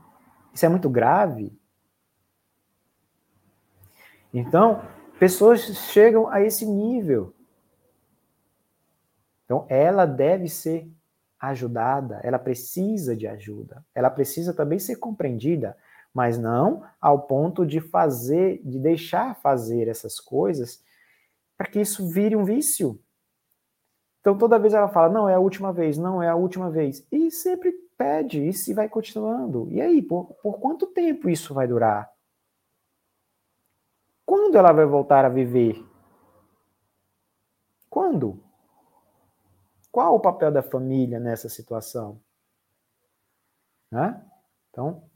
Isso 0.54 0.66
é 0.66 0.70
muito 0.70 0.90
grave. 0.90 1.52
Então, 4.34 4.82
pessoas 5.20 5.61
chegam 5.91 6.30
a 6.30 6.41
esse 6.41 6.66
nível. 6.66 7.34
Então, 9.45 9.66
ela 9.70 10.05
deve 10.05 10.49
ser 10.49 10.89
ajudada, 11.39 12.20
ela 12.24 12.39
precisa 12.39 13.16
de 13.16 13.28
ajuda, 13.28 13.86
ela 13.93 14.09
precisa 14.09 14.53
também 14.53 14.80
ser 14.80 14.95
compreendida 14.95 15.78
mas 16.16 16.38
não 16.38 16.82
ao 17.01 17.24
ponto 17.24 17.66
de 17.66 17.82
fazer, 17.82 18.61
de 18.63 18.80
deixar 18.80 19.36
fazer 19.36 19.89
essas 19.89 20.18
coisas 20.18 20.82
para 21.57 21.68
que 21.68 21.82
isso 21.82 22.07
vire 22.07 22.38
um 22.38 22.45
vício. 22.45 22.97
Então 24.22 24.38
toda 24.38 24.57
vez 24.57 24.74
ela 24.74 24.88
fala, 24.88 25.09
não 25.13 25.28
é 25.28 25.36
a 25.36 25.39
última 25.39 25.74
vez, 25.74 25.97
não 25.97 26.24
é 26.24 26.30
a 26.30 26.36
última 26.36 26.72
vez, 26.72 27.05
e 27.11 27.30
sempre 27.30 27.74
pede, 27.97 28.47
e 28.47 28.53
se 28.53 28.74
vai 28.74 28.88
continuando. 28.88 29.68
E 29.70 29.82
aí, 29.82 30.01
por, 30.01 30.34
por 30.41 30.57
quanto 30.57 30.88
tempo 30.88 31.30
isso 31.30 31.53
vai 31.53 31.68
durar? 31.68 32.09
Quando 34.26 34.58
ela 34.58 34.72
vai 34.72 34.86
voltar 34.86 35.26
a 35.26 35.30
viver? 35.30 35.86
Quando? 37.90 38.44
Qual 39.92 40.16
o 40.16 40.20
papel 40.20 40.52
da 40.52 40.64
família 40.64 41.20
nessa 41.20 41.48
situação? 41.48 42.20
Né? 43.92 44.26
Então, 44.70 45.10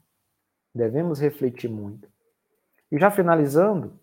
Devemos 0.74 1.18
refletir 1.18 1.68
muito. 1.68 2.08
E 2.90 2.98
já 2.98 3.10
finalizando, 3.10 3.98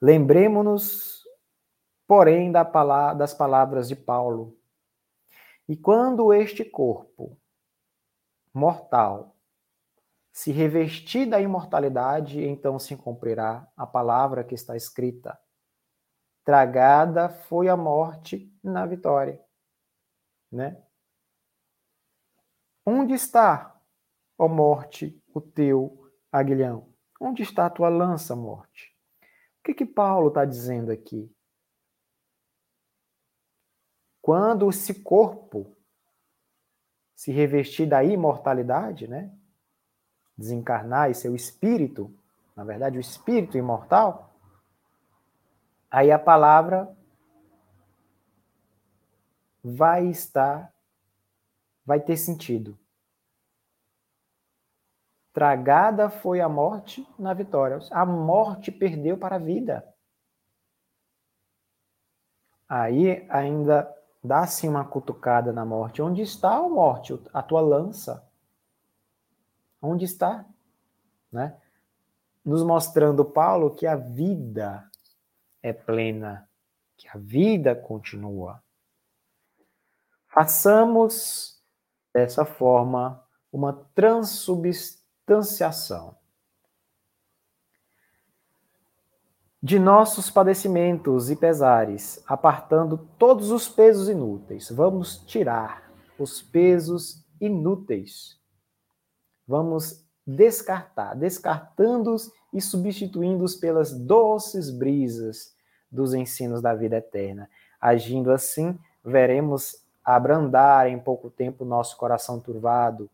lembremos-nos, 0.00 1.24
porém, 2.06 2.50
da 2.50 2.64
das 3.14 3.32
palavras 3.32 3.88
de 3.88 3.96
Paulo. 3.96 4.56
E 5.68 5.76
quando 5.76 6.32
este 6.32 6.64
corpo 6.64 7.38
mortal 8.52 9.36
se 10.32 10.52
revestir 10.52 11.26
da 11.28 11.40
imortalidade, 11.40 12.42
então 12.42 12.78
se 12.78 12.96
cumprirá 12.96 13.66
a 13.76 13.86
palavra 13.86 14.44
que 14.44 14.54
está 14.54 14.76
escrita. 14.76 15.38
Tragada 16.44 17.28
foi 17.28 17.68
a 17.68 17.76
morte 17.76 18.52
na 18.62 18.86
vitória. 18.86 19.40
Né? 20.50 20.82
Onde 22.84 23.14
está, 23.14 23.78
ó 24.38 24.48
morte, 24.48 25.22
o 25.34 25.40
teu 25.40 26.10
aguilhão? 26.32 26.92
Onde 27.20 27.42
está 27.42 27.66
a 27.66 27.70
tua 27.70 27.88
lança, 27.88 28.34
morte? 28.34 28.96
O 29.58 29.62
que 29.64 29.74
que 29.74 29.86
Paulo 29.86 30.28
está 30.28 30.44
dizendo 30.44 30.90
aqui? 30.90 31.30
Quando 34.22 34.68
esse 34.70 35.02
corpo 35.02 35.76
se 37.14 37.30
revestir 37.30 37.86
da 37.86 38.02
imortalidade, 38.02 39.06
né? 39.06 39.30
Desencarnar 40.40 41.10
e 41.10 41.14
seu 41.14 41.36
espírito 41.36 42.12
na 42.60 42.64
verdade, 42.64 42.98
o 42.98 43.00
espírito 43.00 43.56
imortal, 43.56 44.34
aí 45.90 46.12
a 46.12 46.18
palavra 46.18 46.94
vai 49.64 50.08
estar, 50.08 50.70
vai 51.82 52.00
ter 52.00 52.18
sentido. 52.18 52.78
Tragada 55.32 56.10
foi 56.10 56.42
a 56.42 56.50
morte 56.50 57.08
na 57.18 57.32
vitória. 57.32 57.78
A 57.90 58.04
morte 58.04 58.70
perdeu 58.70 59.16
para 59.16 59.36
a 59.36 59.38
vida. 59.38 59.82
Aí 62.68 63.26
ainda 63.30 63.90
dá-se 64.22 64.68
uma 64.68 64.84
cutucada 64.84 65.50
na 65.50 65.64
morte. 65.64 66.02
Onde 66.02 66.20
está 66.20 66.56
a 66.56 66.68
morte? 66.68 67.18
A 67.32 67.42
tua 67.42 67.62
lança. 67.62 68.29
Onde 69.80 70.04
está? 70.04 70.44
Né? 71.32 71.56
Nos 72.44 72.62
mostrando 72.62 73.24
Paulo 73.24 73.74
que 73.74 73.86
a 73.86 73.96
vida 73.96 74.86
é 75.62 75.72
plena, 75.72 76.46
que 76.96 77.08
a 77.08 77.16
vida 77.16 77.74
continua. 77.74 78.62
Façamos 80.26 81.58
dessa 82.12 82.44
forma 82.44 83.24
uma 83.52 83.72
transubstanciação 83.94 86.16
de 89.62 89.78
nossos 89.78 90.30
padecimentos 90.30 91.30
e 91.30 91.36
pesares, 91.36 92.24
apartando 92.26 92.96
todos 93.18 93.50
os 93.50 93.68
pesos 93.68 94.08
inúteis. 94.08 94.70
Vamos 94.70 95.18
tirar 95.18 95.92
os 96.18 96.40
pesos 96.40 97.22
inúteis. 97.38 98.39
Vamos 99.50 100.06
descartar, 100.24 101.16
descartando-os 101.16 102.30
e 102.52 102.60
substituindo-os 102.60 103.56
pelas 103.56 103.92
doces 103.92 104.70
brisas 104.70 105.56
dos 105.90 106.14
ensinos 106.14 106.62
da 106.62 106.72
vida 106.72 106.98
eterna. 106.98 107.50
Agindo 107.80 108.30
assim, 108.30 108.78
veremos 109.04 109.84
abrandar 110.04 110.86
em 110.86 111.00
pouco 111.00 111.28
tempo 111.28 111.64
nosso 111.64 111.96
coração 111.96 112.38
turvado 112.38 113.10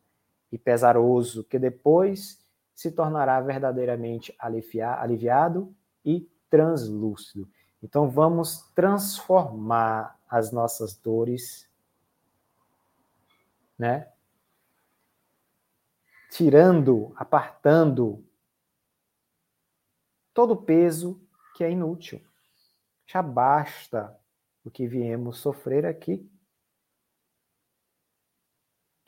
e 0.52 0.58
pesaroso, 0.58 1.42
que 1.42 1.58
depois 1.58 2.38
se 2.74 2.90
tornará 2.90 3.40
verdadeiramente 3.40 4.36
aliviado 4.38 5.74
e 6.04 6.28
translúcido. 6.50 7.48
Então 7.82 8.10
vamos 8.10 8.60
transformar 8.74 10.18
as 10.28 10.52
nossas 10.52 10.94
dores, 10.94 11.66
né? 13.78 14.08
Tirando, 16.30 17.12
apartando 17.16 18.24
todo 20.34 20.52
o 20.52 20.62
peso 20.62 21.20
que 21.54 21.64
é 21.64 21.70
inútil. 21.70 22.22
Já 23.06 23.22
basta 23.22 24.18
o 24.64 24.70
que 24.70 24.86
viemos 24.86 25.38
sofrer 25.38 25.86
aqui. 25.86 26.28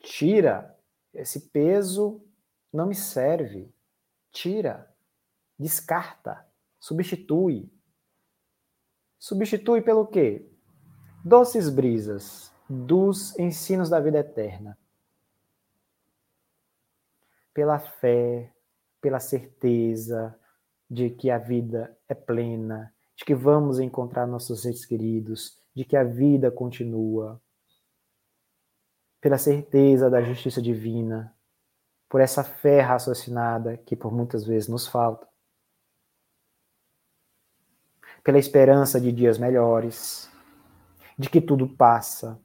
Tira 0.02 0.78
esse 1.12 1.48
peso, 1.50 2.24
não 2.72 2.86
me 2.86 2.94
serve. 2.94 3.70
Tira, 4.30 4.94
descarta. 5.58 6.46
Substitui. 6.78 7.70
Substitui 9.18 9.82
pelo 9.82 10.06
quê? 10.06 10.48
Doces 11.24 11.68
brisas 11.68 12.52
dos 12.70 13.36
ensinos 13.38 13.90
da 13.90 13.98
vida 13.98 14.18
eterna. 14.18 14.78
Pela 17.58 17.80
fé, 17.80 18.54
pela 19.00 19.18
certeza 19.18 20.38
de 20.88 21.10
que 21.10 21.28
a 21.28 21.38
vida 21.38 21.98
é 22.08 22.14
plena, 22.14 22.94
de 23.16 23.24
que 23.24 23.34
vamos 23.34 23.80
encontrar 23.80 24.28
nossos 24.28 24.64
entes 24.64 24.86
queridos, 24.86 25.60
de 25.74 25.84
que 25.84 25.96
a 25.96 26.04
vida 26.04 26.52
continua. 26.52 27.42
Pela 29.20 29.38
certeza 29.38 30.08
da 30.08 30.22
justiça 30.22 30.62
divina, 30.62 31.36
por 32.08 32.20
essa 32.20 32.44
fé 32.44 32.80
raciocinada 32.80 33.76
que 33.76 33.96
por 33.96 34.12
muitas 34.12 34.46
vezes 34.46 34.68
nos 34.68 34.86
falta 34.86 35.26
pela 38.22 38.38
esperança 38.38 39.00
de 39.00 39.10
dias 39.10 39.36
melhores, 39.36 40.30
de 41.18 41.28
que 41.28 41.40
tudo 41.40 41.66
passa, 41.66 42.40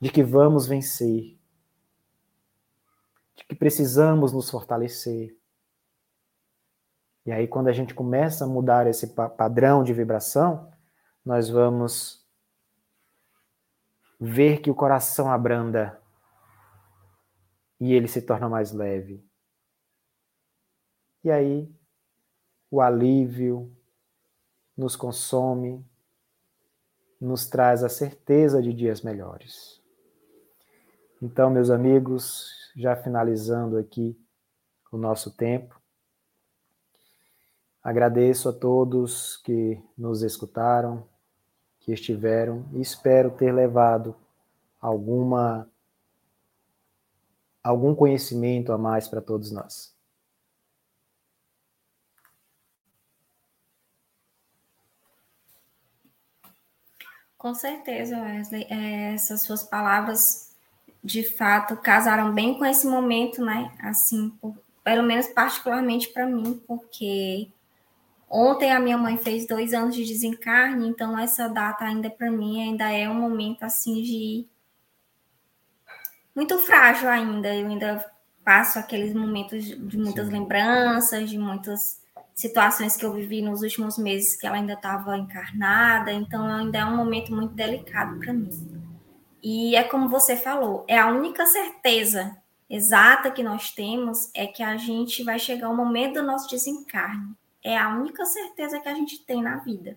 de 0.00 0.10
que 0.10 0.22
vamos 0.22 0.68
vencer, 0.68 1.35
que 3.48 3.54
precisamos 3.54 4.32
nos 4.32 4.50
fortalecer. 4.50 5.36
E 7.24 7.32
aí, 7.32 7.48
quando 7.48 7.68
a 7.68 7.72
gente 7.72 7.94
começa 7.94 8.44
a 8.44 8.48
mudar 8.48 8.86
esse 8.86 9.08
padrão 9.14 9.82
de 9.82 9.92
vibração, 9.92 10.70
nós 11.24 11.48
vamos 11.48 12.24
ver 14.20 14.60
que 14.60 14.70
o 14.70 14.74
coração 14.74 15.30
abranda 15.30 16.00
e 17.80 17.92
ele 17.92 18.08
se 18.08 18.22
torna 18.22 18.48
mais 18.48 18.72
leve. 18.72 19.24
E 21.24 21.30
aí, 21.30 21.68
o 22.70 22.80
alívio, 22.80 23.76
nos 24.76 24.94
consome, 24.94 25.84
nos 27.20 27.46
traz 27.46 27.82
a 27.82 27.88
certeza 27.88 28.60
de 28.60 28.72
dias 28.72 29.00
melhores. 29.00 29.82
Então, 31.20 31.50
meus 31.50 31.70
amigos, 31.70 32.65
já 32.76 32.94
finalizando 32.94 33.78
aqui 33.78 34.16
o 34.92 34.98
nosso 34.98 35.34
tempo, 35.34 35.80
agradeço 37.82 38.48
a 38.48 38.52
todos 38.52 39.38
que 39.38 39.82
nos 39.96 40.22
escutaram, 40.22 41.08
que 41.80 41.92
estiveram 41.92 42.68
e 42.72 42.80
espero 42.80 43.30
ter 43.30 43.52
levado 43.52 44.14
alguma 44.80 45.68
algum 47.62 47.94
conhecimento 47.96 48.72
a 48.72 48.78
mais 48.78 49.08
para 49.08 49.20
todos 49.20 49.50
nós. 49.50 49.96
Com 57.36 57.54
certeza, 57.54 58.20
Wesley. 58.20 58.66
É, 58.70 59.14
essas 59.14 59.42
suas 59.42 59.62
palavras, 59.62 60.45
de 61.06 61.22
fato, 61.22 61.76
casaram 61.76 62.34
bem 62.34 62.58
com 62.58 62.66
esse 62.66 62.84
momento, 62.84 63.44
né? 63.44 63.70
Assim, 63.78 64.30
por, 64.40 64.58
pelo 64.82 65.04
menos 65.04 65.28
particularmente 65.28 66.08
para 66.08 66.26
mim, 66.26 66.60
porque 66.66 67.48
ontem 68.28 68.72
a 68.72 68.80
minha 68.80 68.98
mãe 68.98 69.16
fez 69.16 69.46
dois 69.46 69.72
anos 69.72 69.94
de 69.94 70.04
desencarne, 70.04 70.88
então 70.88 71.16
essa 71.16 71.48
data 71.48 71.84
ainda 71.84 72.10
para 72.10 72.28
mim 72.28 72.60
ainda 72.60 72.90
é 72.90 73.08
um 73.08 73.14
momento 73.14 73.62
assim 73.62 74.02
de 74.02 74.48
muito 76.34 76.58
frágil 76.58 77.08
ainda. 77.08 77.54
Eu 77.54 77.68
ainda 77.68 78.04
passo 78.44 78.80
aqueles 78.80 79.14
momentos 79.14 79.64
de 79.64 79.96
muitas 79.96 80.26
Sim. 80.26 80.32
lembranças, 80.32 81.30
de 81.30 81.38
muitas 81.38 82.02
situações 82.34 82.96
que 82.96 83.06
eu 83.06 83.12
vivi 83.12 83.40
nos 83.40 83.62
últimos 83.62 83.96
meses 83.96 84.34
que 84.36 84.44
ela 84.44 84.56
ainda 84.56 84.72
estava 84.72 85.16
encarnada, 85.16 86.12
então 86.12 86.44
ainda 86.44 86.78
é 86.78 86.84
um 86.84 86.96
momento 86.96 87.32
muito 87.32 87.54
delicado 87.54 88.18
para 88.18 88.32
mim. 88.32 88.75
E 89.48 89.76
é 89.76 89.84
como 89.84 90.08
você 90.08 90.36
falou, 90.36 90.84
é 90.88 90.98
a 90.98 91.06
única 91.06 91.46
certeza 91.46 92.36
exata 92.68 93.30
que 93.30 93.44
nós 93.44 93.70
temos 93.70 94.28
é 94.34 94.44
que 94.44 94.60
a 94.60 94.76
gente 94.76 95.22
vai 95.22 95.38
chegar 95.38 95.68
ao 95.68 95.76
momento 95.76 96.14
do 96.14 96.26
nosso 96.26 96.50
desencarne. 96.50 97.32
É 97.62 97.78
a 97.78 97.96
única 97.96 98.24
certeza 98.24 98.80
que 98.80 98.88
a 98.88 98.94
gente 98.94 99.24
tem 99.24 99.40
na 99.40 99.58
vida. 99.58 99.96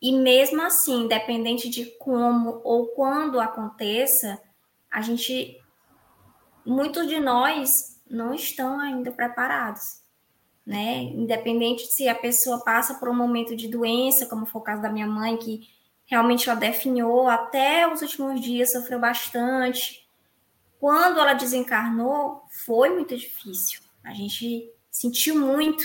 E 0.00 0.16
mesmo 0.16 0.62
assim, 0.62 1.04
independente 1.04 1.68
de 1.68 1.84
como 1.98 2.62
ou 2.64 2.86
quando 2.86 3.38
aconteça, 3.38 4.40
a 4.90 5.02
gente 5.02 5.60
muitos 6.64 7.06
de 7.06 7.20
nós 7.20 8.00
não 8.08 8.32
estão 8.32 8.80
ainda 8.80 9.12
preparados 9.12 10.00
né? 10.70 11.02
Independente 11.02 11.84
se 11.86 12.08
a 12.08 12.14
pessoa 12.14 12.62
passa 12.62 12.94
por 12.94 13.08
um 13.08 13.14
momento 13.14 13.56
de 13.56 13.66
doença, 13.66 14.26
como 14.26 14.46
foi 14.46 14.60
o 14.60 14.64
caso 14.64 14.80
da 14.80 14.88
minha 14.88 15.06
mãe, 15.06 15.36
que 15.36 15.68
realmente 16.10 16.50
ela 16.50 16.58
definhou, 16.58 17.28
até 17.28 17.90
os 17.90 18.02
últimos 18.02 18.40
dias 18.40 18.72
sofreu 18.72 18.98
bastante. 18.98 20.04
Quando 20.80 21.20
ela 21.20 21.34
desencarnou, 21.34 22.42
foi 22.64 22.90
muito 22.90 23.16
difícil. 23.16 23.80
A 24.02 24.12
gente 24.12 24.68
sentiu 24.90 25.38
muito, 25.38 25.84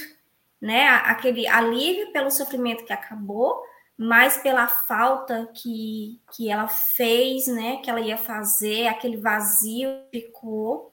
né? 0.60 0.88
Aquele 0.88 1.48
alívio 1.48 2.12
pelo 2.12 2.32
sofrimento 2.32 2.84
que 2.84 2.92
acabou, 2.92 3.62
mas 3.96 4.38
pela 4.38 4.68
falta 4.68 5.48
que, 5.54 6.20
que 6.36 6.50
ela 6.50 6.68
fez, 6.68 7.46
né? 7.46 7.78
Que 7.78 7.90
ela 7.90 8.02
ia 8.02 8.18
fazer, 8.18 8.88
aquele 8.88 9.18
vazio 9.18 9.90
ficou, 10.12 10.92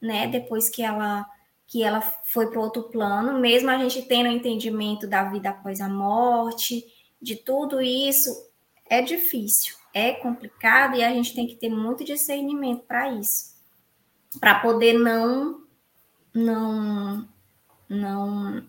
né? 0.00 0.26
Depois 0.26 0.68
que 0.68 0.82
ela 0.82 1.24
que 1.68 1.82
ela 1.82 2.02
foi 2.02 2.50
para 2.50 2.60
outro 2.60 2.82
plano, 2.90 3.38
mesmo 3.40 3.70
a 3.70 3.78
gente 3.78 4.02
tendo 4.02 4.28
o 4.28 4.32
entendimento 4.32 5.06
da 5.06 5.24
vida 5.24 5.48
após 5.48 5.80
a 5.80 5.88
morte, 5.88 6.84
de 7.20 7.34
tudo 7.34 7.80
isso, 7.80 8.51
é 8.88 9.02
difícil, 9.02 9.76
é 9.94 10.12
complicado 10.12 10.96
e 10.96 11.04
a 11.04 11.10
gente 11.10 11.34
tem 11.34 11.46
que 11.46 11.56
ter 11.56 11.68
muito 11.68 12.04
discernimento 12.04 12.84
para 12.84 13.12
isso, 13.12 13.54
para 14.40 14.58
poder 14.60 14.94
não 14.94 15.62
não 16.34 17.28
não 17.88 18.64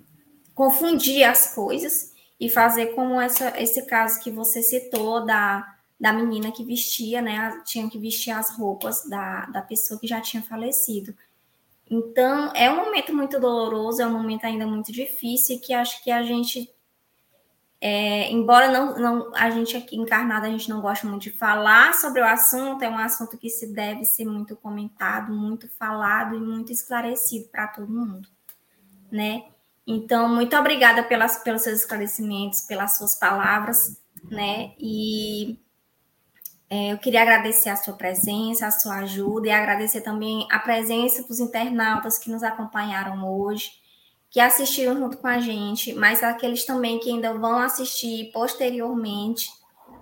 confundir 0.54 1.24
as 1.24 1.56
coisas 1.56 2.14
e 2.40 2.50
fazer 2.50 2.88
como 2.88 3.20
essa, 3.22 3.54
esse 3.62 3.86
caso 3.86 4.20
que 4.22 4.30
você 4.30 4.62
citou 4.62 5.26
da, 5.26 5.66
da 6.00 6.12
menina 6.12 6.52
que 6.52 6.64
vestia, 6.66 7.22
né? 7.22 7.62
Tinha 7.66 7.90
que 7.90 7.98
vestir 7.98 8.32
as 8.32 8.58
roupas 8.58 9.08
da, 9.10 9.46
da 9.46 9.62
pessoa 9.62 10.00
que 10.00 10.08
já 10.08 10.20
tinha 10.20 10.44
falecido. 10.44 11.16
Então, 11.90 12.52
é 12.56 12.70
um 12.70 12.78
momento 12.78 13.14
muito 13.14 13.40
doloroso, 13.40 14.02
é 14.02 14.08
um 14.08 14.12
momento 14.12 14.46
ainda 14.46 14.66
muito 14.66 14.92
difícil 14.92 15.60
que 15.60 15.74
acho 15.74 16.04
que 16.04 16.12
a 16.12 16.24
gente, 16.24 16.70
é, 17.86 18.32
embora 18.32 18.72
não, 18.72 18.98
não 18.98 19.36
a 19.36 19.50
gente 19.50 19.76
aqui 19.76 19.98
encarnada, 19.98 20.48
a 20.48 20.50
gente 20.50 20.70
não 20.70 20.80
gosta 20.80 21.06
muito 21.06 21.24
de 21.24 21.32
falar 21.32 21.94
sobre 21.96 22.22
o 22.22 22.26
assunto, 22.26 22.82
é 22.82 22.90
um 22.90 22.98
assunto 22.98 23.38
que 23.38 23.50
se 23.50 23.74
deve 23.74 24.06
ser 24.06 24.24
muito 24.24 24.56
comentado, 24.56 25.34
muito 25.34 25.68
falado 25.78 26.34
e 26.34 26.40
muito 26.40 26.72
esclarecido 26.72 27.50
para 27.50 27.68
todo 27.68 27.92
mundo, 27.92 28.30
né? 29.12 29.44
Então, 29.86 30.34
muito 30.34 30.56
obrigada 30.56 31.04
pelas, 31.04 31.44
pelos 31.44 31.62
seus 31.62 31.82
esclarecimentos, 31.82 32.62
pelas 32.62 32.98
suas 32.98 33.20
palavras, 33.20 34.02
né? 34.32 34.72
E 34.80 35.60
é, 36.70 36.94
eu 36.94 36.98
queria 37.00 37.22
agradecer 37.22 37.68
a 37.68 37.76
sua 37.76 37.96
presença, 37.96 38.66
a 38.66 38.72
sua 38.72 39.00
ajuda 39.00 39.50
e 39.50 39.52
agradecer 39.52 40.00
também 40.00 40.48
a 40.50 40.58
presença 40.58 41.22
dos 41.28 41.42
internautas 41.42 42.18
que 42.18 42.32
nos 42.32 42.44
acompanharam 42.44 43.30
hoje, 43.30 43.83
que 44.34 44.40
assistiram 44.40 44.98
junto 44.98 45.18
com 45.18 45.28
a 45.28 45.40
gente, 45.40 45.94
mas 45.94 46.24
aqueles 46.24 46.66
também 46.66 47.00
que 47.00 47.12
ainda 47.12 47.36
vão 47.36 47.60
assistir 47.60 48.32
posteriormente, 48.34 49.48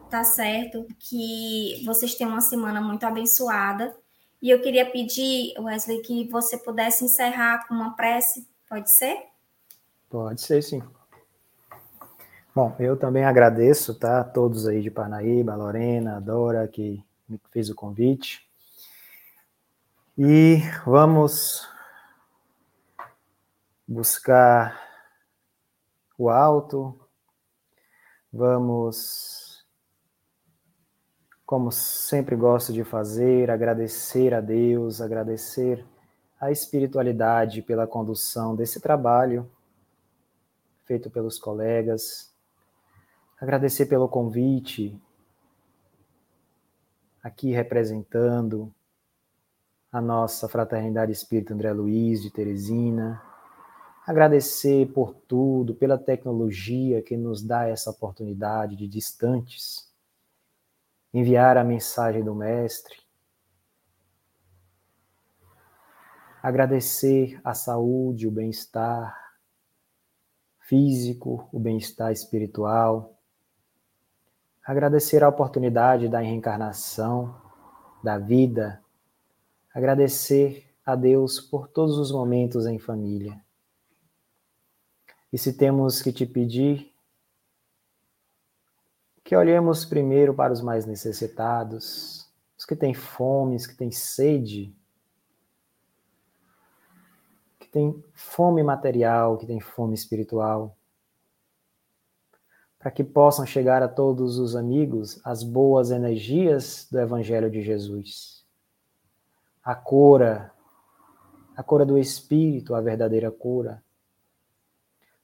tá 0.09 0.23
certo? 0.23 0.87
Que 0.97 1.83
vocês 1.85 2.15
tenham 2.15 2.31
uma 2.31 2.39
semana 2.39 2.79
muito 2.79 3.03
abençoada. 3.03 3.93
E 4.41 4.49
eu 4.49 4.61
queria 4.61 4.89
pedir, 4.89 5.53
Wesley, 5.59 6.01
que 6.01 6.29
você 6.29 6.57
pudesse 6.57 7.03
encerrar 7.03 7.67
com 7.67 7.73
uma 7.73 7.93
prece, 7.93 8.47
pode 8.69 8.89
ser? 8.95 9.17
Pode 10.09 10.39
ser, 10.39 10.63
sim. 10.63 10.81
Bom, 12.55 12.73
eu 12.79 12.95
também 12.95 13.25
agradeço, 13.25 13.93
tá? 13.93 14.23
Todos 14.23 14.65
aí 14.65 14.81
de 14.81 14.89
Parnaíba, 14.89 15.51
a 15.51 15.57
Lorena, 15.57 16.15
a 16.15 16.19
Dora, 16.21 16.69
que 16.69 17.03
me 17.27 17.37
fez 17.51 17.69
o 17.69 17.75
convite. 17.75 18.49
E 20.17 20.61
vamos 20.85 21.69
buscar 23.91 24.81
o 26.17 26.29
alto, 26.29 26.97
vamos, 28.31 29.65
como 31.45 31.73
sempre 31.73 32.37
gosto 32.37 32.71
de 32.71 32.85
fazer, 32.85 33.51
agradecer 33.51 34.33
a 34.33 34.39
Deus, 34.39 35.01
agradecer 35.01 35.85
a 36.39 36.49
espiritualidade 36.49 37.61
pela 37.61 37.85
condução 37.85 38.55
desse 38.55 38.79
trabalho 38.79 39.51
feito 40.85 41.09
pelos 41.09 41.37
colegas, 41.37 42.33
agradecer 43.41 43.87
pelo 43.87 44.07
convite, 44.07 44.97
aqui 47.21 47.51
representando 47.51 48.73
a 49.91 49.99
nossa 49.99 50.47
Fraternidade 50.47 51.11
Espírita 51.11 51.53
André 51.53 51.73
Luiz 51.73 52.21
de 52.21 52.31
Teresina, 52.31 53.21
agradecer 54.05 54.91
por 54.93 55.13
tudo, 55.13 55.75
pela 55.75 55.97
tecnologia 55.97 57.01
que 57.01 57.15
nos 57.15 57.41
dá 57.41 57.67
essa 57.67 57.91
oportunidade 57.91 58.75
de 58.75 58.87
distantes, 58.87 59.91
enviar 61.13 61.57
a 61.57 61.63
mensagem 61.63 62.23
do 62.23 62.33
Mestre, 62.33 62.95
agradecer 66.41 67.39
a 67.43 67.53
saúde, 67.53 68.27
o 68.27 68.31
bem-estar, 68.31 69.15
físico, 70.59 71.47
o 71.51 71.59
bem-estar 71.59 72.11
espiritual. 72.11 73.19
Agradecer 74.65 75.23
a 75.23 75.29
oportunidade 75.29 76.07
da 76.07 76.19
reencarnação, 76.19 77.35
da 78.03 78.17
vida. 78.17 78.81
Agradecer 79.73 80.65
a 80.85 80.95
Deus 80.95 81.39
por 81.39 81.67
todos 81.67 81.97
os 81.97 82.11
momentos 82.11 82.65
em 82.65 82.79
família. 82.79 83.39
E 85.31 85.37
se 85.37 85.53
temos 85.53 86.01
que 86.01 86.11
te 86.11 86.25
pedir, 86.25 86.93
que 89.23 89.35
olhemos 89.35 89.85
primeiro 89.85 90.33
para 90.33 90.51
os 90.51 90.61
mais 90.61 90.85
necessitados, 90.85 92.29
os 92.57 92.65
que 92.65 92.75
têm 92.75 92.93
fome, 92.93 93.55
os 93.55 93.65
que 93.65 93.75
têm 93.75 93.91
sede 93.91 94.75
tem 97.71 98.03
fome 98.13 98.61
material, 98.61 99.37
que 99.37 99.47
tem 99.47 99.59
fome 99.59 99.95
espiritual, 99.95 100.75
para 102.77 102.91
que 102.91 103.03
possam 103.03 103.45
chegar 103.45 103.81
a 103.81 103.87
todos 103.87 104.37
os 104.37 104.55
amigos 104.55 105.21
as 105.23 105.41
boas 105.41 105.89
energias 105.89 106.87
do 106.91 106.99
Evangelho 106.99 107.49
de 107.49 107.61
Jesus. 107.61 108.45
A 109.63 109.73
cura, 109.73 110.51
a 111.55 111.63
cura 111.63 111.85
do 111.85 111.97
Espírito, 111.97 112.75
a 112.75 112.81
verdadeira 112.81 113.31
cura, 113.31 113.81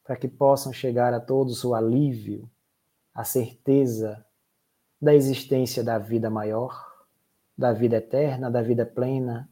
para 0.08 0.16
que 0.16 0.30
possam 0.30 0.72
chegar 0.72 1.14
a 1.14 1.20
todos 1.20 1.66
o 1.66 1.76
alívio, 1.76 2.50
a 3.14 3.26
certeza 3.26 4.26
da 5.02 5.14
existência 5.14 5.84
da 5.84 5.98
vida 5.98 6.30
maior, 6.30 7.06
da 7.58 7.74
vida 7.74 7.98
eterna, 7.98 8.50
da 8.50 8.62
vida 8.62 8.86
plena, 8.86 9.50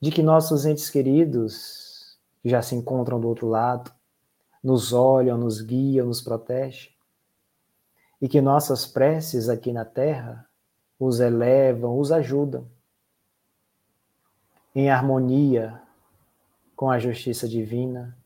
de 0.00 0.12
que 0.12 0.22
nossos 0.22 0.64
entes 0.64 0.88
queridos, 0.88 2.16
que 2.40 2.48
já 2.48 2.62
se 2.62 2.76
encontram 2.76 3.20
do 3.20 3.26
outro 3.26 3.48
lado, 3.48 3.92
nos 4.62 4.92
olham, 4.92 5.36
nos 5.36 5.60
guiam, 5.60 6.06
nos 6.06 6.22
protegem, 6.22 6.94
e 8.22 8.28
que 8.28 8.40
nossas 8.40 8.86
preces 8.86 9.48
aqui 9.48 9.72
na 9.72 9.84
terra 9.84 10.48
os 10.96 11.18
elevam, 11.18 11.98
os 11.98 12.12
ajudam, 12.12 12.68
em 14.72 14.90
harmonia 14.90 15.82
com 16.76 16.88
a 16.88 17.00
justiça 17.00 17.48
divina, 17.48 18.16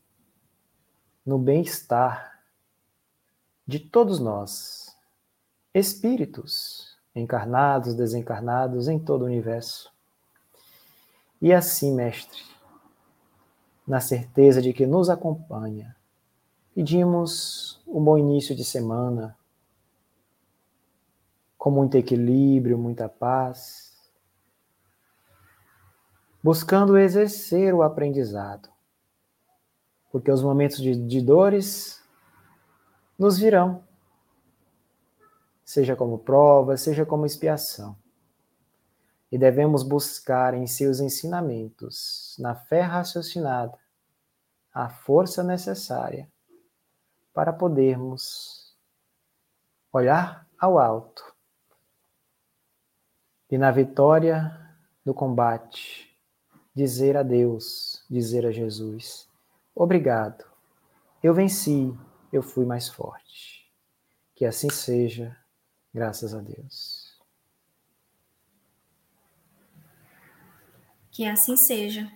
no 1.29 1.37
bem-estar 1.37 2.41
de 3.67 3.77
todos 3.77 4.19
nós, 4.19 4.97
espíritos, 5.71 6.97
encarnados, 7.13 7.93
desencarnados, 7.93 8.87
em 8.87 8.97
todo 8.97 9.21
o 9.21 9.25
universo. 9.25 9.93
E 11.39 11.53
assim, 11.53 11.93
Mestre, 11.93 12.41
na 13.85 13.99
certeza 13.99 14.59
de 14.59 14.73
que 14.73 14.87
nos 14.87 15.07
acompanha, 15.07 15.95
pedimos 16.73 17.79
um 17.85 18.03
bom 18.03 18.17
início 18.17 18.55
de 18.55 18.65
semana, 18.65 19.37
com 21.59 21.69
muito 21.69 21.95
equilíbrio, 21.95 22.75
muita 22.75 23.07
paz, 23.07 23.95
buscando 26.41 26.97
exercer 26.97 27.71
o 27.75 27.83
aprendizado, 27.83 28.78
porque 30.11 30.31
os 30.31 30.41
momentos 30.41 30.77
de, 30.81 30.95
de 30.95 31.21
dores 31.21 32.03
nos 33.17 33.37
virão, 33.37 33.83
seja 35.63 35.95
como 35.95 36.17
prova, 36.19 36.77
seja 36.77 37.05
como 37.05 37.25
expiação. 37.25 37.95
E 39.31 39.37
devemos 39.37 39.83
buscar 39.83 40.53
em 40.55 40.65
seus 40.65 40.99
ensinamentos, 40.99 42.35
na 42.39 42.55
fé 42.55 42.81
raciocinada, 42.81 43.77
a 44.73 44.89
força 44.89 45.43
necessária 45.43 46.27
para 47.33 47.53
podermos 47.53 48.75
olhar 49.93 50.47
ao 50.59 50.79
alto 50.79 51.23
e 53.51 53.57
na 53.57 53.71
vitória 53.71 54.55
do 55.05 55.13
combate 55.13 56.09
dizer 56.73 57.17
a 57.17 57.23
Deus, 57.23 58.03
dizer 58.09 58.45
a 58.45 58.51
Jesus: 58.51 59.28
Obrigado, 59.79 60.43
eu 61.23 61.33
venci, 61.33 61.97
eu 62.33 62.43
fui 62.43 62.65
mais 62.65 62.89
forte. 62.89 63.65
Que 64.35 64.43
assim 64.43 64.69
seja, 64.69 65.37
graças 65.93 66.35
a 66.35 66.41
Deus. 66.41 67.17
Que 71.09 71.25
assim 71.25 71.55
seja. 71.55 72.11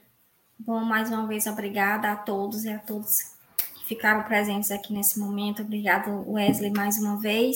Bom, 0.59 0.81
mais 0.81 1.09
uma 1.09 1.25
vez, 1.25 1.47
obrigada 1.47 2.11
a 2.11 2.17
todos 2.17 2.65
e 2.65 2.69
a 2.69 2.79
todos 2.79 3.33
que 3.75 3.85
ficaram 3.85 4.23
presentes 4.23 4.69
aqui 4.69 4.91
nesse 4.91 5.17
momento. 5.17 5.61
Obrigado, 5.61 6.29
Wesley, 6.29 6.69
mais 6.69 6.97
uma 6.97 7.17
vez. 7.17 7.55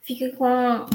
Fique 0.00 0.34
com 0.34 0.46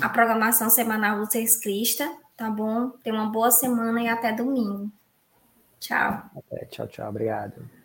a 0.02 0.10
programação 0.10 0.72
semanal 0.72 1.20
do 1.20 1.32
Seis 1.32 1.62
Crista, 1.62 2.12
tá 2.36 2.50
bom? 2.50 2.90
Tenha 3.04 3.16
uma 3.16 3.32
boa 3.32 3.52
semana 3.52 4.02
e 4.02 4.08
até 4.08 4.34
domingo. 4.34 4.92
Tchau. 5.80 6.24
Até, 6.36 6.66
tchau, 6.66 6.88
tchau. 6.88 7.08
Obrigado. 7.08 7.77